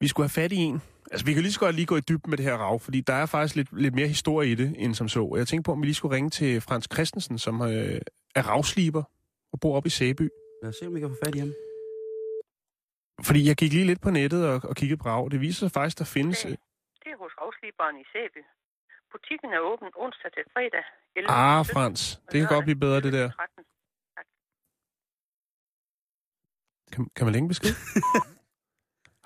vi 0.01 0.09
skulle 0.09 0.25
have 0.25 0.43
fat 0.43 0.53
i 0.53 0.57
en, 0.57 0.83
Altså, 1.13 1.27
vi 1.27 1.33
kan 1.33 1.43
lige 1.43 1.53
så 1.53 1.61
godt 1.61 1.75
lige 1.75 1.87
gå 1.87 1.97
i 1.97 2.01
dybden 2.01 2.31
med 2.31 2.39
det 2.39 2.47
her 2.47 2.57
rav, 2.57 2.81
fordi 2.81 3.01
der 3.01 3.15
er 3.15 3.27
faktisk 3.27 3.57
lidt, 3.57 3.81
lidt 3.81 3.95
mere 3.95 4.09
historie 4.09 4.51
i 4.51 4.55
det, 4.55 4.75
end 4.79 4.95
som 4.95 5.09
så. 5.09 5.35
Jeg 5.37 5.47
tænkte 5.49 5.67
på, 5.69 5.73
om 5.73 5.81
vi 5.83 5.87
lige 5.87 5.95
skulle 5.95 6.17
ringe 6.17 6.31
til 6.31 6.61
Frans 6.61 6.89
Christensen, 6.95 7.39
som 7.39 7.55
øh, 7.63 8.01
er 8.35 8.43
ravsliber 8.51 9.03
og 9.53 9.61
bor 9.61 9.77
oppe 9.77 9.87
i 9.87 9.91
Sæby. 9.91 10.29
Lad 10.63 10.69
os 10.71 10.77
se, 10.77 10.87
om 10.87 10.95
vi 10.95 11.01
kan 11.01 11.09
få 11.09 11.17
fat 11.25 11.35
i 11.35 11.39
ham. 11.39 11.53
Fordi 13.27 13.49
jeg 13.49 13.57
gik 13.57 13.73
lige 13.73 13.87
lidt 13.87 14.01
på 14.01 14.11
nettet 14.11 14.49
og, 14.49 14.61
og 14.71 14.77
kiggede 14.77 14.99
på 15.03 15.09
rav. 15.09 15.29
Det 15.33 15.41
viser 15.41 15.59
sig 15.59 15.71
faktisk, 15.71 15.99
der 15.99 16.05
findes... 16.05 16.43
Det 16.43 17.11
er 17.15 17.19
hos 17.25 17.33
afsliberen 17.39 17.97
i 18.03 18.05
Sæby. 18.13 18.43
Butikken 19.13 19.51
er 19.57 19.61
åben 19.71 19.89
onsdag 19.97 20.31
til 20.33 20.45
fredag. 20.53 20.85
11 21.17 21.31
Ah, 21.31 21.65
til 21.65 21.71
17, 21.71 21.75
Frans. 21.75 22.21
Det 22.33 22.41
kan 22.41 22.49
godt 22.55 22.65
blive 22.65 22.81
bedre, 22.85 22.97
det 22.97 23.07
11 23.07 23.19
der. 23.19 23.29
til 23.29 23.37
13. 23.37 23.65
Kan, 26.93 27.09
kan 27.17 27.25
man 27.27 27.33
længe 27.33 27.49
besked? 27.49 27.75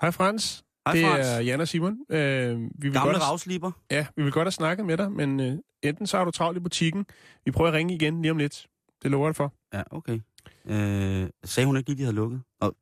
Hej 0.01 0.11
Frans. 0.11 0.63
Hej, 0.87 0.95
det 0.95 1.05
Frans. 1.05 1.27
er 1.27 1.39
Jan 1.39 1.61
og 1.61 1.67
Simon. 1.67 1.97
Øh, 2.09 2.17
vi 2.59 2.67
vil 2.79 2.93
Gamle 2.93 3.11
godt 3.13 3.23
ravsliber. 3.23 3.71
ja, 3.91 4.05
vi 4.15 4.23
vil 4.23 4.31
godt 4.31 4.45
have 4.45 4.51
snakket 4.51 4.85
med 4.85 4.97
dig, 4.97 5.11
men 5.11 5.39
øh, 5.39 5.53
enten 5.81 6.07
så 6.07 6.17
har 6.17 6.25
du 6.25 6.31
travlt 6.31 6.57
i 6.57 6.59
butikken. 6.61 7.05
Vi 7.45 7.51
prøver 7.51 7.67
at 7.69 7.73
ringe 7.73 7.93
igen 7.93 8.21
lige 8.21 8.31
om 8.31 8.37
lidt. 8.37 8.67
Det 9.03 9.11
lover 9.11 9.27
jeg 9.27 9.35
for. 9.35 9.53
Ja, 9.73 9.81
okay. 9.91 10.19
Øh, 10.65 11.29
sagde 11.43 11.67
hun 11.67 11.77
ikke 11.77 11.89
lige, 11.89 11.97
de 11.97 12.03
havde 12.03 12.15
lukket? 12.15 12.41
Og 12.61 12.75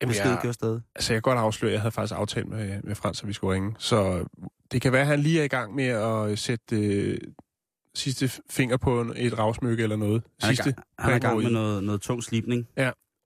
beskeden 0.00 0.30
jeg- 0.32 0.38
kører 0.42 0.52
stadig. 0.52 0.80
Altså, 0.94 1.12
jeg 1.12 1.22
kan 1.22 1.30
godt 1.32 1.38
afsløre, 1.38 1.70
at 1.70 1.72
jeg 1.74 1.80
havde 1.80 1.92
faktisk 1.92 2.18
aftalt 2.18 2.48
med, 2.48 2.82
med 2.82 2.94
Frans, 2.94 3.22
at 3.22 3.28
vi 3.28 3.32
skulle 3.32 3.54
ringe. 3.54 3.74
Så 3.78 4.24
det 4.72 4.82
kan 4.82 4.92
være, 4.92 5.00
at 5.00 5.06
han 5.06 5.20
lige 5.20 5.40
er 5.40 5.44
i 5.44 5.48
gang 5.48 5.74
med 5.74 5.84
at 5.84 6.38
sætte 6.38 6.76
øh, 6.76 7.18
sidste 7.94 8.30
finger 8.50 8.76
på 8.76 9.00
en- 9.00 9.12
et 9.16 9.38
ravsmykke 9.38 9.82
eller 9.82 9.96
noget. 9.96 10.22
Han 10.40 10.50
er, 10.50 10.54
Sidste 10.54 10.74
han 10.98 11.12
er 11.12 11.16
i 11.16 11.18
gang 11.18 11.38
med 11.42 11.50
noget, 11.50 11.84
noget 11.84 12.00
tung 12.00 12.22
slipning. 12.24 12.66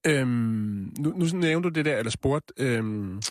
Øhm, 0.06 0.92
nu, 0.98 1.10
nu 1.16 1.24
nævnte 1.32 1.68
du 1.68 1.74
det 1.74 1.84
der, 1.84 1.96
eller 1.98 2.10
spurgte, 2.10 2.54
øhm, 2.56 3.22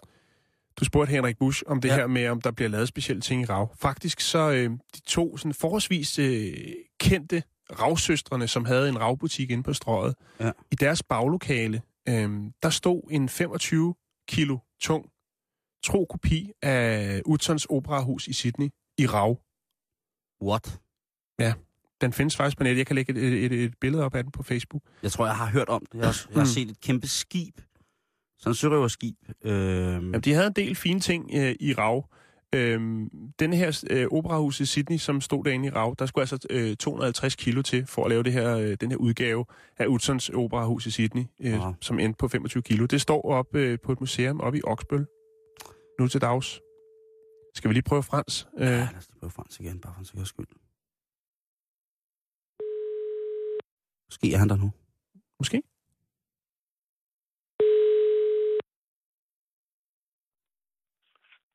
du 0.80 0.86
spurgte 0.86 1.12
Henrik 1.12 1.38
Busch 1.38 1.64
om 1.68 1.82
det 1.82 1.90
Ja. 1.90 1.94
ja. 1.94 2.00
her 2.00 2.08
med, 2.08 2.28
om 2.28 2.42
der 2.42 2.52
bliver 2.52 2.70
lavet 2.70 2.88
specielle 2.88 3.22
ting 3.22 3.42
i 3.42 3.46
rav. 3.46 3.76
Faktisk 3.80 4.20
så 4.20 4.52
øh, 4.52 4.70
de 4.96 5.02
to 5.06 5.38
sådan 5.38 5.54
forholdsvis 5.54 6.20
øh, 6.20 6.54
kendte 7.00 7.44
ravsøstrene, 7.80 8.48
som 8.48 8.66
havde 8.66 8.90
en 8.90 9.00
ravbutik 9.00 9.52
inde 9.52 9.64
på 9.64 9.74
strøget, 9.74 10.16
Ja. 10.40 10.52
i 10.72 10.76
deres 10.76 11.04
baglokale, 11.04 11.82
øh, 12.10 12.30
der 12.64 12.70
stod 12.70 13.02
en 13.12 13.30
25 13.30 13.96
kilo 14.28 14.58
tung 14.82 15.06
tro 15.84 16.06
kopi 16.10 16.52
af 16.62 17.22
Utons 17.26 17.66
Operahus 17.70 18.28
i 18.28 18.34
Sydney 18.34 18.70
i 18.98 19.06
rav. 19.08 19.40
What? 20.42 20.80
Den 22.04 22.14
findes 22.14 22.38
faktisk 22.38 22.58
på 22.58 22.64
nettet. 22.64 22.78
Jeg 22.78 22.88
kan 22.88 22.96
lægge 22.96 23.14
et, 23.14 23.46
et, 23.46 23.52
et 23.52 23.74
billede 23.82 24.04
op 24.04 24.16
af 24.16 24.24
den 24.24 24.32
på 24.32 24.44
Facebook. 24.44 24.82
Jeg 25.04 25.12
tror, 25.12 25.26
jeg 25.26 25.36
har 25.36 25.46
hørt 25.46 25.70
om 25.70 25.86
det. 25.92 25.98
Jeg 26.00 26.06
har, 26.08 26.26
jeg 26.30 26.36
har 26.36 26.42
Mm. 26.42 26.46
set 26.46 26.70
et 26.70 26.82
kæmpe 26.82 27.08
skib. 27.08 27.58
Sådan 28.40 28.52
et 28.52 28.58
sørøverskib. 28.58 29.16
Øh, 29.46 29.54
Jamen, 29.54 30.22
de 30.22 30.34
havde 30.34 30.48
en 30.48 30.54
del 30.54 30.76
fine 30.76 31.00
ting 31.00 31.32
øh, 31.36 31.56
i 31.60 31.74
Rav. 31.74 32.10
Øhm, 32.56 33.10
den 33.40 33.54
her 33.54 33.84
øh, 33.90 34.08
operahus 34.12 34.60
i 34.60 34.66
Sydney, 34.66 34.98
som 34.98 35.22
stod 35.22 35.44
derinde 35.44 35.68
i 35.68 35.70
Rav, 35.70 35.96
der 36.00 36.06
skulle 36.06 36.22
altså 36.22 36.48
øh, 36.50 36.76
250 36.76 37.36
kilo 37.36 37.62
til 37.62 37.86
for 37.86 38.04
at 38.04 38.10
lave 38.10 38.24
det 38.24 38.34
her, 38.34 38.58
øh, 38.58 38.78
den 38.82 38.90
her 38.92 38.98
udgave 38.98 39.46
af 39.78 39.86
Utzons 39.88 40.30
operahus 40.30 40.86
i 40.86 40.92
Sydney, 40.92 41.24
øh, 41.42 41.54
Wow. 41.60 41.74
som 41.82 42.00
endte 42.00 42.18
på 42.18 42.28
25 42.28 42.64
kilo. 42.64 42.86
Det 42.86 43.02
står 43.02 43.22
op 43.32 43.56
øh, 43.56 43.78
på 43.86 43.92
et 43.92 44.00
museum 44.00 44.42
oppe 44.42 44.58
i 44.60 44.62
Oksbøl. 44.64 45.06
Nu 46.00 46.08
til 46.08 46.22
dags. 46.22 46.60
Skal 47.56 47.70
vi 47.70 47.74
lige 47.74 47.84
prøve 47.84 48.04
Frans? 48.04 48.48
Øh, 48.58 48.66
ja, 48.68 48.70
lad 48.78 48.88
os 48.98 49.08
prøve 49.20 49.32
Frans 49.32 49.60
igen, 49.60 49.80
bare 49.80 49.94
for 49.94 50.00
en 50.00 50.06
sikkerheds 50.06 50.30
skyld. 50.30 50.48
Måske 54.14 54.34
er 54.34 54.38
han 54.38 54.50
der 54.50 54.56
nu. 54.56 54.72
måske? 55.40 55.58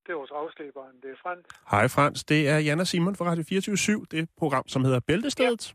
Det 0.06 0.12
er 0.14 0.18
hos 0.20 0.30
afsliberen. 0.30 0.96
Det 1.02 1.10
er 1.10 1.18
Frans. 1.22 1.46
Hej 1.70 1.88
Frans, 1.88 2.24
det 2.24 2.48
er 2.48 2.58
Jan 2.58 2.80
og 2.80 2.86
Simon 2.86 3.16
fra 3.16 3.24
Radio 3.30 3.44
24 3.48 4.06
Det 4.10 4.18
er 4.18 4.22
et 4.22 4.28
program, 4.38 4.68
som 4.68 4.84
hedder 4.84 5.00
Bæltestedet. 5.00 5.74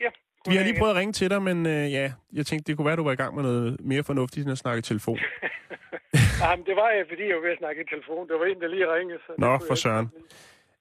Ja. 0.00 0.10
Vi 0.48 0.56
har 0.56 0.64
lige 0.64 0.78
prøvet 0.78 0.90
at 0.92 0.96
ringe 0.96 1.12
til 1.12 1.30
dig, 1.30 1.42
men 1.42 1.66
øh, 1.66 1.92
ja, 1.92 2.12
jeg 2.32 2.46
tænkte, 2.46 2.66
det 2.66 2.76
kunne 2.76 2.86
være, 2.86 2.96
du 2.96 3.04
var 3.04 3.12
i 3.12 3.20
gang 3.22 3.34
med 3.34 3.42
noget 3.42 3.80
mere 3.80 4.02
fornuftigt 4.04 4.44
end 4.44 4.52
at 4.52 4.58
snakke 4.58 4.78
i 4.78 4.82
telefon. 4.82 5.18
Jamen, 6.42 6.66
det 6.66 6.76
var 6.76 6.90
jeg, 6.90 7.04
fordi 7.08 7.22
jeg 7.28 7.36
var 7.36 7.42
ved 7.42 7.50
at 7.50 7.58
snakke 7.58 7.82
i 7.82 7.84
telefon. 7.94 8.28
Det 8.28 8.34
var 8.40 8.46
en, 8.46 8.60
der 8.60 8.68
lige 8.68 8.94
ringede. 8.94 9.18
Så 9.26 9.32
Nå, 9.38 9.58
for 9.68 9.74
søren. 9.74 10.06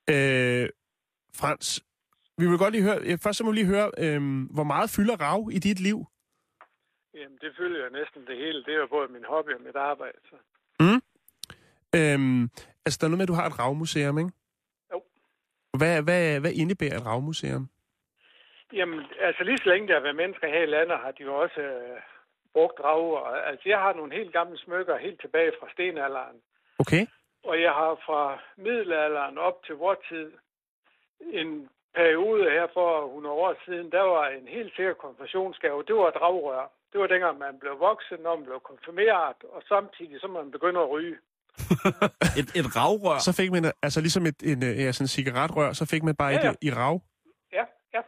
Øh, 0.09 0.69
Frans, 1.39 1.83
vi 2.39 2.45
vil 2.49 2.57
godt 2.57 2.73
lige 2.73 2.83
høre, 2.83 3.17
først 3.23 3.37
så 3.37 3.43
må 3.43 3.51
vi 3.51 3.57
lige 3.57 3.73
høre, 3.75 3.91
øh, 4.03 4.21
hvor 4.55 4.63
meget 4.63 4.89
fylder 4.95 5.15
rav 5.25 5.41
i 5.51 5.59
dit 5.59 5.79
liv? 5.79 5.99
Jamen, 7.13 7.37
det 7.41 7.51
følger 7.57 7.81
jeg 7.81 7.91
næsten 7.99 8.21
det 8.27 8.35
hele. 8.37 8.63
Det 8.65 8.73
er 8.73 8.77
jo 8.77 8.87
både 8.87 9.07
min 9.07 9.25
hobby 9.27 9.51
og 9.53 9.61
mit 9.61 9.75
arbejde. 9.75 10.19
Så. 10.29 10.35
Øh, 11.95 12.19
altså, 12.85 12.97
der 12.99 13.05
er 13.05 13.09
noget 13.09 13.21
med, 13.21 13.27
at 13.29 13.33
du 13.33 13.39
har 13.41 13.47
et 13.47 13.59
ravmuseum, 13.59 14.17
ikke? 14.17 14.31
Jo. 14.91 15.03
Hvad, 15.79 16.03
hvad, 16.03 16.39
hvad 16.39 16.51
indebærer 16.51 16.97
et 16.97 17.05
ravmuseum? 17.05 17.69
Jamen, 18.73 18.99
altså 19.19 19.43
lige 19.43 19.57
så 19.57 19.69
længe 19.69 19.87
der 19.87 19.93
har 19.93 20.01
været 20.01 20.15
mennesker 20.15 20.47
her 20.47 20.63
i 20.63 20.73
landet, 20.75 20.97
har 20.97 21.11
de 21.11 21.23
jo 21.23 21.35
også 21.43 21.61
øh, 21.61 21.99
brugt 22.53 22.77
drager. 22.77 23.21
Altså, 23.49 23.69
jeg 23.69 23.79
har 23.79 23.93
nogle 23.93 24.15
helt 24.15 24.33
gamle 24.33 24.57
smykker 24.57 24.97
helt 24.97 25.21
tilbage 25.21 25.51
fra 25.59 25.67
stenalderen. 25.73 26.37
Okay. 26.79 27.03
Og 27.43 27.61
jeg 27.61 27.71
har 27.71 27.91
fra 28.05 28.41
middelalderen 28.57 29.37
op 29.37 29.63
til 29.65 29.75
vor 29.75 29.97
tid 30.09 30.31
en 31.21 31.69
periode 31.95 32.43
her 32.55 32.67
for 32.73 32.89
100 33.05 33.35
år 33.35 33.53
siden, 33.65 33.91
der 33.91 34.01
var 34.01 34.25
en 34.27 34.47
helt 34.47 34.75
sikker 34.75 34.93
konfirmationsgave. 34.93 35.83
Det 35.87 35.95
var 35.95 36.09
dragrør. 36.19 36.71
Det 36.91 36.97
var 37.01 37.07
dengang, 37.07 37.37
man 37.37 37.59
blev 37.59 37.73
voksen, 37.79 38.19
når 38.25 38.35
man 38.35 38.45
blev 38.45 38.59
konfirmeret, 38.71 39.39
og 39.55 39.61
samtidig 39.73 40.21
så 40.21 40.27
man 40.27 40.51
begynder 40.51 40.81
at 40.81 40.89
ryge. 40.95 41.17
Et, 42.39 42.47
et 42.59 42.67
ravrør. 42.77 43.17
Så 43.27 43.31
fik 43.39 43.51
man, 43.55 43.63
altså 43.85 43.99
ligesom 44.01 44.25
et 44.31 44.39
en, 44.51 44.59
øh, 44.69 44.73
ja, 44.83 44.91
sådan 44.91 45.03
en 45.05 45.15
cigaretrør, 45.17 45.73
så 45.79 45.85
fik 45.91 46.03
man 46.03 46.15
bare 46.21 46.31
Ja, 46.31 46.37
et 46.39 46.43
ja. 46.43 46.49
øh, 46.49 46.67
i 46.67 46.69
rav. 46.79 46.95
Ja, 47.57 47.65
ja. 47.95 48.01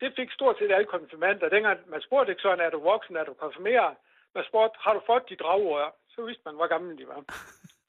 Det 0.00 0.08
fik 0.18 0.30
stort 0.38 0.56
set 0.58 0.72
alle 0.76 0.88
konfirmander. 0.94 1.48
Dengang 1.48 1.78
man 1.92 2.00
spurgte 2.06 2.30
ikke 2.32 2.42
sådan, 2.42 2.64
er 2.66 2.70
du 2.70 2.80
voksen, 2.92 3.16
er 3.16 3.24
du 3.24 3.34
konfirmeret? 3.44 3.94
Man 4.34 4.44
spurgte, 4.48 4.76
har 4.84 4.92
du 4.94 5.00
fået 5.06 5.22
dit 5.30 5.40
dragrør? 5.44 5.88
Så 6.14 6.18
vidste 6.26 6.42
man, 6.46 6.54
hvor 6.54 6.68
gammel 6.74 6.98
de 6.98 7.06
var. 7.12 7.20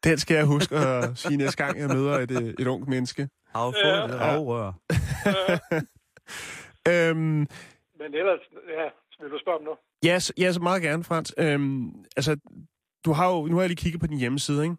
Den 0.04 0.18
skal 0.18 0.36
jeg 0.36 0.46
huske 0.46 0.76
at 0.76 1.18
sige 1.18 1.38
næste 1.38 1.64
gang, 1.64 1.80
jeg 1.80 1.88
møder 1.90 2.14
et, 2.20 2.32
øh, 2.32 2.54
et 2.60 2.68
ungt 2.68 2.88
menneske. 2.90 3.30
Fået 3.56 3.76
Ja. 3.84 4.06
et 4.06 4.20
ravrør. 4.20 4.72
Øhm, 6.90 7.48
Men 8.00 8.14
ellers, 8.14 8.40
ja, 8.70 8.86
vil 9.24 9.32
du 9.32 9.40
spørge 9.42 9.58
om 9.58 9.64
noget? 9.64 9.80
ja, 10.04 10.20
så, 10.20 10.34
ja, 10.38 10.52
så 10.52 10.60
meget 10.60 10.82
gerne, 10.82 11.04
Frans. 11.04 11.34
Øhm, 11.38 11.90
altså, 12.18 12.38
du 13.06 13.12
har 13.12 13.30
jo, 13.34 13.46
nu 13.46 13.56
har 13.56 13.62
jeg 13.62 13.70
lige 13.70 13.76
kigget 13.84 14.02
på 14.02 14.08
din 14.08 14.18
hjemmeside, 14.18 14.64
ikke? 14.64 14.76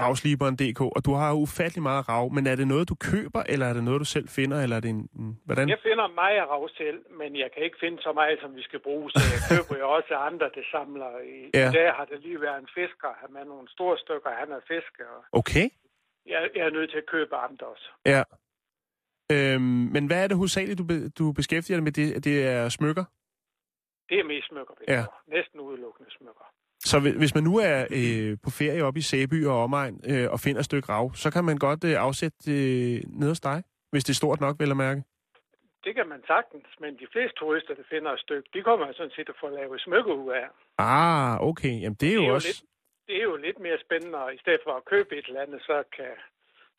Ravsliberen.dk, 0.00 0.80
og 0.96 1.00
du 1.06 1.12
har 1.20 1.28
jo 1.30 1.36
ufattelig 1.46 1.82
meget 1.82 2.08
rav, 2.08 2.24
men 2.36 2.46
er 2.46 2.56
det 2.56 2.68
noget, 2.68 2.88
du 2.88 2.94
køber, 2.94 3.42
eller 3.52 3.66
er 3.66 3.72
det 3.72 3.84
noget, 3.84 4.00
du 4.00 4.04
selv 4.04 4.28
finder, 4.28 4.62
eller 4.62 4.76
er 4.76 4.80
det 4.80 4.90
en... 4.90 5.02
en 5.20 5.40
hvordan? 5.44 5.68
Jeg 5.68 5.78
finder 5.82 6.06
meget 6.22 6.36
af 6.42 6.46
rav 6.46 6.68
selv, 6.68 6.98
men 7.20 7.36
jeg 7.42 7.48
kan 7.54 7.62
ikke 7.66 7.76
finde 7.80 7.98
så 8.02 8.12
meget, 8.12 8.38
som 8.42 8.56
vi 8.56 8.62
skal 8.62 8.80
bruge, 8.80 9.10
så 9.10 9.18
jeg 9.34 9.40
køber 9.52 9.74
jo 9.82 9.86
også 9.96 10.14
andre, 10.28 10.46
der 10.56 10.62
samler. 10.74 11.10
I, 11.36 11.50
Ja. 11.54 11.68
I 11.70 11.72
dag 11.72 11.88
har 11.98 12.04
det 12.04 12.20
lige 12.26 12.40
været 12.40 12.58
en 12.64 12.68
fisker, 12.78 13.10
han 13.20 13.32
med 13.32 13.44
nogle 13.44 13.68
store 13.76 13.98
stykker, 13.98 14.30
han 14.40 14.48
er 14.52 14.60
fisker, 14.72 15.04
Okay. 15.32 15.66
jeg, 16.32 16.40
jeg 16.56 16.64
er 16.66 16.70
nødt 16.70 16.90
til 16.90 16.98
at 16.98 17.06
købe 17.14 17.36
andre 17.36 17.66
også. 17.66 17.88
Ja. 18.14 18.22
Øhm, 19.32 19.62
men 19.94 20.06
hvad 20.06 20.22
er 20.22 20.26
det 20.28 20.36
hovedsageligt, 20.36 20.78
du, 20.78 20.84
be, 20.84 21.08
du 21.08 21.32
beskæftiger 21.32 21.76
dig 21.76 21.84
med? 21.84 21.92
Det, 21.92 22.24
det 22.24 22.46
er 22.46 22.68
smykker? 22.68 23.04
Det 24.08 24.18
er 24.20 24.24
mest 24.24 24.48
smykker, 24.48 24.74
ja. 24.88 25.04
Næsten 25.36 25.60
udelukkende 25.60 26.10
smykker. 26.18 26.46
Så 26.90 26.96
hvi- 27.02 27.18
hvis 27.22 27.34
man 27.34 27.44
nu 27.50 27.54
er 27.70 27.78
øh, 27.98 28.36
på 28.44 28.50
ferie 28.60 28.82
oppe 28.88 28.98
i 29.02 29.02
Sæby 29.10 29.38
og 29.46 29.56
omegn 29.66 29.94
øh, 30.10 30.26
og 30.34 30.38
finder 30.40 30.58
et 30.60 30.64
stykke 30.70 30.88
rav, 30.88 31.04
så 31.22 31.28
kan 31.34 31.44
man 31.44 31.56
godt 31.66 31.84
øh, 31.84 31.94
afsætte 32.06 32.38
det 32.48 32.60
ned 33.20 33.28
hos 33.28 33.40
dig, 33.40 33.58
hvis 33.92 34.04
det 34.04 34.12
er 34.12 34.20
stort 34.22 34.40
nok, 34.40 34.54
vel 34.60 34.70
at 34.70 34.76
mærke. 34.76 35.02
Det 35.84 35.94
kan 35.98 36.08
man 36.12 36.20
sagtens, 36.32 36.66
men 36.82 36.90
de 37.02 37.06
fleste 37.12 37.34
turister, 37.40 37.74
der 37.74 37.82
finder 37.94 38.10
et 38.12 38.20
stykke, 38.20 38.48
de 38.54 38.62
kommer 38.62 38.86
sådan 38.92 39.12
set 39.16 39.28
at 39.28 39.36
få 39.40 39.48
lavet 39.58 39.80
smykkehue 39.80 40.32
af. 40.42 40.46
Ah, 40.78 41.40
okay. 41.50 41.74
Jamen, 41.82 41.96
det 42.00 42.08
er 42.10 42.14
jo, 42.14 42.20
Det 42.20 42.26
er 42.26 42.28
jo 42.28 42.34
også... 42.34 42.48
lidt- 42.48 42.64
Det 43.08 43.16
er 43.20 43.26
jo 43.30 43.36
lidt 43.46 43.58
mere 43.66 43.78
spændende, 43.86 44.18
og 44.24 44.34
i 44.34 44.38
stedet 44.42 44.60
for 44.66 44.72
at 44.80 44.84
købe 44.92 45.10
et 45.18 45.26
eller 45.28 45.42
andet, 45.44 45.60
så 45.70 45.76
kan 45.96 46.12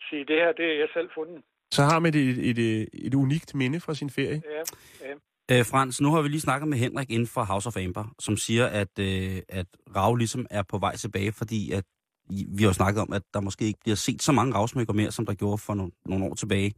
sige, 0.10 0.24
det 0.30 0.36
her, 0.44 0.52
det 0.60 0.66
er 0.74 0.78
jeg 0.84 0.90
selv 0.98 1.10
fundet. 1.18 1.42
Så 1.78 1.82
har 1.92 2.00
man 2.00 2.12
et, 2.16 2.30
et, 2.50 2.58
et, 2.68 2.90
et 3.08 3.14
unikt 3.14 3.56
minde 3.56 3.80
fra 3.86 3.94
sin 3.94 4.10
ferie. 4.10 4.42
Ja, 4.56 4.64
ja. 5.08 5.14
Øh, 5.52 5.66
Frans, 5.66 6.02
nu 6.02 6.14
har 6.14 6.22
vi 6.22 6.28
lige 6.28 6.42
snakket 6.42 6.68
med 6.68 6.78
Henrik 6.78 7.12
inden 7.12 7.28
for 7.28 7.44
House 7.44 7.68
of 7.68 7.78
Amber, 7.78 8.14
som 8.20 8.38
siger, 8.38 8.66
at, 8.66 9.00
øh, 9.00 9.42
at 9.50 9.66
rav 9.96 10.16
ligesom 10.16 10.46
er 10.50 10.64
på 10.64 10.78
vej 10.78 10.96
tilbage, 10.96 11.32
fordi 11.32 11.72
at 11.72 11.84
vi 12.30 12.64
har 12.64 12.72
snakket 12.72 13.02
om, 13.02 13.14
at 13.14 13.22
der 13.34 13.42
måske 13.42 13.66
ikke 13.66 13.80
bliver 13.80 13.96
set 13.96 14.22
så 14.22 14.32
mange 14.32 14.54
ravsmykker 14.54 14.94
mere, 14.94 15.12
som 15.12 15.26
der 15.26 15.34
gjorde 15.34 15.58
for 15.58 15.74
nogle, 15.74 15.92
nogle 16.06 16.26
år 16.26 16.36
tilbage. 16.36 16.74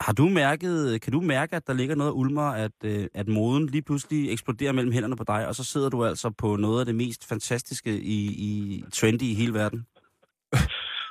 Har 0.00 0.12
du 0.12 0.28
mærket, 0.28 1.00
kan 1.00 1.12
du 1.12 1.20
mærke, 1.20 1.56
at 1.56 1.66
der 1.66 1.72
ligger 1.72 1.94
noget 1.94 2.12
ulmer, 2.12 2.42
at, 2.42 2.72
øh, 2.84 3.06
at 3.14 3.28
moden 3.28 3.66
lige 3.66 3.82
pludselig 3.82 4.32
eksploderer 4.32 4.72
mellem 4.72 4.92
hænderne 4.92 5.16
på 5.16 5.24
dig, 5.24 5.46
og 5.48 5.54
så 5.54 5.64
sidder 5.64 5.88
du 5.88 6.04
altså 6.04 6.30
på 6.30 6.56
noget 6.56 6.80
af 6.80 6.86
det 6.86 6.94
mest 6.94 7.28
fantastiske 7.28 8.00
i, 8.00 8.26
i 8.26 8.84
trendy 8.92 9.22
i 9.22 9.34
hele 9.34 9.54
verden? 9.54 9.86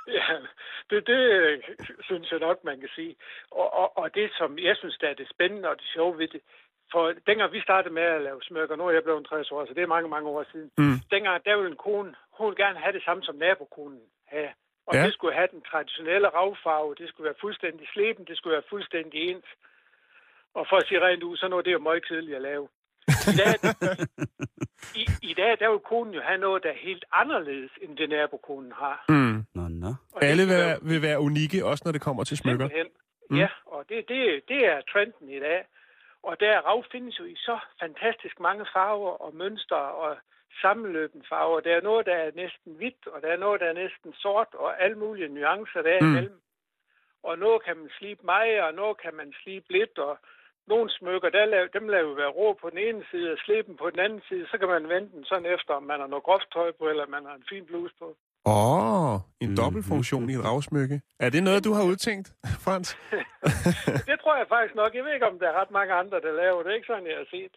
Ja, 0.07 0.46
det, 0.89 1.07
det 1.07 1.21
øh, 1.41 1.63
synes 2.03 2.31
jeg 2.31 2.39
nok, 2.39 2.63
man 2.63 2.79
kan 2.79 2.89
sige. 2.95 3.15
Og, 3.51 3.73
og, 3.73 3.97
og 3.97 4.15
det, 4.15 4.31
som 4.38 4.59
jeg 4.59 4.75
synes, 4.77 4.97
der 5.01 5.07
er 5.09 5.13
det 5.13 5.29
spændende 5.29 5.69
og 5.69 5.77
det 5.77 5.88
sjove 5.93 6.17
ved 6.17 6.27
det, 6.27 6.41
for 6.91 7.13
dengang 7.27 7.51
vi 7.53 7.61
startede 7.61 7.93
med 7.93 8.03
at 8.03 8.21
lave 8.21 8.41
smykker, 8.43 8.75
nu 8.75 8.88
er 8.88 8.91
jeg 8.91 9.03
blevet 9.03 9.27
60 9.27 9.51
år, 9.51 9.65
så 9.65 9.73
det 9.73 9.83
er 9.83 9.88
mange, 9.95 10.09
mange 10.09 10.29
år 10.29 10.45
siden. 10.51 10.71
Mm. 10.77 10.97
Dengang, 11.11 11.45
der 11.45 11.55
ville 11.57 11.71
en 11.71 11.83
kone, 11.88 12.15
hun 12.38 12.45
ville 12.47 12.65
gerne 12.65 12.79
have 12.79 12.93
det 12.93 13.03
samme 13.03 13.23
som 13.23 13.35
nabokonen 13.35 14.01
have. 14.25 14.49
Og 14.88 14.95
Ja. 14.95 15.05
det 15.05 15.13
skulle 15.13 15.33
have 15.35 15.47
den 15.51 15.61
traditionelle 15.71 16.27
ravfarve, 16.27 16.95
det 16.95 17.09
skulle 17.09 17.25
være 17.25 17.41
fuldstændig 17.41 17.88
sleben, 17.93 18.25
det 18.25 18.38
skulle 18.38 18.53
være 18.53 18.69
fuldstændig 18.69 19.19
ens. 19.29 19.45
Og 20.53 20.65
for 20.69 20.77
at 20.77 20.88
sige 20.88 21.01
rent 21.05 21.23
ud, 21.23 21.38
så 21.38 21.47
noget 21.47 21.65
det 21.65 21.71
er 21.71 21.79
jo 21.79 21.88
meget 21.89 22.07
kedeligt 22.07 22.35
at 22.35 22.41
lave. 22.41 22.67
I 23.31 23.35
dag, 23.41 23.53
i, 25.01 25.03
I 25.21 25.33
dag 25.33 25.51
der 25.59 25.69
vil 25.71 25.79
konen 25.79 26.13
jo 26.13 26.21
have 26.21 26.38
noget, 26.38 26.63
der 26.63 26.69
er 26.69 26.83
helt 26.89 27.05
anderledes, 27.11 27.71
end 27.81 27.97
det 27.97 28.09
nabokonen 28.09 28.71
har. 28.71 29.05
Mm. 29.09 29.26
Nå. 29.84 29.91
Og 30.15 30.23
Alle 30.23 30.43
vil, 30.45 30.55
være- 30.63 30.80
vil 30.82 31.01
være 31.01 31.19
unikke, 31.19 31.65
også 31.65 31.82
når 31.86 31.91
det 31.91 32.01
kommer 32.01 32.23
til 32.23 32.38
smykker. 32.38 32.67
Mm. 33.30 33.38
Ja, 33.38 33.47
og 33.65 33.89
det, 33.89 34.09
det, 34.09 34.41
det 34.47 34.59
er 34.65 34.82
trenden 34.91 35.30
i 35.30 35.39
dag. 35.39 35.65
Og 36.23 36.39
der 36.39 36.59
rav 36.67 36.84
findes 36.91 37.19
jo 37.19 37.23
i 37.25 37.36
så 37.36 37.59
fantastisk 37.82 38.39
mange 38.39 38.65
farver 38.73 39.11
og 39.25 39.36
mønstre 39.36 39.78
og 40.03 40.17
sammenløbende 40.61 41.25
farver. 41.30 41.59
Der 41.59 41.75
er 41.75 41.82
noget, 41.82 42.05
der 42.05 42.15
er 42.15 42.32
næsten 42.36 42.73
hvidt, 42.73 43.07
og 43.07 43.21
der 43.21 43.28
er 43.28 43.38
noget, 43.38 43.61
der 43.61 43.67
er 43.67 43.73
næsten 43.84 44.13
sort, 44.13 44.47
og 44.53 44.84
alle 44.84 44.97
mulige 44.97 45.28
nuancer 45.30 45.82
der 45.82 45.99
Mm. 46.01 46.07
imellem. 46.11 46.39
Og 47.23 47.39
noget 47.39 47.63
kan 47.63 47.78
man 47.78 47.89
slibe 47.97 48.21
meget, 48.25 48.61
og 48.61 48.73
noget 48.73 48.97
kan 49.01 49.13
man 49.15 49.34
slibe 49.43 49.65
lidt, 49.78 49.97
og 49.99 50.17
nogle 50.67 50.89
smykker, 50.89 51.30
der 51.30 51.45
laver, 51.45 51.67
dem 51.67 51.88
laver 51.89 52.15
være 52.15 52.28
rå 52.39 52.53
på 52.61 52.69
den 52.69 52.78
ene 52.78 53.03
side 53.11 53.32
og 53.32 53.38
slibe 53.45 53.75
på 53.75 53.89
den 53.89 53.99
anden 53.99 54.21
side. 54.30 54.47
Så 54.51 54.57
kan 54.57 54.67
man 54.67 54.89
vente 54.89 55.15
den 55.17 55.25
sådan 55.25 55.45
efter, 55.55 55.73
om 55.73 55.84
man 55.84 55.99
har 55.99 56.07
noget 56.07 56.23
groft 56.23 56.51
tøj 56.53 56.71
på, 56.71 56.89
eller 56.89 57.07
man 57.07 57.25
har 57.25 57.36
en 57.36 57.45
fin 57.49 57.65
bluse 57.65 57.93
på. 57.99 58.15
Åh, 58.47 59.13
oh, 59.13 59.19
en 59.43 59.49
Mhm. 59.49 59.57
dobbeltfunktion 59.61 60.29
i 60.29 60.33
et 60.33 60.43
ravsmykke. 60.49 61.01
Er 61.19 61.29
det 61.29 61.43
noget, 61.43 61.63
du 61.67 61.71
har 61.77 61.83
udtænkt, 61.91 62.27
Frans? 62.65 62.87
det 64.09 64.17
tror 64.21 64.35
jeg 64.41 64.47
faktisk 64.55 64.75
nok. 64.81 64.91
Jeg 64.95 65.03
ved 65.05 65.13
ikke, 65.13 65.27
om 65.31 65.39
der 65.39 65.47
er 65.51 65.59
ret 65.61 65.71
mange 65.79 65.93
andre, 66.01 66.17
der 66.25 66.31
laver 66.41 66.63
det. 66.63 66.71
Ikke 66.75 66.87
sådan, 66.91 67.07
jeg 67.11 67.17
har 67.23 67.29
set. 67.37 67.53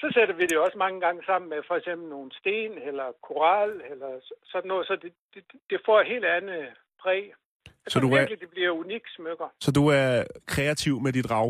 Så 0.00 0.06
sætter 0.16 0.34
vi 0.40 0.44
det 0.50 0.58
også 0.58 0.78
mange 0.78 1.00
gange 1.04 1.20
sammen 1.30 1.48
med 1.52 1.60
for 1.68 1.74
eksempel 1.80 2.08
nogle 2.08 2.30
sten 2.40 2.72
eller 2.88 3.06
koral 3.28 3.70
eller 3.90 4.10
sådan 4.52 4.68
noget, 4.72 4.86
så 4.86 4.94
det, 5.02 5.12
det, 5.34 5.42
det 5.70 5.78
får 5.86 6.00
et 6.00 6.06
helt 6.14 6.24
andet 6.24 6.62
præg. 7.02 7.22
Jeg 7.66 7.72
Så 7.92 8.00
du 8.00 8.08
er- 8.10 8.18
virkelig, 8.18 8.40
det 8.40 8.50
bliver 8.50 8.70
unik 8.70 9.02
smykker. 9.16 9.48
Så 9.60 9.70
du 9.78 9.82
er 9.88 10.24
kreativ 10.46 10.94
med 11.00 11.12
dit 11.12 11.30
rav. 11.30 11.48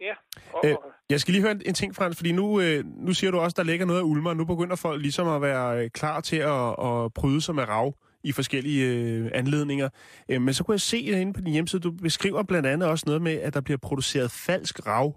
Ja. 0.00 0.14
Og, 0.52 0.60
Øh, 0.64 0.74
og, 0.74 0.84
jeg 1.10 1.20
skal 1.20 1.32
lige 1.32 1.42
høre 1.42 1.52
en, 1.52 1.62
en 1.66 1.74
ting, 1.74 1.94
Frans, 1.96 2.16
fordi 2.16 2.32
nu, 2.32 2.60
øh, 2.60 2.84
nu 2.84 3.12
siger 3.12 3.30
du 3.30 3.38
også, 3.38 3.54
der 3.58 3.62
ligger 3.70 3.86
noget 3.86 4.00
af 4.00 4.04
ulmer. 4.04 4.34
Nu 4.34 4.44
begynder 4.44 4.76
folk 4.76 5.02
ligesom 5.02 5.28
at 5.28 5.42
være 5.42 5.84
øh, 5.84 5.90
klar 5.90 6.20
til 6.20 6.36
at, 6.36 6.86
at 6.88 7.12
bryde 7.14 7.40
sig 7.40 7.54
med 7.54 7.68
rav 7.68 7.94
i 8.24 8.32
forskellige 8.32 8.84
øh, 8.94 9.30
anledninger. 9.34 9.88
Øh, 10.30 10.40
men 10.40 10.54
så 10.54 10.64
kunne 10.64 10.72
jeg 10.74 10.80
se 10.80 10.98
inde 11.00 11.32
på 11.32 11.40
din 11.40 11.52
hjemmeside, 11.52 11.82
du 11.82 11.90
beskriver 11.90 12.42
blandt 12.42 12.66
andet 12.68 12.88
også 12.88 13.04
noget 13.06 13.22
med, 13.22 13.36
at 13.40 13.54
der 13.54 13.60
bliver 13.60 13.78
produceret 13.78 14.30
falsk 14.46 14.86
rav. 14.86 15.16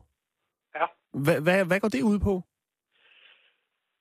Ja. 0.76 0.86
Hva, 1.14 1.40
hvad, 1.40 1.66
hvad 1.66 1.80
går 1.80 1.88
det 1.90 2.02
ud 2.02 2.20
på? 2.20 2.42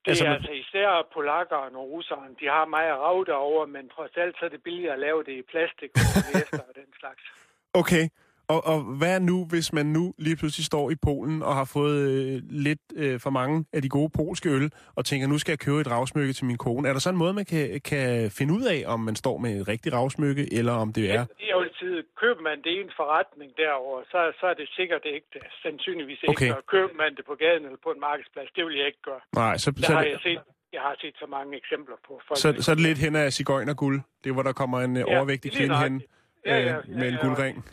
det 0.05 0.11
altså, 0.11 0.25
er 0.25 0.29
man- 0.29 0.37
altså 0.37 0.53
især 0.53 1.09
polakkerne 1.15 1.79
og 1.79 1.91
russerne. 1.91 2.29
De 2.41 2.47
har 2.55 2.65
meget 2.65 2.93
rav 3.05 3.25
derovre, 3.27 3.67
men 3.67 3.89
trods 3.89 4.13
alt 4.17 4.35
så 4.39 4.45
er 4.45 4.49
det 4.49 4.63
billigere 4.63 4.93
at 4.93 5.01
lave 5.07 5.21
det 5.25 5.33
i 5.41 5.43
plastik 5.53 5.91
og 5.95 6.59
og 6.69 6.75
den 6.81 6.91
slags. 7.01 7.23
Okay. 7.83 8.05
Og, 8.49 8.67
og 8.67 8.81
hvad 8.83 9.21
nu, 9.21 9.47
hvis 9.51 9.73
man 9.73 9.87
nu 9.87 10.15
lige 10.19 10.37
pludselig 10.37 10.67
står 10.67 10.91
i 10.91 10.95
Polen 10.95 11.43
og 11.43 11.55
har 11.55 11.65
fået 11.65 11.99
øh, 12.11 12.43
lidt 12.51 12.81
øh, 12.97 13.21
for 13.21 13.31
mange 13.31 13.65
af 13.73 13.83
de 13.83 13.89
gode 13.89 14.11
polske 14.11 14.49
øl, 14.51 14.71
og 14.95 15.05
tænker, 15.05 15.27
nu 15.29 15.39
skal 15.39 15.53
jeg 15.53 15.59
købe 15.59 15.81
et 15.81 15.91
ravsmykke 15.91 16.33
til 16.33 16.45
min 16.45 16.59
kone. 16.59 16.89
Er 16.89 16.93
der 16.93 17.01
så 17.01 17.11
en 17.11 17.17
måde, 17.17 17.33
man 17.33 17.45
kan, 17.45 17.81
kan 17.85 18.31
finde 18.31 18.55
ud 18.55 18.63
af, 18.63 18.85
om 18.87 19.01
man 19.01 19.17
står 19.17 19.39
med 19.39 19.61
et 19.61 19.69
rigtigt 19.69 19.95
ravsmykke, 19.95 20.55
eller 20.59 20.73
om 20.73 20.93
det 20.93 21.05
er... 21.15 21.25
Det 21.25 21.47
er 21.51 21.55
jo 21.57 21.61
altid, 21.61 22.03
køber 22.21 22.43
man 22.43 22.59
det 22.65 22.71
i 22.79 22.81
en 22.81 22.93
forretning 22.97 23.51
derovre, 23.57 24.05
så, 24.13 24.19
så 24.41 24.47
er 24.47 24.55
det 24.55 24.69
sikkert 24.79 25.03
ikke 25.05 25.27
det. 25.33 25.43
Sandsynligvis 25.63 26.19
ikke. 26.23 26.31
Okay. 26.31 26.51
Og 26.53 26.63
køber 26.75 26.95
man 27.03 27.11
det 27.17 27.25
på 27.31 27.35
gaden 27.45 27.63
eller 27.65 27.79
på 27.87 27.91
en 27.97 28.01
markedsplads, 28.01 28.49
det 28.57 28.63
vil 28.67 28.75
jeg 28.81 28.87
ikke 28.87 29.03
gøre. 29.11 29.21
Nej, 29.43 29.57
så, 29.57 29.71
Der 29.71 29.83
så, 29.83 29.93
har 29.93 30.01
er 30.01 30.05
jeg 30.05 30.13
det, 30.13 30.23
set, 30.23 30.41
jeg 30.73 30.81
har 30.81 30.95
set 31.03 31.15
så 31.23 31.27
mange 31.37 31.57
eksempler 31.57 31.97
på 32.07 32.13
folk. 32.27 32.39
så, 32.43 32.49
så 32.65 32.71
er 32.71 32.75
det 32.75 32.85
lidt 32.89 32.99
hen 32.99 33.17
af 33.17 33.33
cigøjnerguld. 33.33 34.01
Det 34.25 34.31
er, 34.31 34.35
hvor 34.35 34.43
der 34.43 34.53
kommer 34.53 34.79
en 34.81 34.97
øh, 34.97 35.05
Ja, 35.09 35.17
overvægtig 35.17 35.53
kvinde 35.53 35.77
hen. 35.85 36.03
Ja, 36.47 36.57
ja, 36.57 36.61
øh, 36.61 36.67
ja, 36.67 36.99
med 37.01 37.09
en 37.13 37.19
guldring. 37.27 37.65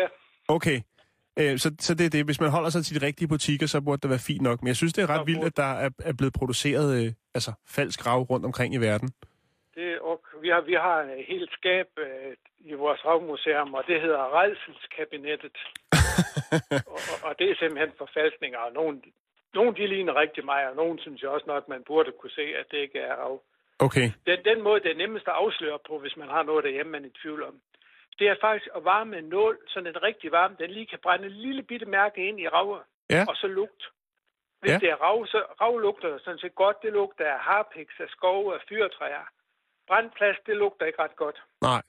Ja, 0.00 0.06
Okay. 0.48 0.80
Øh, 1.40 1.58
så, 1.58 1.68
så 1.80 1.94
det 1.94 2.06
er 2.06 2.10
det. 2.10 2.24
Hvis 2.24 2.40
man 2.40 2.50
holder 2.50 2.70
sig 2.70 2.84
til 2.84 3.00
de 3.00 3.06
rigtige 3.06 3.28
butikker, 3.28 3.66
så 3.66 3.80
burde 3.80 4.00
det 4.02 4.10
være 4.10 4.26
fint 4.30 4.42
nok. 4.42 4.62
Men 4.62 4.68
jeg 4.68 4.76
synes, 4.76 4.92
det 4.92 5.02
er 5.02 5.10
ret 5.14 5.26
vildt, 5.26 5.44
at 5.44 5.56
der 5.56 5.72
er, 5.84 5.90
er 5.98 6.12
blevet 6.18 6.34
produceret 6.40 6.88
øh, 6.98 7.12
altså, 7.34 7.52
falsk 7.76 8.06
rav 8.06 8.20
rundt 8.22 8.46
omkring 8.46 8.74
i 8.74 8.76
verden. 8.88 9.08
det, 9.74 9.98
og 9.98 10.20
vi 10.42 10.48
har, 10.48 10.60
vi 10.60 10.72
har 10.72 10.96
et 11.02 11.24
helt 11.28 11.50
skab 11.52 11.88
øh, 11.98 12.32
i 12.58 12.72
vores 12.72 13.00
havmuseum, 13.00 13.74
og 13.74 13.84
det 13.88 14.00
hedder 14.00 14.22
Redselskabinettet. 14.38 15.56
og, 16.94 17.00
og, 17.26 17.32
det 17.38 17.50
er 17.50 17.56
simpelthen 17.58 17.92
forfalskninger, 17.98 18.58
og 18.58 18.72
nogle, 18.72 19.02
nogle 19.54 19.74
de 19.74 19.86
ligner 19.86 20.14
rigtig 20.16 20.44
meget, 20.44 20.68
og 20.70 20.76
nogle 20.76 21.00
synes 21.00 21.22
jeg 21.22 21.30
også 21.30 21.46
nok, 21.46 21.68
man 21.68 21.82
burde 21.86 22.12
kunne 22.20 22.36
se, 22.40 22.46
at 22.60 22.66
det 22.70 22.78
ikke 22.78 22.98
er 22.98 23.14
rav. 23.14 23.42
Okay. 23.78 24.10
Den, 24.26 24.38
den 24.44 24.62
måde, 24.62 24.80
det 24.80 24.90
er 24.90 25.02
nemmest 25.04 25.28
at 25.28 25.34
afsløre 25.42 25.78
på, 25.88 25.98
hvis 25.98 26.16
man 26.16 26.28
har 26.28 26.42
noget 26.42 26.64
derhjemme, 26.64 26.92
man 26.92 27.04
er 27.04 27.08
i 27.08 27.18
tvivl 27.22 27.42
om, 27.42 27.54
det 28.18 28.26
er 28.28 28.36
faktisk 28.46 28.68
at 28.76 28.84
varme 28.84 29.18
en 29.18 29.24
nål, 29.24 29.58
så 29.68 29.80
den 29.80 30.02
rigtig 30.02 30.32
varm, 30.32 30.56
den 30.56 30.70
lige 30.70 30.86
kan 30.86 30.98
brænde 31.02 31.26
en 31.26 31.32
lille 31.46 31.62
bitte 31.62 31.86
mærke 31.86 32.28
ind 32.28 32.40
i 32.40 32.48
rav, 32.48 32.68
Ja. 33.10 33.24
og 33.28 33.36
så 33.36 33.46
lugt. 33.46 33.82
Hvis 34.60 34.70
Ja. 34.72 34.78
det 34.78 34.88
er 34.90 34.96
rav, 35.06 35.26
så 35.26 35.38
rav 35.60 35.78
lugter 35.78 36.18
sådan 36.24 36.38
set 36.38 36.54
godt. 36.54 36.76
Det 36.82 36.92
lugter 36.92 37.24
af 37.34 37.40
harpiks, 37.40 37.94
af 38.00 38.08
skove, 38.08 38.54
af 38.54 38.60
fyrtræer. 38.68 39.24
Brandplads, 39.88 40.36
det 40.46 40.56
lugter 40.56 40.86
ikke 40.86 41.02
ret 41.02 41.16
godt. 41.16 41.38
Nej. 41.62 41.82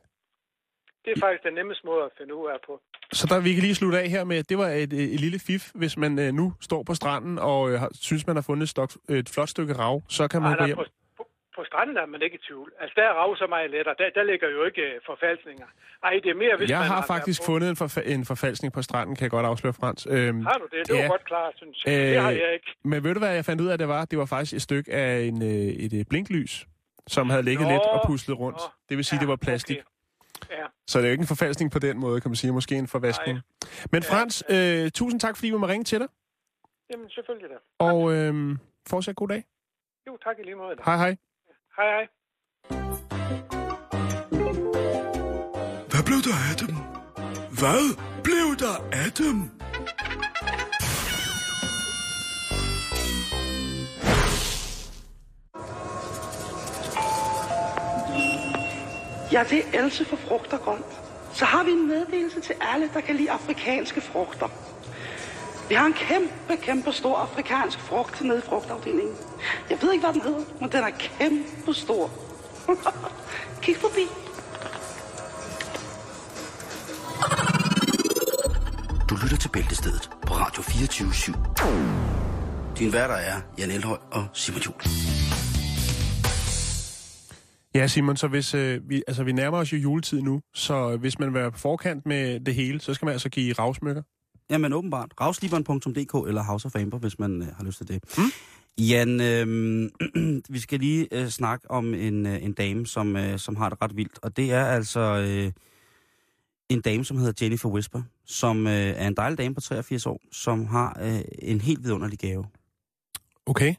Det 1.06 1.12
er 1.16 1.20
faktisk 1.20 1.44
den 1.44 1.54
nemmeste 1.54 1.86
måde 1.86 2.04
at 2.06 2.12
finde 2.18 2.36
ud 2.36 2.48
af 2.50 2.58
på. 2.68 2.82
Så 3.14 3.28
der, 3.28 3.42
vi 3.42 3.54
kan 3.54 3.62
lige 3.64 3.76
slutte 3.76 4.00
af 4.00 4.10
her 4.10 4.24
med, 4.24 4.44
det 4.44 4.58
var 4.58 4.68
et, 4.68 4.94
et, 4.94 5.20
lille 5.20 5.40
fif. 5.48 5.72
Hvis 5.76 5.98
man 5.98 6.20
øh, 6.20 6.34
nu 6.34 6.54
står 6.62 6.84
på 6.84 6.94
stranden 6.96 7.40
og 7.40 7.72
øh, 7.72 7.80
synes, 7.94 8.28
man 8.28 8.36
har 8.36 8.44
fundet 8.44 8.64
et, 8.64 8.70
stok, 8.70 8.90
et 9.10 9.30
flot 9.30 9.50
stykke 9.50 9.74
rav, 9.74 10.02
så 10.10 10.28
kan 10.28 10.42
man 10.42 10.52
Ej, 10.52 10.58
gå 10.58 10.66
hjem. 10.66 10.76
på, 10.78 10.84
på, 11.56 11.62
stranden 11.70 11.98
er 11.98 12.06
man 12.06 12.22
ikke 12.26 12.36
i 12.40 12.44
tvivl. 12.48 12.70
Altså, 12.82 12.94
der 13.00 13.04
er 13.10 13.14
rav 13.22 13.36
så 13.36 13.48
meget 13.48 13.70
lettere. 13.76 13.96
Der, 14.02 14.10
der 14.18 14.24
ligger 14.32 14.50
jo 14.50 14.64
ikke 14.70 14.82
øh, 14.82 15.02
forfalskninger. 15.06 15.68
Ej, 16.04 16.14
det 16.24 16.30
er 16.36 16.40
mere, 16.44 16.56
hvis 16.58 16.70
Jeg 16.70 16.80
man 16.80 16.88
har 16.88 16.96
været 16.96 17.08
faktisk 17.16 17.42
på. 17.42 17.46
fundet 17.46 17.68
en, 17.74 17.78
forfa- 17.84 18.08
en 18.16 18.26
forfalskning 18.26 18.74
på 18.74 18.82
stranden, 18.82 19.16
kan 19.16 19.24
jeg 19.24 19.32
godt 19.38 19.46
afsløre, 19.46 19.74
Frans. 19.74 20.02
Øhm, 20.10 20.46
Har 20.50 20.58
du 20.64 20.68
det? 20.76 20.88
Det 20.88 20.96
var 20.96 21.02
ja. 21.02 21.08
godt 21.08 21.26
klart, 21.32 21.54
synes 21.62 21.78
jeg. 21.86 21.94
Det 21.94 22.22
har 22.22 22.32
Øh, 22.32 22.38
jeg 22.38 22.54
ikke. 22.54 22.70
Men 22.92 23.04
ved 23.04 23.14
du, 23.14 23.20
hvad 23.20 23.34
jeg 23.40 23.46
fandt 23.46 23.62
ud 23.62 23.68
af, 23.68 23.78
det 23.78 23.88
var? 23.88 24.06
Det 24.06 24.18
var 24.20 24.26
faktisk 24.26 24.54
et 24.56 24.62
stykke 24.62 24.94
af 24.94 25.20
en, 25.30 25.42
øh, 25.42 25.50
et 25.86 25.94
øh, 26.00 26.06
blinklys, 26.10 26.66
som 27.08 27.30
havde 27.30 27.44
ligget 27.44 27.68
Nå, 27.68 27.72
lidt 27.74 27.84
og 27.96 28.02
puslet 28.08 28.40
rundt. 28.40 28.58
nå. 28.58 28.64
Det 28.90 28.98
vil 28.98 29.06
sige, 29.06 29.18
Ja, 29.18 29.22
det 29.22 29.28
var 29.28 29.36
plastik. 29.36 29.78
okay. 29.78 29.90
Ja. 30.58 30.66
Så 30.88 30.98
det 31.00 31.06
er 31.06 31.10
jo 31.10 31.12
ikke 31.12 31.22
en 31.22 31.28
forfalskning 31.28 31.72
på 31.72 31.80
den 31.80 32.00
måde, 32.00 32.22
kan 32.22 32.30
man 32.32 32.36
sige. 32.36 32.54
Måske 32.54 32.76
en 32.76 32.88
forvaskning. 32.88 33.40
Men 33.92 34.04
Ja. 34.04 34.14
Frans, 34.16 34.44
øh, 34.50 34.92
tusind 34.92 35.20
tak, 35.20 35.36
fordi 35.38 35.50
vi 35.52 35.58
må 35.58 35.68
ringe 35.68 35.84
til 35.84 36.00
dig. 36.00 36.08
Jamen, 36.92 37.10
selvfølgelig 37.10 37.50
da. 37.50 37.56
Og 37.80 38.14
øh, 38.14 38.58
fortsat 38.90 39.16
god 39.16 39.28
dag. 39.28 39.44
Jo, 40.08 40.18
tak 40.24 40.36
i 40.40 40.44
lige 40.44 40.56
måde. 40.56 40.76
da. 40.76 40.82
Hej 40.86 40.98
hej. 40.98 41.16
Hej, 41.78 41.88
hej. 41.96 42.08
Hvad 45.92 46.04
blev 46.06 46.20
der 46.28 46.38
af 46.52 46.56
dem? 46.60 46.76
Hvad 47.60 47.84
blev 48.24 48.48
der 48.60 48.76
af 48.92 49.12
dem? 49.12 49.38
Ja, 59.32 59.44
det 59.50 59.60
er 59.60 59.84
Else 59.84 60.06
for 60.06 60.16
frugt 60.16 60.54
og 60.54 60.60
grønt. 60.60 61.02
Så 61.34 61.46
har 61.46 61.64
vi 61.64 61.72
en 61.72 61.88
meddelelse 61.88 62.42
til 62.42 62.56
alle, 62.62 62.90
der 62.94 63.02
kan 63.02 63.16
lide 63.16 63.32
afrikanske 63.32 64.02
frugter. 64.02 64.48
Vi 65.70 65.76
har 65.76 65.86
en 65.86 65.94
kæmpe, 65.94 66.62
kæmpe 66.62 66.92
stor 66.92 67.18
afrikansk 67.18 67.80
frugt 67.80 68.22
nede 68.22 68.38
i 68.38 68.42
frugtafdelingen. 68.42 69.16
Jeg 69.70 69.78
ved 69.82 69.92
ikke, 69.94 70.06
hvad 70.06 70.14
den 70.14 70.22
hedder, 70.22 70.44
men 70.62 70.72
den 70.72 70.84
er 70.84 70.90
kæmpe 70.90 71.74
stor. 71.74 72.10
Kig 73.64 73.76
forbi. 73.76 74.06
Du 79.10 79.16
lytter 79.24 79.38
til 79.38 79.50
Bæltestedet 79.50 80.10
på 80.28 80.34
Radio 80.34 80.62
24 80.64 81.10
/7. 81.10 82.80
Din 82.80 82.94
værter 82.94 83.16
er 83.16 83.42
Jan 83.58 83.72
Elhøj 83.72 83.98
og 84.12 84.28
Simon 84.34 84.62
Juhl. 84.62 84.82
Ja, 87.76 87.88
Simon, 87.88 88.18
så 88.18 88.28
hvis 88.28 88.54
øh, 88.54 88.90
vi, 88.90 89.04
altså, 89.08 89.24
vi 89.24 89.32
nærmer 89.32 89.58
os 89.58 89.74
jo 89.74 89.78
juletid 89.78 90.22
nu, 90.22 90.42
så 90.54 90.98
hvis 90.98 91.20
man 91.20 91.34
vil 91.34 91.42
være 91.42 91.52
på 91.52 91.60
forkant 91.60 92.06
med 92.06 92.40
det 92.40 92.56
hele, 92.56 92.82
så 92.82 92.94
skal 92.94 93.06
man 93.06 93.14
altså 93.14 93.30
give 93.30 93.54
ravsmykker. 93.54 94.02
Jamen 94.50 94.74
åbenbart. 94.74 95.14
Ravsliberen.dk 95.22 96.28
eller 96.28 96.44
House 96.44 96.66
of 96.66 96.76
Amber, 96.76 96.98
hvis 96.98 97.20
man 97.20 97.42
øh, 97.42 97.48
har 97.48 97.64
lyst 97.64 97.78
til 97.78 97.88
det. 97.88 98.04
Mm. 98.18 98.24
Jan, 98.78 99.22
øh, 99.22 99.90
vi 100.54 100.60
skal 100.60 100.80
lige 100.80 101.08
øh, 101.12 101.28
snakke 101.28 101.72
om 101.72 101.94
en, 101.94 102.26
øh, 102.26 102.44
en 102.44 102.54
dame, 102.54 102.88
som, 102.88 103.16
øh, 103.16 103.40
som 103.40 103.56
har 103.56 103.70
det 103.70 103.82
ret 103.82 103.96
vildt. 103.98 104.20
Og 104.22 104.38
det 104.38 104.52
er 104.52 104.66
altså 104.66 105.00
øh, 105.00 105.52
en 106.70 106.82
dame, 106.82 107.06
som 107.06 107.18
hedder 107.18 107.46
Jennifer 107.46 107.70
Whisper, 107.70 108.02
som 108.26 108.68
øh, 108.68 108.74
er 108.74 109.08
en 109.08 109.16
dejlig 109.16 109.38
dame 109.38 109.56
på 109.56 109.62
83 109.62 110.06
år, 110.06 110.22
som 110.32 110.66
har 110.66 111.00
øh, 111.02 111.22
en 111.40 111.62
helt 111.62 111.84
vidunderlig 111.84 112.20
gave. 112.20 112.46
Okay. 113.46 113.70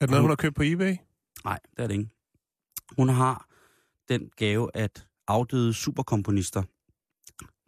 Er 0.00 0.06
det 0.06 0.10
noget, 0.10 0.22
hun 0.22 0.30
har 0.30 0.36
købt 0.36 0.56
på 0.56 0.62
eBay? 0.62 0.96
Nej, 1.44 1.58
det 1.76 1.82
er 1.82 1.86
det 1.86 1.94
ikke. 1.94 2.10
Hun 2.96 3.08
har 3.08 3.46
den 4.08 4.30
gave, 4.36 4.70
at 4.74 5.06
afdøde 5.28 5.74
superkomponister, 5.74 6.62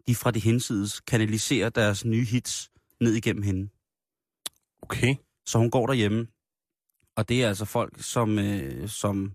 de 0.07 0.15
fra 0.15 0.31
de 0.31 0.39
hensides 0.39 0.99
kanaliserer 0.99 1.69
deres 1.69 2.05
nye 2.05 2.25
hits 2.25 2.71
ned 3.01 3.13
igennem 3.13 3.43
hende. 3.43 3.69
Okay. 4.81 5.15
Så 5.45 5.57
hun 5.57 5.71
går 5.71 5.87
derhjemme, 5.87 6.27
og 7.15 7.29
det 7.29 7.43
er 7.43 7.47
altså 7.47 7.65
folk 7.65 8.03
som, 8.03 8.39
øh, 8.39 8.89
som 8.89 9.33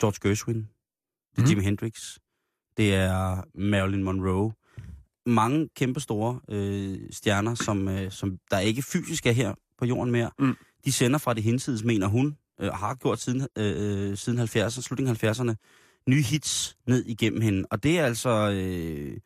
George 0.00 0.28
Gershwin, 0.28 0.56
Det 0.56 1.38
er 1.38 1.42
mm. 1.42 1.48
Jimi 1.48 1.62
Hendrix. 1.62 2.18
Det 2.76 2.94
er 2.94 3.42
Marilyn 3.54 4.02
Monroe. 4.02 4.52
Mange 5.26 5.68
kæmpe 5.76 6.00
store 6.00 6.40
øh, 6.50 6.98
stjerner, 7.10 7.54
som, 7.54 7.88
øh, 7.88 8.10
som 8.10 8.38
der 8.50 8.58
ikke 8.58 8.82
fysisk 8.82 9.26
er 9.26 9.32
her 9.32 9.54
på 9.78 9.84
jorden 9.84 10.12
mere. 10.12 10.30
Mm. 10.38 10.56
De 10.84 10.92
sender 10.92 11.18
fra 11.18 11.34
det 11.34 11.42
hinsides, 11.42 11.84
mener 11.84 12.06
hun, 12.06 12.36
øh, 12.60 12.68
og 12.68 12.78
har 12.78 12.94
gjort 12.94 13.20
siden, 13.20 13.48
øh, 13.58 14.16
siden 14.16 14.38
70'erne, 14.38 14.82
slutningen 14.82 15.16
af 15.22 15.24
70'erne, 15.24 15.54
nye 16.08 16.22
hits 16.22 16.76
ned 16.86 17.04
igennem 17.04 17.40
hende. 17.40 17.66
Og 17.70 17.82
det 17.82 17.98
er 17.98 18.04
altså... 18.04 18.50
Øh, 18.50 19.18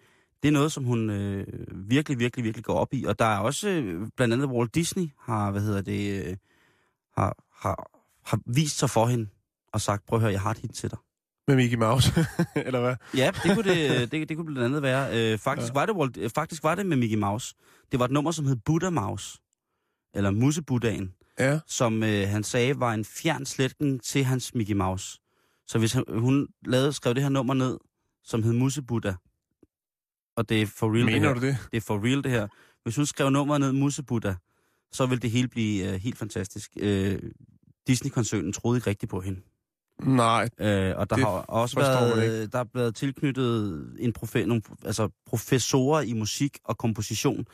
det 0.42 0.48
er 0.48 0.52
noget, 0.52 0.72
som 0.72 0.84
hun 0.84 1.10
øh, 1.10 1.46
virkelig, 1.90 2.18
virkelig, 2.18 2.44
virkelig 2.44 2.64
går 2.64 2.74
op 2.74 2.94
i. 2.94 3.04
Og 3.04 3.18
der 3.18 3.24
er 3.24 3.38
også, 3.38 3.68
øh, 3.68 4.08
blandt 4.16 4.34
andet 4.34 4.48
Walt 4.48 4.74
Disney 4.74 5.08
har, 5.20 5.50
hvad 5.50 5.60
hedder 5.62 5.80
det, 5.82 6.26
øh, 6.26 6.36
har, 7.16 7.36
har, 7.52 7.90
har 8.24 8.40
vist 8.46 8.78
sig 8.78 8.90
for 8.90 9.06
hende 9.06 9.28
og 9.72 9.80
sagt, 9.80 10.06
prøv 10.06 10.16
at 10.16 10.20
høre, 10.20 10.32
jeg 10.32 10.40
har 10.40 10.50
et 10.50 10.58
hit 10.58 10.70
til 10.70 10.90
dig. 10.90 10.98
Med 11.48 11.56
Mickey 11.56 11.76
Mouse, 11.76 12.12
eller 12.66 12.80
hvad? 12.80 12.96
Ja, 13.16 13.30
det 13.42 13.54
kunne, 13.54 13.64
det, 13.72 14.12
det, 14.12 14.28
det 14.28 14.36
kunne 14.36 14.46
blandt 14.46 14.64
andet 14.64 14.82
være. 14.82 15.32
Øh, 15.32 15.38
faktisk, 15.38 15.68
ja. 15.74 15.80
var 15.80 15.86
det, 15.86 15.94
Walt, 15.94 16.16
øh, 16.16 16.30
faktisk 16.30 16.62
var 16.62 16.74
det 16.74 16.86
med 16.86 16.96
Mickey 16.96 17.16
Mouse. 17.16 17.54
Det 17.92 17.98
var 17.98 18.04
et 18.04 18.10
nummer, 18.10 18.30
som 18.30 18.46
hed 18.46 18.56
Buddha 18.56 18.90
Mouse, 18.90 19.38
eller 20.14 20.30
Musebuddhaen, 20.30 21.14
Ja. 21.38 21.60
som 21.66 22.02
øh, 22.02 22.28
han 22.28 22.44
sagde 22.44 22.80
var 22.80 22.92
en 22.94 23.04
fjern 23.04 23.46
slægtning 23.46 24.02
til 24.02 24.24
hans 24.24 24.54
Mickey 24.54 24.74
Mouse. 24.74 25.18
Så 25.66 25.78
hvis 25.78 25.92
han, 25.92 26.04
hun 26.08 26.48
lavede, 26.66 26.92
skrev 26.92 27.14
det 27.14 27.22
her 27.22 27.30
nummer 27.30 27.54
ned, 27.54 27.78
som 28.24 28.42
hed 28.42 28.52
Musebuddha, 28.52 29.12
og 30.38 30.48
det 30.48 30.62
er 30.62 30.66
for 30.66 30.94
real 30.94 31.04
Mener 31.04 31.18
det 31.18 31.22
her. 31.28 31.34
du 31.34 31.46
det? 31.46 31.56
Det 31.70 31.76
er 31.76 31.80
for 31.80 32.04
real 32.04 32.24
det 32.24 32.30
her. 32.30 32.48
Hvis 32.82 32.96
hun 32.96 33.06
skrev 33.06 33.30
nummeret 33.30 33.60
ned, 33.60 33.72
Musebuddha, 33.72 34.32
så 34.92 35.06
ville 35.06 35.20
det 35.20 35.30
hele 35.30 35.48
blive 35.48 35.92
øh, 35.92 36.00
helt 36.00 36.18
fantastisk. 36.18 36.70
Øh, 36.80 37.18
Disney-koncernen 37.86 38.52
troede 38.52 38.78
ikke 38.78 38.90
rigtigt 38.90 39.10
på 39.10 39.20
hende. 39.20 39.40
Nej. 40.02 40.48
Øh, 40.60 40.94
og 40.96 41.10
der 41.10 41.16
har 41.16 41.26
også 41.26 41.76
været, 41.76 42.52
der 42.52 42.58
er 42.58 42.64
blevet 42.64 42.94
tilknyttet 42.94 43.86
en 43.98 44.12
profe, 44.12 44.46
nogle, 44.46 44.62
altså 44.84 45.08
professorer 45.26 46.00
i 46.00 46.12
musik 46.12 46.58
og 46.64 46.78
komposition, 46.78 47.46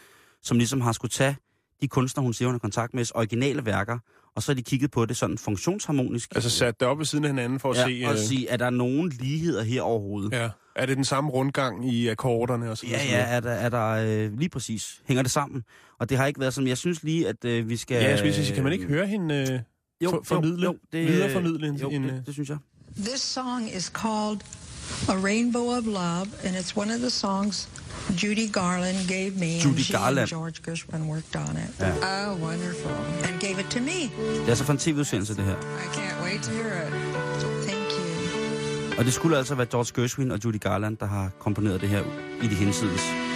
som 0.42 0.58
ligesom 0.58 0.80
har 0.80 0.92
skulle 0.92 1.10
tage 1.10 1.36
de 1.80 1.88
kunstnere, 1.88 2.24
hun 2.24 2.32
siger, 2.32 2.48
hun 2.48 2.54
har 2.54 2.58
kontakt 2.58 2.94
med, 2.94 3.06
originale 3.14 3.66
værker, 3.66 3.98
og 4.36 4.42
så 4.42 4.52
har 4.52 4.54
de 4.54 4.62
kigget 4.62 4.90
på 4.90 5.06
det 5.06 5.16
sådan 5.16 5.38
funktionsharmonisk. 5.38 6.34
Altså 6.34 6.50
sat 6.50 6.80
det 6.80 6.88
op 6.88 6.98
ved 6.98 7.04
siden 7.06 7.24
af 7.24 7.30
hinanden 7.30 7.60
for 7.60 7.70
at 7.70 7.76
ja, 7.76 7.84
se... 7.86 8.02
og 8.06 8.12
øh, 8.12 8.18
sige, 8.18 8.48
er 8.48 8.56
der 8.56 8.70
nogen 8.70 9.08
ligheder 9.08 9.62
her 9.62 9.82
overhovedet? 9.82 10.32
Ja. 10.32 10.48
Er 10.76 10.86
det 10.86 10.96
den 10.96 11.04
samme 11.04 11.30
rundgang 11.30 11.92
i 11.92 12.08
akkorderne 12.08 12.70
og 12.70 12.76
sådan 12.78 12.90
Ja, 12.90 12.96
noget? 12.96 13.10
ja, 13.10 13.24
er 13.36 13.40
der, 13.40 13.50
er 13.50 13.68
der 13.68 13.88
øh, 13.90 14.38
lige 14.38 14.48
præcis. 14.48 15.02
Hænger 15.06 15.22
det 15.22 15.30
sammen? 15.32 15.64
Og 15.98 16.08
det 16.10 16.18
har 16.18 16.26
ikke 16.26 16.40
været 16.40 16.54
sådan, 16.54 16.68
jeg 16.68 16.78
synes 16.78 17.02
lige, 17.02 17.28
at 17.28 17.44
øh, 17.44 17.68
vi 17.68 17.76
skal... 17.76 17.94
Ja, 18.02 18.08
jeg 18.08 18.18
skulle 18.18 18.34
sige, 18.34 18.54
kan 18.54 18.64
man 18.64 18.72
ikke 18.72 18.84
høre 18.84 19.06
hende 19.06 19.34
øh, 19.34 19.60
jo, 20.04 20.10
for, 20.10 20.22
formidle, 20.24 20.64
jo, 20.64 20.72
jo, 20.72 20.78
det, 20.92 21.08
videreformidle 21.08 21.68
en, 21.68 21.76
jo, 21.76 21.88
en, 21.88 22.02
det, 22.04 22.22
det 22.26 22.34
synes 22.34 22.48
jeg. 22.48 22.58
This 22.96 23.20
song 23.20 23.76
is 23.76 23.84
called 23.84 24.40
A 25.08 25.16
Rainbow 25.16 25.70
of 25.78 25.86
Love, 25.86 26.28
and 26.44 26.56
it's 26.56 26.76
one 26.76 26.90
of 26.94 27.00
the 27.00 27.10
songs 27.10 27.68
Judy 28.16 28.48
Garland 28.48 29.08
gave 29.08 29.32
me, 29.36 29.60
Judy 29.60 29.68
and 29.76 29.78
she 29.80 29.92
Garland. 29.92 30.18
and 30.18 30.28
George 30.28 30.62
Gershwin 30.62 31.06
worked 31.14 31.36
on 31.36 31.56
it. 31.56 31.70
Ja. 31.80 31.86
Oh, 32.02 32.36
wonderful. 32.48 32.90
And 33.24 33.40
gave 33.40 33.58
it 33.60 33.66
to 33.70 33.80
me. 33.80 34.10
Det 34.46 34.48
er 34.48 34.54
så 34.54 34.64
fra 34.64 34.72
en 34.72 34.78
tv-udsendelse, 34.78 35.36
det 35.36 35.44
her. 35.44 35.56
I 35.56 35.88
can't 35.96 36.24
wait 36.24 36.42
to 36.42 36.50
hear 36.50 36.86
it. 36.86 36.92
Thank 37.68 37.90
you. 37.98 38.98
Og 38.98 39.04
det 39.04 39.12
skulle 39.12 39.38
altså 39.38 39.54
være 39.54 39.66
George 39.70 39.92
Gershwin 40.02 40.30
og 40.30 40.44
Judy 40.44 40.60
Garland, 40.60 40.96
der 40.96 41.06
har 41.06 41.30
komponeret 41.38 41.80
det 41.80 41.88
her 41.88 42.02
i 42.42 42.46
de 42.46 42.54
hensides. 42.54 43.33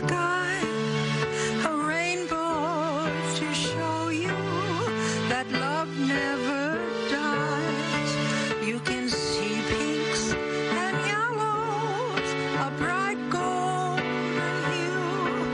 Sky. 0.00 0.52
A 1.70 1.72
rainbow 1.92 2.54
to 3.38 3.46
show 3.66 3.98
you 4.24 4.38
that 5.32 5.46
love 5.64 5.88
never 6.16 6.62
dies. 7.16 8.10
You 8.70 8.78
can 8.90 9.04
see 9.08 9.54
pinks 9.72 10.22
and 10.84 10.94
yellows, 11.12 12.28
a 12.66 12.68
bright 12.82 13.20
golden 13.30 14.54
hue. 14.70 15.44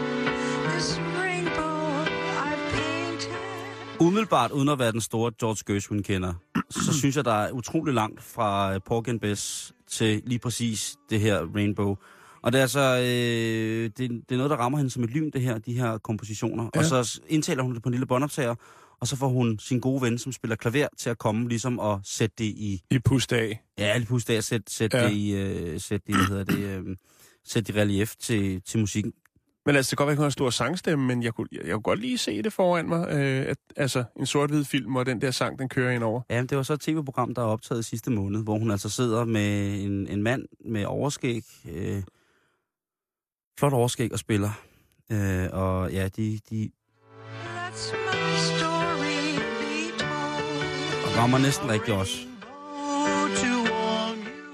This 0.71 0.89
rainbow 1.21 1.79
I've 2.49 2.65
painted. 2.77 4.01
Umiddelbart, 4.01 4.51
uden 4.53 4.69
at 4.69 4.79
være 4.79 4.93
den 4.93 5.01
store 5.01 5.33
George 5.41 5.63
Gershwin-kender, 5.67 6.35
så 6.71 6.93
synes 6.93 7.17
jeg, 7.17 7.25
der 7.25 7.33
er 7.33 7.51
utrolig 7.53 7.95
langt 7.95 8.23
fra 8.23 8.75
øh, 8.75 8.81
Porgy 8.87 9.09
and 9.09 9.21
Bess 9.21 9.73
til 9.91 10.23
lige 10.25 10.39
præcis 10.39 10.97
det 11.11 11.21
her 11.21 11.47
Rainbow. 11.55 11.97
Og 12.47 12.53
det 12.53 12.59
er 12.59 12.63
altså, 12.63 12.81
øh, 12.81 13.85
det, 13.85 13.99
det 13.99 14.33
er 14.33 14.37
noget, 14.37 14.51
der 14.51 14.57
rammer 14.57 14.79
hende 14.79 14.91
som 14.91 15.05
et 15.05 15.11
lyn, 15.11 15.31
det 15.31 15.41
her, 15.41 15.59
de 15.59 15.73
her 15.73 15.99
kompositioner. 15.99 16.71
Ja. 16.75 16.79
Og 16.79 16.85
så 16.85 17.21
indtaler 17.29 17.63
hun 17.63 17.75
det 17.75 17.83
på 17.83 17.89
en 17.89 17.93
lille 17.93 18.07
båndoptager, 18.07 18.55
og 19.01 19.07
så 19.07 19.17
får 19.17 19.29
hun 19.29 19.59
sin 19.59 19.81
gode 19.81 20.03
ven, 20.03 20.19
som 20.19 20.33
spiller 20.33 20.57
klaver, 20.57 20.89
til 20.99 21.11
at 21.11 21.19
komme 21.19 21.49
ligesom 21.49 21.79
og 21.79 22.01
sætte 22.05 22.35
det 22.39 22.45
i... 22.45 22.83
I 22.91 22.99
pust 22.99 23.33
af. 23.33 23.63
Ja, 23.79 23.97
lige 23.97 24.07
pludselig 24.07 24.37
at 24.37 24.45
sætte, 24.45 24.75
sætte 24.75 24.97
Ja. 24.99 25.05
det 25.09 25.13
i, 25.13 25.35
øh, 25.35 25.81
sætte 25.81 26.07
det, 26.07 26.17
hvad 26.17 26.27
hedder 26.27 26.45
det, 26.45 26.59
øh, 26.59 26.97
sætte 27.45 27.73
det 27.73 27.79
i 27.79 27.83
relief 27.83 28.15
til, 28.21 28.63
til 28.63 28.81
musikken. 28.81 29.13
Men 29.67 29.77
altså, 29.77 29.91
det 29.91 29.99
kan 29.99 30.07
godt 30.07 30.07
være, 30.07 30.13
at 30.13 30.19
hun 30.19 30.23
har 30.23 30.29
en 30.29 30.33
stor 30.33 30.51
sangstemme, 30.51 31.07
men 31.07 31.23
jeg 31.23 31.35
kunne, 31.35 31.49
jeg, 31.53 31.61
jeg 31.65 31.73
kunne 31.73 31.83
godt 31.83 32.01
lige 32.01 32.19
se 32.19 32.43
det 32.43 32.53
foran 32.53 32.89
mig. 32.89 33.09
Øh, 33.11 33.47
at, 33.49 33.59
altså, 33.77 34.05
en 34.19 34.27
sort-hvid 34.27 34.65
film, 34.65 34.97
og 34.97 35.07
den 35.07 35.21
der 35.21 35.31
sang, 35.31 35.59
den 35.59 35.69
kører 35.69 35.93
ind 35.93 36.03
over. 36.03 36.21
Ja, 36.31 36.43
det 36.43 36.57
var 36.57 36.63
så 36.63 36.73
et 36.73 36.81
tv-program, 36.81 37.35
der 37.35 37.43
er 37.43 37.47
optaget 37.47 37.85
sidste 37.85 38.11
måned, 38.11 38.43
hvor 38.43 38.59
hun 38.59 38.71
altså 38.71 38.89
sidder 38.89 39.25
med 39.25 39.81
en, 39.85 40.09
en 40.09 40.23
mand 40.23 40.45
med 40.65 40.85
overskæg, 40.85 41.43
øh, 41.73 42.03
flot 43.59 43.73
overskæg 43.73 44.13
og 44.13 44.19
spiller. 44.19 44.51
Øh, 45.13 45.49
og 45.53 45.93
ja, 45.93 46.09
de, 46.09 46.41
de 46.51 46.71
told. 47.91 48.37
rammer 51.17 51.39
næsten 51.39 51.69
rigtigt 51.69 51.97
også. 51.97 52.27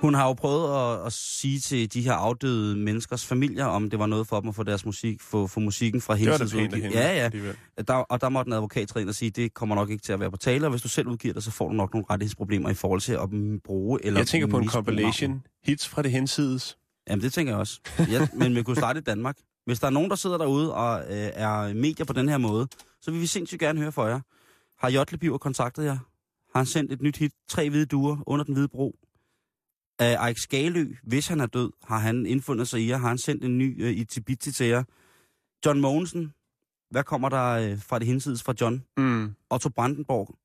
Hun 0.03 0.15
har 0.15 0.27
jo 0.27 0.33
prøvet 0.33 0.95
at, 1.01 1.07
at 1.07 1.13
sige 1.13 1.61
til 1.61 1.95
de 1.95 2.03
her 2.03 2.13
afdøde 2.13 2.77
menneskers 2.77 3.27
familier, 3.27 3.65
om 3.65 3.91
det 3.91 3.99
var 3.99 4.07
noget 4.07 4.27
for 4.27 4.41
dem 4.41 4.49
at 4.49 4.55
få 4.55 4.63
deres 4.63 4.85
musik, 4.85 5.21
få, 5.21 5.47
få 5.47 5.61
musikken 5.61 6.01
fra 6.01 6.15
Det 6.15 6.21
hendes 6.21 6.53
pænt 6.53 6.75
af 6.75 6.81
hende. 6.81 6.99
Ja, 6.99 7.17
ja. 7.17 7.25
alligevel. 7.25 7.57
Der, 7.89 7.95
og 7.95 8.21
der 8.21 8.29
måtte 8.29 8.49
en 8.49 8.53
advokat 8.53 8.89
træde 8.89 9.03
ind 9.03 9.09
og 9.09 9.15
sige, 9.15 9.31
det 9.31 9.55
kommer 9.55 9.75
nok 9.75 9.91
ikke 9.91 10.03
til 10.03 10.13
at 10.13 10.21
være 10.21 10.31
på 10.31 10.37
tale, 10.37 10.67
og 10.67 10.71
hvis 10.71 10.83
du 10.83 10.89
selv 10.89 11.09
udgiver 11.09 11.35
det, 11.35 11.45
så 11.45 11.51
får 11.51 11.69
du 11.69 11.75
nok 11.75 11.95
nogle 11.95 12.07
rettighedsproblemer 12.11 12.71
i 12.71 12.75
forhold 12.75 13.01
til 13.01 13.13
at 13.13 13.29
bruge 13.65 14.05
eller 14.05 14.21
Jeg 14.21 14.27
tænker 14.27 14.49
på 14.49 14.59
en 14.59 14.69
compilation. 14.69 15.43
Hits 15.65 15.89
fra 15.89 16.03
det 16.03 16.11
hensides. 16.11 16.79
Jamen, 17.09 17.23
det 17.23 17.33
tænker 17.33 17.53
jeg 17.53 17.61
også. 17.61 17.81
Ja, 18.11 18.29
men 18.35 18.55
vi 18.55 18.63
kunne 18.63 18.77
starte 18.77 18.99
i 18.99 19.03
Danmark. 19.03 19.39
Hvis 19.65 19.81
der 19.81 19.87
er 19.87 19.91
nogen, 19.91 20.11
der 20.11 20.17
sidder 20.17 20.39
derude 20.39 20.75
og 20.75 21.01
øh, 21.01 21.31
er 21.35 21.75
medier 21.75 22.07
på 22.07 22.13
den 22.13 22.29
her 22.29 22.39
måde, 22.39 22.69
så 23.01 23.11
vil 23.11 23.21
vi 23.21 23.27
sindssygt 23.27 23.61
gerne 23.61 23.81
høre 23.81 23.93
fra 23.93 24.05
jer. 24.05 24.21
Har 24.79 24.91
Jotle 24.91 25.19
Biver 25.19 25.39
kontaktet 25.39 25.85
jer? 25.85 25.99
Har 26.53 26.59
han 26.59 26.67
sendt 26.67 26.93
et 26.93 27.03
nyt 27.03 27.17
hit, 27.17 27.33
Tre 27.49 27.71
hvide 27.71 27.87
duer, 27.87 28.17
under 28.27 28.45
den 28.45 28.55
hvide 28.55 28.69
bro? 28.69 28.87
Uh, 30.03 30.07
Erik 30.07 30.39
Skalø, 30.39 30.87
hvis 31.03 31.29
han 31.29 31.41
er 31.41 31.47
død, 31.47 31.71
har 31.85 31.99
han 31.99 32.27
indfundet 32.27 32.69
sig 32.69 32.81
i 32.81 32.89
jer? 32.89 32.97
Har 32.97 33.09
han 33.09 33.19
sendt 33.19 33.45
en 33.45 33.59
ny 33.59 33.85
uh, 33.85 33.91
i 33.91 34.05
Tibiti 34.05 34.53
til 34.53 34.67
jer? 34.67 34.85
John 35.67 35.81
Mogensen, 35.81 36.33
hvad 36.91 37.05
kommer 37.05 37.29
der 37.29 37.73
uh, 37.73 37.81
fra 37.81 37.99
det 37.99 38.07
hinsides 38.07 38.43
fra 38.43 38.55
John? 38.61 38.85
Mm. 38.97 39.35
Otto 39.51 39.69
Brandenborg? 39.69 40.39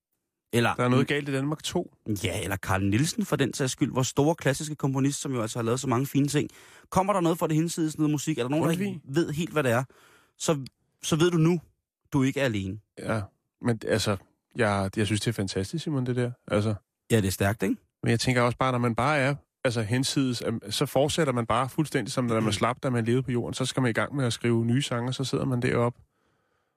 Eller, 0.54 0.74
Der 0.76 0.84
er 0.84 0.88
noget 0.90 1.08
galt 1.08 1.30
i 1.30 1.32
Danmark 1.32 1.64
2. 1.64 1.94
Ja, 2.24 2.44
eller 2.44 2.58
Carl 2.58 2.84
Nielsen 2.84 3.26
for 3.26 3.36
den 3.36 3.54
sags 3.54 3.72
skyld. 3.72 3.92
Vores 3.94 4.08
store 4.08 4.36
klassiske 4.36 4.76
komponist, 4.76 5.22
som 5.22 5.34
jo 5.34 5.42
altså 5.42 5.60
har 5.60 5.64
lavet 5.64 5.80
så 5.80 5.88
mange 5.88 6.06
fine 6.06 6.28
ting. 6.28 6.50
Kommer 6.90 7.14
der 7.14 7.20
noget 7.22 7.40
fra 7.40 7.48
det 7.48 7.56
hinsides 7.56 7.98
noget 7.98 8.12
musik? 8.12 8.38
Er 8.38 8.44
der 8.44 8.50
nogen, 8.50 8.64
der 8.64 8.70
Grundtvig? 8.70 8.88
ikke 8.88 9.02
ved 9.06 9.32
helt, 9.32 9.52
hvad 9.54 9.64
det 9.64 9.72
er? 9.72 9.84
Så, 10.38 10.66
så 11.04 11.16
ved 11.16 11.32
du 11.32 11.38
nu, 11.38 11.62
du 12.14 12.24
ikke 12.24 12.40
er 12.40 12.46
alene. 12.46 12.80
Ja, 13.00 13.22
men 13.62 13.80
altså, 13.88 14.18
jeg, 14.56 14.90
jeg 14.98 15.06
synes, 15.06 15.22
det 15.22 15.28
er 15.28 15.34
fantastisk, 15.34 15.84
Simon, 15.84 16.06
det 16.06 16.16
der. 16.16 16.32
Altså, 16.48 16.76
Ja, 17.12 17.16
det 17.18 17.28
er 17.28 17.32
stærkt, 17.32 17.64
ikke? 17.64 17.76
men 18.04 18.10
jeg 18.12 18.20
tænker 18.20 18.42
også 18.42 18.58
bare, 18.58 18.72
når 18.72 18.80
man 18.80 18.96
bare 18.96 19.18
er 19.18 19.36
altså 19.64 19.82
hensides, 19.82 20.44
så 20.70 20.86
fortsætter 20.86 21.34
man 21.34 21.46
bare 21.46 21.70
fuldstændig 21.70 22.12
som 22.14 22.26
når 22.26 22.40
man 22.40 22.54
slap, 22.54 22.84
da 22.84 22.90
man 22.90 23.06
levede 23.06 23.24
på 23.24 23.32
jorden. 23.32 23.54
Så 23.54 23.66
skal 23.66 23.82
man 23.82 23.90
i 23.90 23.94
gang 23.94 24.16
med 24.16 24.26
at 24.26 24.34
skrive 24.34 24.66
nye 24.66 24.82
sange, 24.82 25.14
så 25.14 25.24
sidder 25.24 25.46
man 25.46 25.62
deroppe 25.62 26.02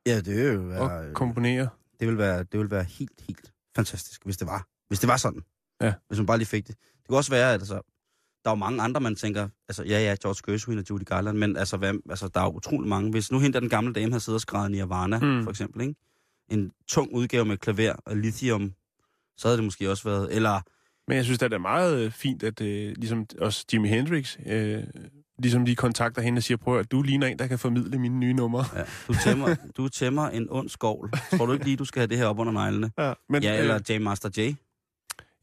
Ja, 0.07 0.17
det 0.21 0.59
vil 0.61 0.69
være, 0.69 0.81
og 0.81 1.15
komponerer. 1.15 1.69
det 2.01 2.09
vil 2.09 2.19
være, 2.19 2.39
det 2.39 2.61
vil 2.61 2.71
være 2.71 2.85
helt, 2.85 3.13
helt 3.29 3.53
fantastisk, 3.77 4.25
hvis 4.25 4.37
det 4.37 4.47
var. 4.47 4.67
Hvis 4.89 5.01
det 5.01 5.09
var 5.09 5.17
sådan. 5.17 5.43
Ja. 5.81 5.95
Hvis 6.09 6.19
man 6.19 6.27
bare 6.27 6.39
lige 6.39 6.49
fik 6.49 6.69
det. 6.69 6.77
Det 6.79 7.09
kunne 7.09 7.19
også 7.19 7.31
være, 7.31 7.49
at 7.55 7.61
altså, 7.61 7.75
der 8.45 8.51
er 8.51 8.55
jo 8.55 8.55
mange 8.55 8.83
andre, 8.83 9.01
man 9.01 9.17
tænker, 9.17 9.49
altså 9.69 9.85
ja, 9.85 9.99
ja, 10.01 10.17
George 10.23 10.53
Gershwin 10.53 10.79
og 10.79 10.85
Judy 10.91 11.05
Garland, 11.05 11.39
men 11.39 11.57
altså, 11.57 11.77
hvad, 11.77 11.95
altså 12.11 12.29
der 12.29 12.41
er 12.41 12.45
jo 12.45 12.51
utrolig 12.53 12.89
mange. 12.89 13.11
Hvis 13.11 13.33
nu 13.33 13.39
hende 13.39 13.53
der 13.53 13.61
den 13.61 13.69
gamle 13.69 13.93
dame 13.93 14.13
har 14.13 14.19
siddet 14.19 14.37
og 14.37 14.41
skrevet 14.41 14.71
Nirvana, 14.71 15.19
Mm. 15.19 15.27
mm. 15.27 15.43
for 15.43 15.51
eksempel, 15.51 15.81
ikke? 15.83 15.95
En 16.49 16.73
tung 16.89 17.15
udgave 17.15 17.45
med 17.45 17.57
klaver 17.57 17.93
og 17.93 18.17
lithium, 18.17 18.73
så 19.37 19.49
havde 19.49 19.57
det 19.57 19.65
måske 19.65 19.91
også 19.91 20.05
været, 20.05 20.35
eller 20.35 20.61
Men 21.09 21.17
jeg 21.17 21.25
synes, 21.25 21.39
det 21.39 21.53
er 21.53 21.59
meget 21.59 22.05
øh, 22.05 22.11
fint, 22.13 22.43
at 22.43 22.61
øh, 22.61 22.95
ligesom 22.97 23.27
også 23.41 23.65
Jimi 23.73 23.89
Hendrix, 23.89 24.37
øh, 24.47 24.85
ligesom 25.43 25.65
de 25.65 25.77
kontakter 25.77 26.23
hende 26.23 26.39
og 26.39 26.43
siger, 26.43 26.59
prøv 26.59 26.79
at 26.79 26.91
du 26.91 27.03
ligner 27.03 27.27
en, 27.27 27.39
der 27.39 27.47
kan 27.47 27.59
formidle 27.59 27.99
mine 27.99 28.19
nye 28.19 28.33
numre. 28.33 28.65
ja, 28.77 28.85
du, 29.09 29.15
tæmmer, 29.25 29.55
du 29.77 29.89
tæmmer 29.89 30.29
en 30.29 30.47
ond 30.51 30.69
skovl. 30.69 31.11
Tror 31.37 31.47
du 31.47 31.53
ikke 31.53 31.65
lige, 31.65 31.77
du 31.77 31.85
skal 31.85 32.01
have 32.01 32.07
det 32.07 32.19
her 32.19 32.27
op 32.27 32.39
under 32.39 32.53
neglene? 32.53 32.91
Ja, 32.99 33.13
men, 33.29 33.43
Ja, 33.43 33.59
eller 33.59 33.75
øh, 33.75 33.97
J 33.97 33.99
Master 33.99 34.31
J. 34.37 34.55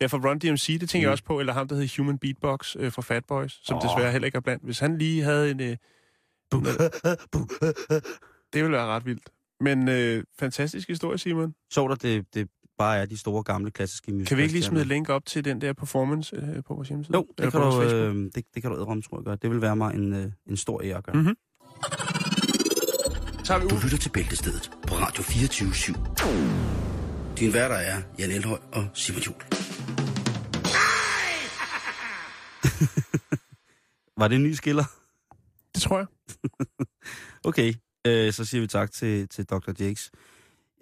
Ja, 0.02 0.06
for 0.06 0.30
Run 0.30 0.40
DMC, 0.40 0.80
det 0.80 0.90
tænker 0.90 0.98
mm. 0.98 1.10
jeg 1.10 1.12
også 1.12 1.24
på, 1.24 1.40
eller 1.40 1.54
ham, 1.54 1.68
der 1.68 1.76
hed 1.76 1.98
Human 1.98 2.18
Beatbox 2.18 2.76
øh, 2.80 2.92
fra 2.92 3.02
Fat 3.02 3.26
Boys, 3.26 3.60
som 3.64 3.76
oh. 3.76 3.82
desværre 3.84 4.12
heller 4.12 4.26
ikke 4.26 4.36
er 4.36 4.42
blandt. 4.42 4.64
Hvis 4.64 4.80
han 4.80 4.98
lige 4.98 5.24
havde 5.24 5.52
en... 5.52 5.60
Øh, 5.60 5.68
det 8.54 8.64
ville 8.64 8.72
være 8.72 8.86
ret 8.86 9.06
vildt. 9.06 9.30
Men 9.60 9.88
øh, 9.88 10.24
fantastisk 10.40 10.88
historie, 10.88 11.18
Simon. 11.18 11.56
Sjovt, 11.74 11.92
at 11.92 12.02
det, 12.02 12.26
det 12.34 12.50
bare 12.78 12.98
er 12.98 13.06
de 13.06 13.18
store, 13.18 13.44
gamle, 13.44 13.72
klassiske 13.72 14.12
musicals. 14.12 14.28
Kan 14.30 14.38
vi 14.38 14.42
ikke 14.42 14.54
lige 14.54 14.64
smide 14.64 14.86
link 14.86 15.10
op 15.10 15.26
til 15.26 15.46
den 15.46 15.62
der 15.62 15.74
performance 15.74 16.36
øh, 16.36 16.64
på 16.64 16.74
vores 16.74 16.88
hjemmeside? 16.88 17.18
Jo, 17.18 17.28
det 17.38 17.46
Eller 17.46 17.52
kan, 17.52 17.62
du, 17.62 17.82
øh, 17.82 18.16
det, 18.16 18.36
det 18.54 18.62
kan 18.62 18.72
du 18.72 18.78
ædre, 18.78 19.02
tror 19.02 19.18
jeg, 19.18 19.24
gøre. 19.26 19.38
Det 19.42 19.50
vil 19.50 19.62
være 19.62 19.76
mig 19.76 19.94
en, 19.96 20.14
øh, 20.14 20.32
en 20.50 20.58
stor 20.58 20.82
ære 20.84 20.98
at 20.98 21.04
gøre. 21.04 21.16
Mhm. 21.16 21.36
Tager 23.46 23.60
vi 23.60 23.68
Du 23.68 23.78
lytter 23.84 23.98
til 23.98 24.10
Bæltestedet 24.10 24.72
på 24.88 24.96
Radio 24.96 25.24
24 25.24 25.70
/7. 25.70 27.38
Din 27.40 27.54
værter 27.54 27.76
er 27.76 28.02
Jan 28.20 28.32
Elhøj 28.32 28.60
og 28.74 28.88
Simon 28.94 29.22
Juhl. 29.22 29.38
Var 34.20 34.28
det 34.28 34.36
en 34.36 34.44
ny 34.44 34.52
skiller? 34.54 34.84
Det 35.74 35.82
tror 35.82 35.98
jeg. 35.98 36.08
okay, 37.50 37.74
øh, 38.08 38.34
så 38.34 38.46
siger 38.46 38.62
vi 38.62 38.68
tak 38.68 38.92
til, 38.92 39.28
til 39.30 39.46
Dr. 39.46 39.72
Jakes. 39.80 40.12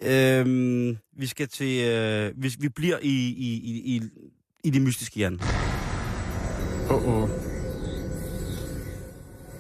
Øhm, 0.04 0.98
vi 1.18 1.28
skal 1.28 1.48
til... 1.48 1.86
Øh, 1.86 2.32
vi, 2.38 2.56
vi 2.60 2.70
bliver 2.70 2.98
i, 3.02 3.08
i, 3.08 3.54
i, 3.64 3.96
i, 3.96 4.02
i 4.64 4.70
det 4.70 4.82
mystiske, 4.82 5.20
Jan. 5.20 5.40
Åh, 6.90 7.08
oh, 7.08 7.24
oh. 7.24 7.30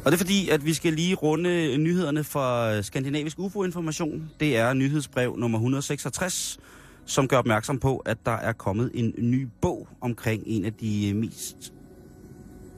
Og 0.05 0.11
det 0.11 0.13
er 0.13 0.17
fordi, 0.17 0.49
at 0.49 0.65
vi 0.65 0.73
skal 0.73 0.93
lige 0.93 1.15
runde 1.15 1.77
nyhederne 1.77 2.23
fra 2.23 2.81
Skandinavisk 2.81 3.39
UFO-information. 3.39 4.29
Det 4.39 4.57
er 4.57 4.73
nyhedsbrev 4.73 5.35
nummer 5.37 5.57
166, 5.57 6.59
som 7.05 7.27
gør 7.27 7.37
opmærksom 7.37 7.79
på, 7.79 7.97
at 7.97 8.17
der 8.25 8.31
er 8.31 8.53
kommet 8.53 8.91
en 8.93 9.13
ny 9.17 9.47
bog 9.61 9.87
omkring 10.01 10.43
en 10.45 10.65
af 10.65 10.73
de 10.73 11.13
mest 11.13 11.73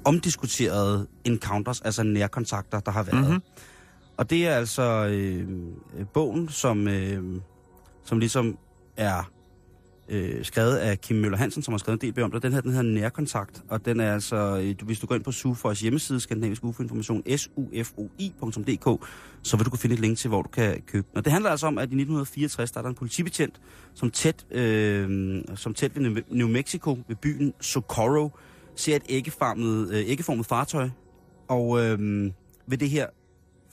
omdiskuterede 0.06 1.08
encounters, 1.26 1.82
altså 1.82 2.04
nærkontakter, 2.04 2.80
der 2.80 2.92
har 2.92 3.04
været. 3.04 3.18
Mhm. 3.18 3.26
Mm-hmm. 3.26 3.42
Og 4.18 4.30
det 4.30 4.48
er 4.48 4.56
altså 4.56 5.08
øh, 5.08 5.48
bogen, 6.14 6.50
som, 6.50 6.88
øh, 6.88 7.24
som 8.04 8.20
ligesom 8.20 8.58
er 8.98 9.32
øh, 10.10 10.46
skrevet 10.46 10.76
af 10.76 11.02
Kim 11.02 11.18
Møller 11.18 11.38
Hansen, 11.38 11.64
som 11.64 11.72
har 11.72 11.78
skrevet 11.78 12.04
en 12.04 12.14
del 12.16 12.24
om 12.24 12.32
det. 12.32 12.44
Den 12.44 12.54
her, 12.54 12.62
den 12.62 12.74
her 12.74 12.82
nærkontakt, 12.82 13.64
og 13.70 13.86
den 13.86 14.00
er 14.00 14.14
altså, 14.14 14.36
øh, 14.36 14.86
hvis 14.86 15.00
du 15.00 15.08
går 15.08 15.16
ind 15.16 15.24
på 15.24 15.32
SUFOs 15.32 15.80
hjemmeside, 15.80 16.20
Skandinavisk 16.20 16.64
UFO 16.64 16.84
Information, 16.84 17.24
sufoi.dk, 17.38 19.06
så 19.44 19.58
vil 19.58 19.66
du 19.66 19.70
kunne 19.70 19.80
finde 19.80 19.94
et 19.94 20.00
link 20.00 20.18
til, 20.18 20.28
hvor 20.28 20.42
du 20.42 20.50
kan 20.50 20.82
købe 20.82 21.08
den. 21.12 21.18
Og 21.18 21.26
det 21.26 21.34
handler 21.34 21.50
altså 21.50 21.68
om, 21.68 21.78
at 21.78 21.82
i 21.82 21.96
1964, 21.96 22.72
der 22.72 22.78
er 22.78 22.82
der 22.82 22.90
en 22.90 22.96
politibetjent, 22.96 23.62
som 23.94 24.12
tæt, 24.12 24.46
øh, 24.52 25.42
som 25.56 25.74
tæt 25.74 25.96
ved 25.96 26.12
New- 26.12 26.36
New 26.36 26.48
Mexico, 26.48 27.00
ved 27.08 27.16
byen 27.16 27.54
Socorro, 27.62 28.30
ser 28.76 28.96
et 28.96 29.04
æggeformet, 29.10 29.92
øh, 29.92 30.04
æggeformet 30.08 30.46
fartøj, 30.46 30.90
og 31.48 31.84
øh, 31.84 32.32
ved 32.68 32.78
det 32.78 32.90
her 32.90 33.06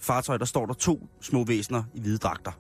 fartøj, 0.05 0.37
der 0.37 0.45
står 0.45 0.67
der 0.67 0.75
to 0.75 1.09
små 1.21 1.45
væsener 1.45 1.83
i 1.95 2.01
hvide 2.01 2.19
dragter. 2.19 2.53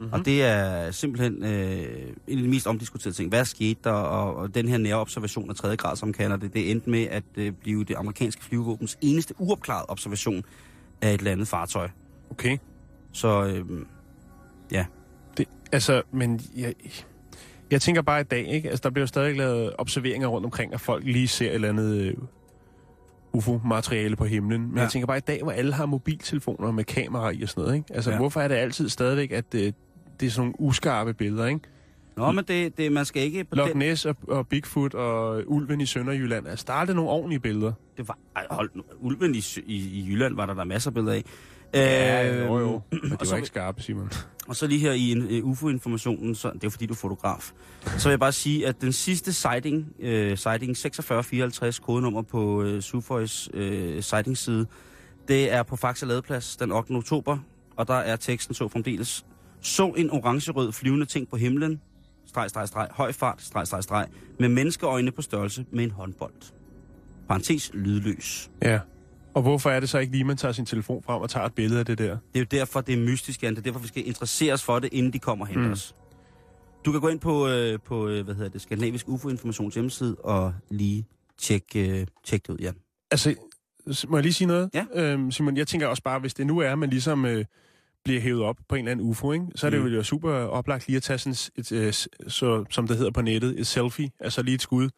Mm-hmm. 0.00 0.12
Og 0.12 0.24
det 0.24 0.42
er 0.42 0.90
simpelthen 0.90 1.44
øh, 1.44 2.12
en 2.26 2.38
af 2.38 2.42
de 2.44 2.48
mest 2.48 2.66
omdiskuterede 2.66 3.16
ting. 3.16 3.28
Hvad 3.28 3.44
skete 3.44 3.80
der? 3.84 3.90
Og, 3.90 4.36
og 4.36 4.54
den 4.54 4.68
her 4.68 4.78
nære 4.78 4.96
observation 4.96 5.50
af 5.50 5.56
tredje 5.56 5.76
grad, 5.76 5.96
som 5.96 6.12
kalder 6.12 6.36
det, 6.36 6.54
det 6.54 6.70
endte 6.70 6.90
med 6.90 7.02
at 7.02 7.24
øh, 7.36 7.52
blive 7.52 7.84
det 7.84 7.94
amerikanske 7.94 8.44
flyvevåbens 8.44 8.98
eneste 9.00 9.34
uopklarede 9.38 9.86
observation 9.88 10.44
af 11.00 11.14
et 11.14 11.22
landet 11.22 11.48
fartøj. 11.48 11.88
Okay. 12.30 12.58
Så 13.12 13.44
øh, 13.44 13.86
ja. 14.72 14.86
Det, 15.36 15.48
altså, 15.72 16.02
men 16.12 16.40
jeg, 16.56 16.74
jeg 17.70 17.82
tænker 17.82 18.02
bare 18.02 18.20
i 18.20 18.24
dag, 18.24 18.48
ikke? 18.48 18.70
Altså, 18.70 18.82
der 18.82 18.90
bliver 18.90 19.02
jo 19.02 19.06
stadig 19.06 19.36
lavet 19.36 19.72
observeringer 19.78 20.28
rundt 20.28 20.44
omkring, 20.44 20.74
at 20.74 20.80
folk 20.80 21.04
lige 21.04 21.28
ser 21.28 21.48
et 21.48 21.54
eller 21.54 21.68
andet 21.68 21.94
øh, 21.94 22.14
UFO-materiale 23.32 24.16
på 24.16 24.24
himlen. 24.24 24.60
Men 24.68 24.76
Ja. 24.76 24.82
jeg 24.82 24.90
tænker 24.90 25.06
bare 25.06 25.16
i 25.18 25.20
dag, 25.20 25.42
hvor 25.42 25.52
alle 25.52 25.72
har 25.72 25.86
mobiltelefoner 25.86 26.70
med 26.70 26.84
kamera 26.84 27.30
i 27.30 27.42
og 27.42 27.48
sådan 27.48 27.62
noget, 27.62 27.76
ikke? 27.76 27.94
Altså, 27.94 28.10
ja. 28.10 28.16
hvorfor 28.16 28.40
er 28.40 28.48
det 28.48 28.54
altid 28.54 28.88
stadigvæk, 28.88 29.32
at 29.32 29.54
øh, 29.54 29.72
det 30.20 30.26
er 30.26 30.30
sådan 30.30 30.40
nogle 30.40 30.60
uskarpe 30.60 31.14
billeder, 31.14 31.46
ikke? 31.46 31.60
Nå, 32.20 32.32
men 32.32 32.44
det, 32.48 32.78
det, 32.78 32.92
man 32.92 33.04
skal 33.04 33.22
ikke... 33.22 33.44
På 33.44 33.56
Loch 33.56 33.74
Ness 33.74 34.06
og, 34.06 34.16
og 34.28 34.48
Bigfoot 34.48 34.94
og 34.94 35.42
Ulven 35.46 35.80
i 35.80 35.86
Sønderjylland. 35.86 36.48
Altså, 36.48 36.64
der 36.68 36.74
er 36.74 36.84
det 36.84 36.96
nogle 36.96 37.10
ordentlige 37.10 37.40
billeder. 37.40 37.72
det 37.96 38.08
var, 38.08 38.18
ej, 38.36 38.46
hold 38.50 38.70
nu. 38.74 38.82
Ulven 39.00 39.34
i, 39.34 39.42
i, 39.66 39.76
i 39.76 40.06
Jylland 40.08 40.34
var 40.36 40.46
der 40.46 40.54
der 40.54 40.64
masser 40.64 40.90
af 40.90 40.94
billeder 40.94 41.12
af. 41.14 41.24
Ja, 41.74 42.44
jo, 42.44 42.58
jo. 42.58 42.80
Men 42.90 43.00
og 43.12 43.20
det 43.20 43.28
så- 43.28 43.32
var 43.34 43.36
ikke 43.36 43.46
skarpe, 43.46 43.82
Simon. 43.82 44.10
Og 44.48 44.56
så 44.56 44.66
lige 44.66 44.80
her 44.80 44.92
i 44.92 45.40
uh, 45.42 45.50
UFO-informationen, 45.50 46.34
så, 46.34 46.50
det 46.54 46.64
er 46.64 46.70
fordi, 46.70 46.86
du 46.86 46.92
er 46.92 46.96
fotograf, 46.96 47.52
så 47.98 48.08
vil 48.08 48.12
jeg 48.12 48.20
bare 48.20 48.32
sige, 48.32 48.66
at 48.66 48.80
den 48.80 48.92
sidste 48.92 49.32
sighting, 49.32 49.86
uh, 49.98 50.04
sighting 50.36 50.76
4654, 50.76 51.78
kodenummer 51.78 52.22
på 52.22 52.62
uh, 52.62 52.80
Sufoys 52.80 53.54
uh, 53.54 53.60
sighting-side, 54.00 54.66
det 55.28 55.52
er 55.52 55.62
på 55.62 55.76
Faxe 55.76 56.06
Ladeplads 56.06 56.56
den 56.56 56.72
8. 56.72 56.90
oktober, 56.90 57.38
og 57.76 57.88
der 57.88 57.94
er 57.94 58.16
teksten 58.16 58.54
så 58.54 58.68
fremdeles. 58.68 59.24
Så 59.60 59.86
en 59.88 60.10
orangerød 60.10 60.72
flyvende 60.72 61.06
ting 61.06 61.28
på 61.28 61.36
himlen, 61.36 61.80
streg, 62.30 62.50
streg, 62.50 62.68
streg, 62.68 62.88
høj 62.90 63.12
fart, 63.12 63.42
streg, 63.42 63.66
streg, 63.66 63.82
streg, 63.82 64.06
med 64.38 64.48
menneskeøjne 64.48 65.12
på 65.12 65.22
størrelse 65.22 65.66
med 65.72 65.84
en 65.84 65.90
håndbold. 65.90 66.52
Parentes 67.28 67.70
lydløs. 67.74 68.50
Ja. 68.62 68.80
Og 69.34 69.42
hvorfor 69.42 69.70
er 69.70 69.80
det 69.80 69.88
så 69.88 69.98
ikke 69.98 70.12
lige, 70.12 70.24
man 70.24 70.36
tager 70.36 70.52
sin 70.52 70.66
telefon 70.66 71.02
frem 71.02 71.22
og 71.22 71.30
tager 71.30 71.46
et 71.46 71.54
billede 71.54 71.80
af 71.80 71.86
det 71.86 71.98
der? 71.98 72.10
Det 72.10 72.18
er 72.34 72.40
jo 72.40 72.46
derfor, 72.50 72.80
det 72.80 72.92
er 72.92 72.98
mystisk, 72.98 73.42
Jan. 73.42 73.52
Det 73.52 73.58
er 73.58 73.62
derfor, 73.62 73.80
vi 73.80 73.88
skal 73.88 74.06
interessere 74.06 74.52
os 74.52 74.64
for 74.64 74.78
det, 74.78 74.92
inden 74.92 75.12
de 75.12 75.18
kommer 75.18 75.46
hen 75.46 75.60
mm. 75.60 75.70
os. 75.70 75.96
Du 76.84 76.92
kan 76.92 77.00
gå 77.00 77.08
ind 77.08 77.20
på, 77.20 77.48
øh, 77.48 77.78
på 77.84 78.08
øh, 78.08 78.24
hvad 78.24 78.34
hedder 78.34 78.50
det, 78.50 78.60
Skandinavisk 78.60 79.08
UFO-informations 79.08 79.74
hjemmeside 79.74 80.14
og 80.14 80.54
lige 80.70 81.06
tjekke 81.38 82.00
øh, 82.00 82.06
tjek 82.24 82.46
det 82.46 82.52
ud, 82.52 82.58
Jan. 82.58 82.74
Altså, 83.10 83.34
må 84.08 84.16
jeg 84.16 84.22
lige 84.22 84.32
sige 84.32 84.48
noget? 84.48 84.70
Ja. 84.74 84.86
Øhm, 84.94 85.30
Simon, 85.30 85.56
jeg 85.56 85.66
tænker 85.66 85.86
også 85.86 86.02
bare, 86.02 86.18
hvis 86.18 86.34
det 86.34 86.46
nu 86.46 86.58
er, 86.58 86.74
man 86.74 86.90
ligesom 86.90 87.24
øh, 87.24 87.44
bliver 88.04 88.20
hævet 88.20 88.42
op 88.42 88.56
på 88.68 88.74
en 88.74 88.78
eller 88.78 88.90
anden 88.92 89.06
UFO, 89.06 89.32
ikke? 89.32 89.46
så 89.54 89.66
er 89.66 89.70
det 89.70 89.80
Mm. 89.80 89.86
jo 89.86 90.02
super 90.02 90.30
oplagt 90.32 90.86
lige 90.88 90.96
at 90.96 91.02
tage 91.02 91.18
sådan 91.18 91.36
et, 91.56 91.72
øh, 91.72 91.92
s- 91.92 92.08
så, 92.28 92.64
som 92.70 92.86
det 92.88 92.96
hedder 92.96 93.10
på 93.10 93.22
nettet, 93.22 93.60
et 93.60 93.66
selfie, 93.66 94.10
altså 94.20 94.42
lige 94.42 94.54
et 94.54 94.62
skud, 94.62 94.88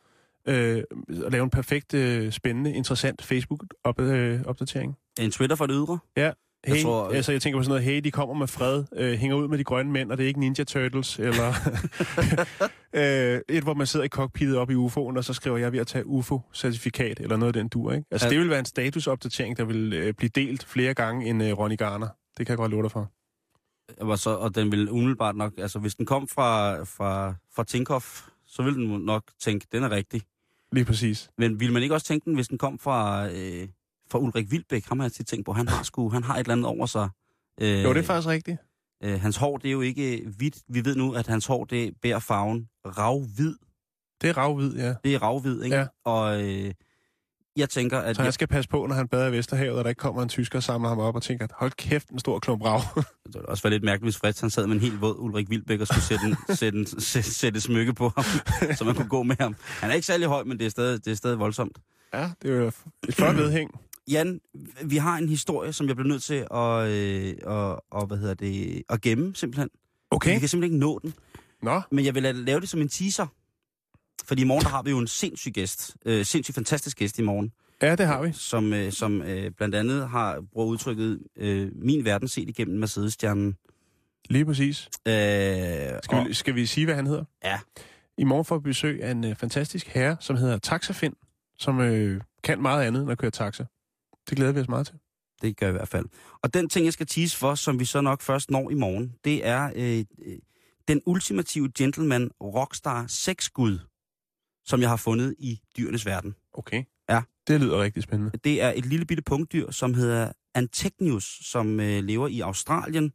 øh, 0.48 0.82
og 1.24 1.30
lave 1.30 1.44
en 1.44 1.50
perfekt, 1.50 1.94
øh, 1.94 2.32
spændende, 2.32 2.72
interessant 2.74 3.22
Facebook-opdatering. 3.22 4.96
En 5.20 5.30
Twitter 5.30 5.56
for 5.56 5.66
det 5.66 5.74
ydre? 5.74 5.98
Ja. 6.16 6.30
Hey, 6.66 6.74
Jeg 6.74 6.82
tror- 6.82 7.04
tror, 7.08 7.14
altså, 7.14 7.32
jeg 7.32 7.42
tænker 7.42 7.58
på 7.58 7.62
sådan 7.62 7.70
noget, 7.70 7.82
hey, 7.84 8.00
de 8.04 8.10
kommer 8.10 8.34
med 8.34 8.46
fred, 8.46 8.84
øh, 8.96 9.12
hænger 9.18 9.36
ud 9.36 9.48
med 9.48 9.58
de 9.58 9.64
grønne 9.64 9.92
mænd, 9.92 10.10
og 10.12 10.18
det 10.18 10.24
er 10.24 10.28
ikke 10.28 10.40
Ninja 10.40 10.64
Turtles, 10.64 11.18
eller 11.18 11.52
øh, 12.94 13.40
et, 13.48 13.62
hvor 13.62 13.74
man 13.74 13.86
sidder 13.86 14.06
i 14.06 14.08
cockpittet 14.08 14.56
op 14.56 14.70
i 14.70 14.74
UFO'en, 14.74 15.16
og 15.16 15.24
så 15.24 15.32
skriver 15.32 15.56
jeg 15.58 15.72
ved 15.72 15.78
at 15.80 15.86
tage 15.86 16.06
UFO-certifikat, 16.06 17.20
eller 17.20 17.36
noget 17.36 17.56
af 17.56 17.60
den 17.60 17.68
dur, 17.68 17.92
ikke? 17.92 18.04
Altså, 18.10 18.26
Ja. 18.26 18.30
det 18.30 18.38
vil 18.40 18.50
være 18.50 18.58
en 18.58 18.64
statusopdatering, 18.64 19.56
der 19.56 19.64
vil 19.64 19.92
øh, 19.92 20.14
blive 20.14 20.30
delt 20.34 20.64
flere 20.64 20.94
gange 20.94 21.26
end 21.26 21.42
øh, 21.42 21.52
Ronny 21.58 21.76
Garner. 21.78 22.08
Det 22.38 22.46
kan 22.46 22.52
jeg 22.52 22.56
godt 22.56 22.70
love 22.70 22.82
dig 22.82 22.90
for. 22.90 23.10
Og, 24.00 24.18
så, 24.18 24.30
og 24.30 24.54
den 24.54 24.72
vil 24.72 24.90
umiddelbart 24.90 25.36
nok, 25.36 25.52
altså 25.58 25.78
hvis 25.78 25.94
den 25.94 26.06
kom 26.06 26.28
fra, 26.28 26.82
fra, 26.84 27.34
fra 27.54 27.64
Tinkoff, 27.64 28.28
så 28.46 28.62
ville 28.62 28.80
den 28.80 29.00
nok 29.00 29.24
tænke, 29.40 29.66
den 29.72 29.82
er 29.82 29.90
rigtig. 29.90 30.22
Lige 30.72 30.84
præcis. 30.84 31.30
Men 31.38 31.60
ville 31.60 31.72
man 31.72 31.82
ikke 31.82 31.94
også 31.94 32.06
tænke 32.06 32.24
den, 32.24 32.34
hvis 32.34 32.48
den 32.48 32.58
kom 32.58 32.78
fra, 32.78 33.28
øh, 33.28 33.68
fra 34.10 34.18
Ulrik 34.18 34.50
Vilbæk? 34.50 34.84
Ham 34.84 34.98
har 34.98 35.04
jeg 35.04 35.12
tit 35.12 35.26
tænkt 35.26 35.46
på, 35.46 35.52
han 35.52 35.68
har, 35.68 35.82
sgu, 35.82 36.08
han 36.08 36.22
har 36.22 36.34
et 36.34 36.40
eller 36.40 36.52
andet 36.52 36.66
over 36.66 36.86
sig. 36.86 37.08
Øh, 37.60 37.82
Jo, 37.84 37.92
det 37.94 37.98
er 38.00 38.02
faktisk 38.02 38.28
rigtigt. 38.28 38.58
Øh, 39.04 39.20
hans 39.20 39.36
hår, 39.36 39.56
det 39.56 39.68
er 39.68 39.72
jo 39.72 39.80
ikke 39.80 40.24
hvidt. 40.36 40.58
Vi 40.68 40.84
ved 40.84 40.96
nu, 40.96 41.12
at 41.14 41.26
hans 41.26 41.46
hår, 41.46 41.64
det 41.64 41.94
bærer 42.02 42.18
farven 42.18 42.68
ravhvid. 42.86 43.56
Det 44.20 44.30
er 44.30 44.36
ravhvid, 44.36 44.76
ja. 44.76 44.94
Det 45.04 45.14
er 45.14 45.22
ravhvid, 45.22 45.62
ikke? 45.62 45.76
Ja. 45.76 45.86
Og 46.04 46.42
øh, 46.42 46.74
jeg 47.56 47.70
tænker, 47.70 47.98
at... 47.98 48.16
Så 48.16 48.22
han 48.22 48.32
skal 48.32 48.48
passe 48.48 48.70
på, 48.70 48.86
når 48.86 48.94
han 48.94 49.08
bader 49.08 49.28
i 49.28 49.32
Vesterhavet, 49.32 49.78
og 49.78 49.84
der 49.84 49.90
ikke 49.90 49.98
kommer 49.98 50.22
en 50.22 50.28
tysker 50.28 50.58
og 50.58 50.62
samler 50.62 50.88
ham 50.88 50.98
op 50.98 51.14
og 51.14 51.22
tænker, 51.22 51.46
hold 51.54 51.72
kæft, 51.72 52.08
en 52.08 52.18
stor 52.18 52.38
klump 52.38 52.62
rav. 52.64 52.80
Det 53.26 53.34
ville 53.34 53.48
også 53.48 53.62
være 53.62 53.70
lidt 53.70 53.84
mærkeligt, 53.84 54.04
hvis 54.04 54.16
Fritz 54.16 54.40
han 54.40 54.50
sad 54.50 54.66
med 54.66 54.74
en 54.74 54.80
helt 54.80 55.00
våd 55.00 55.16
Ulrik 55.18 55.50
Vilbæk 55.50 55.80
og 55.80 55.86
skulle 55.86 56.04
sætte, 56.04 56.26
en, 56.26 56.36
sætte, 56.56 56.78
en, 56.78 56.86
sætte, 56.86 57.34
sætte 57.34 57.56
et 57.56 57.62
smykke 57.62 57.94
på 57.94 58.12
ham, 58.16 58.24
så 58.76 58.84
man 58.84 58.94
kunne 58.94 59.08
gå 59.08 59.22
med 59.22 59.36
ham. 59.40 59.56
Han 59.80 59.90
er 59.90 59.94
ikke 59.94 60.06
særlig 60.06 60.28
høj, 60.28 60.44
men 60.44 60.58
det 60.58 60.66
er 60.66 60.70
stadig, 60.70 61.04
det 61.04 61.10
er 61.10 61.14
stadig 61.14 61.38
voldsomt. 61.38 61.78
ja, 62.14 62.30
det 62.42 62.50
er 62.50 62.56
jo 62.56 62.66
et 63.08 63.14
flot 63.14 63.36
vedhæng. 63.36 63.70
Jan, 64.10 64.40
vi 64.84 64.96
har 64.96 65.16
en 65.16 65.28
historie, 65.28 65.72
som 65.72 65.88
jeg 65.88 65.96
bliver 65.96 66.08
nødt 66.08 66.22
til 66.22 66.46
at, 66.54 66.88
øh, 66.88 67.34
og, 67.44 67.84
og, 67.90 68.06
hvad 68.06 68.18
hedder 68.18 68.34
det, 68.34 68.82
at 68.88 69.00
gemme, 69.00 69.34
simpelthen. 69.34 69.68
Okay. 70.10 70.34
Vi 70.34 70.38
kan 70.38 70.48
simpelthen 70.48 70.74
ikke 70.74 70.86
nå 70.86 70.98
den. 71.02 71.14
Nå, 71.62 71.80
Men 71.90 72.04
jeg 72.04 72.14
vil 72.14 72.22
lave 72.22 72.60
det 72.60 72.68
som 72.68 72.80
en 72.80 72.88
teaser. 72.88 73.26
Fordi 74.24 74.42
i 74.42 74.44
morgen 74.44 74.62
der 74.64 74.68
har 74.70 74.82
vi 74.82 74.90
jo 74.90 74.98
en 74.98 75.06
sindssyg 75.06 75.52
gæst. 75.52 75.96
Øh, 76.06 76.24
sindssyg 76.24 76.54
fantastisk 76.54 76.96
gæst 76.98 77.18
i 77.18 77.22
morgen. 77.22 77.52
ja, 77.82 77.96
det 77.96 78.06
har 78.06 78.22
vi. 78.22 78.32
Som, 78.32 78.72
øh, 78.72 78.92
som 78.92 79.22
øh, 79.22 79.50
blandt 79.50 79.74
andet 79.74 80.08
har 80.08 80.40
brugt 80.52 80.68
udtrykket 80.70 81.20
øh, 81.36 81.70
min 81.74 82.04
verden 82.04 82.28
set 82.28 82.48
igennem 82.48 82.78
Mercedes-stjernen. 82.78 83.56
Lige 84.30 84.44
præcis. 84.44 84.88
Øh, 85.08 85.12
Skal, 85.12 85.98
og, 86.10 86.26
vi, 86.28 86.34
skal 86.34 86.54
vi 86.54 86.66
sige, 86.66 86.84
hvad 86.84 86.94
han 86.94 87.06
hedder? 87.06 87.24
Ja. 87.44 87.58
I 88.18 88.24
morgen 88.24 88.44
får 88.44 88.58
vi 88.58 88.62
besøg 88.62 89.02
af 89.02 89.10
en 89.10 89.24
øh, 89.24 89.36
fantastisk 89.36 89.86
herre, 89.88 90.16
som 90.20 90.36
hedder 90.36 90.58
Taxafind, 90.58 91.14
som 91.58 91.80
øh, 91.80 92.20
kan 92.44 92.62
meget 92.62 92.86
andet 92.86 93.02
end 93.02 93.10
at 93.10 93.18
køre 93.18 93.30
taxa. 93.30 93.64
Det 94.30 94.36
glæder 94.36 94.52
vi 94.52 94.60
os 94.60 94.68
meget 94.68 94.86
til. 94.86 94.96
det 95.42 95.56
gør 95.56 95.66
jeg 95.66 95.74
i 95.74 95.76
hvert 95.76 95.88
fald. 95.88 96.06
Og 96.42 96.54
den 96.54 96.68
ting, 96.68 96.84
jeg 96.84 96.92
skal 96.92 97.06
tease 97.06 97.36
for, 97.36 97.54
som 97.54 97.80
vi 97.80 97.84
så 97.84 98.00
nok 98.00 98.22
først 98.22 98.50
når 98.50 98.70
i 98.70 98.74
morgen, 98.74 99.12
det 99.24 99.46
er 99.46 99.70
øh, 99.76 100.04
øh, 100.26 100.38
den 100.88 101.00
ultimative 101.06 101.70
gentleman 101.78 102.30
rockstar 102.40 103.04
sexgud. 103.08 103.78
Som 104.64 104.80
jeg 104.80 104.88
har 104.88 104.96
fundet 104.96 105.34
i 105.38 105.60
dyrenes 105.78 106.06
verden. 106.06 106.34
Okay. 106.52 106.84
Ja. 107.08 107.22
Det 107.46 107.60
lyder 107.60 107.82
rigtig 107.82 108.02
spændende. 108.02 108.38
Det 108.44 108.62
er 108.62 108.72
et 108.76 108.86
lille 108.86 109.06
bitte 109.06 109.22
punktdyr, 109.22 109.70
som 109.70 109.94
hedder 109.94 110.32
Antechnius, 110.54 111.38
som 111.42 111.80
øh, 111.80 112.04
lever 112.04 112.28
i 112.28 112.40
Australien, 112.40 113.12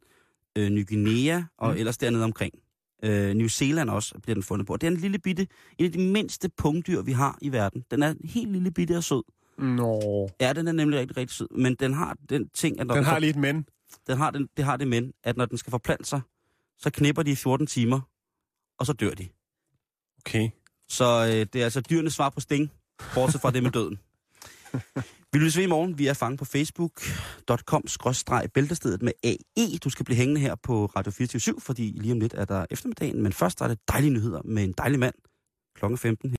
øh, 0.58 0.68
Ny 0.70 0.88
Guinea 0.88 1.42
og 1.58 1.70
mm. 1.72 1.78
ellers 1.78 1.98
dernede 1.98 2.24
omkring. 2.24 2.54
Øh, 3.04 3.34
New 3.34 3.48
Zealand 3.48 3.90
også 3.90 4.18
bliver 4.22 4.34
den 4.34 4.42
fundet 4.42 4.66
på. 4.66 4.76
Det 4.76 4.86
er 4.86 4.90
en 4.90 4.96
lille 4.96 5.18
bitte, 5.18 5.46
en 5.78 5.84
af 5.86 5.92
de 5.92 5.98
mindste 5.98 6.48
punktdyr, 6.56 7.02
vi 7.02 7.12
har 7.12 7.38
i 7.42 7.52
verden. 7.52 7.84
Den 7.90 8.02
er 8.02 8.14
helt 8.24 8.52
lille 8.52 8.70
bitte 8.70 8.96
og 8.96 9.04
sød. 9.04 9.22
Nå. 9.58 10.28
Ja, 10.40 10.52
den 10.52 10.68
er 10.68 10.72
nemlig 10.72 10.98
rigtig, 10.98 11.16
rigtig 11.16 11.36
sød. 11.36 11.48
Men 11.50 11.74
den 11.74 11.94
har 11.94 12.16
den 12.28 12.48
ting, 12.48 12.80
at 12.80 12.86
når 12.86 12.94
Den 12.94 13.04
har 13.04 13.12
for- 13.14 13.18
lige 13.18 13.30
et 13.30 13.36
men. 13.36 13.66
Den 14.06 14.16
har, 14.18 14.30
den, 14.30 14.48
det 14.56 14.64
har 14.64 14.76
det 14.76 14.88
men, 14.88 15.12
at 15.24 15.36
når 15.36 15.46
den 15.46 15.58
skal 15.58 15.70
forplante 15.70 16.04
sig, 16.04 16.20
så 16.78 16.90
knipper 16.90 17.22
de 17.22 17.30
i 17.30 17.34
14 17.34 17.66
timer, 17.66 18.00
og 18.78 18.86
så 18.86 18.92
dør 18.92 19.10
de. 19.10 19.28
Okay. 20.18 20.50
Så 20.88 21.26
øh, 21.26 21.46
det 21.52 21.56
er 21.56 21.64
altså 21.64 21.80
dyrenes 21.80 22.14
svar 22.14 22.30
på 22.30 22.40
sting, 22.40 22.72
bortset 23.14 23.40
fra 23.40 23.50
det 23.50 23.62
med 23.62 23.70
døden. 23.70 23.98
Vi 25.32 25.38
lyttes 25.38 25.56
ved 25.56 25.64
i 25.64 25.66
morgen. 25.66 25.98
Vi 25.98 26.06
er 26.06 26.14
fanget 26.14 26.38
på 26.38 26.44
facebook.com-bæltestedet 26.44 29.02
med 29.02 29.12
AE. 29.24 29.78
Du 29.84 29.90
skal 29.90 30.04
blive 30.04 30.16
hængende 30.16 30.40
her 30.40 30.54
på 30.54 30.86
Radio 30.86 31.12
24 31.12 31.60
fordi 31.60 31.96
lige 32.00 32.12
om 32.12 32.20
lidt 32.20 32.34
er 32.34 32.44
der 32.44 32.66
eftermiddagen. 32.70 33.22
Men 33.22 33.32
først 33.32 33.60
er 33.60 33.68
det 33.68 33.78
dejlige 33.88 34.10
nyheder 34.10 34.40
med 34.44 34.64
en 34.64 34.74
dejlig 34.78 34.98
mand. 34.98 35.14
Klokken 35.76 35.98
15. 35.98 36.34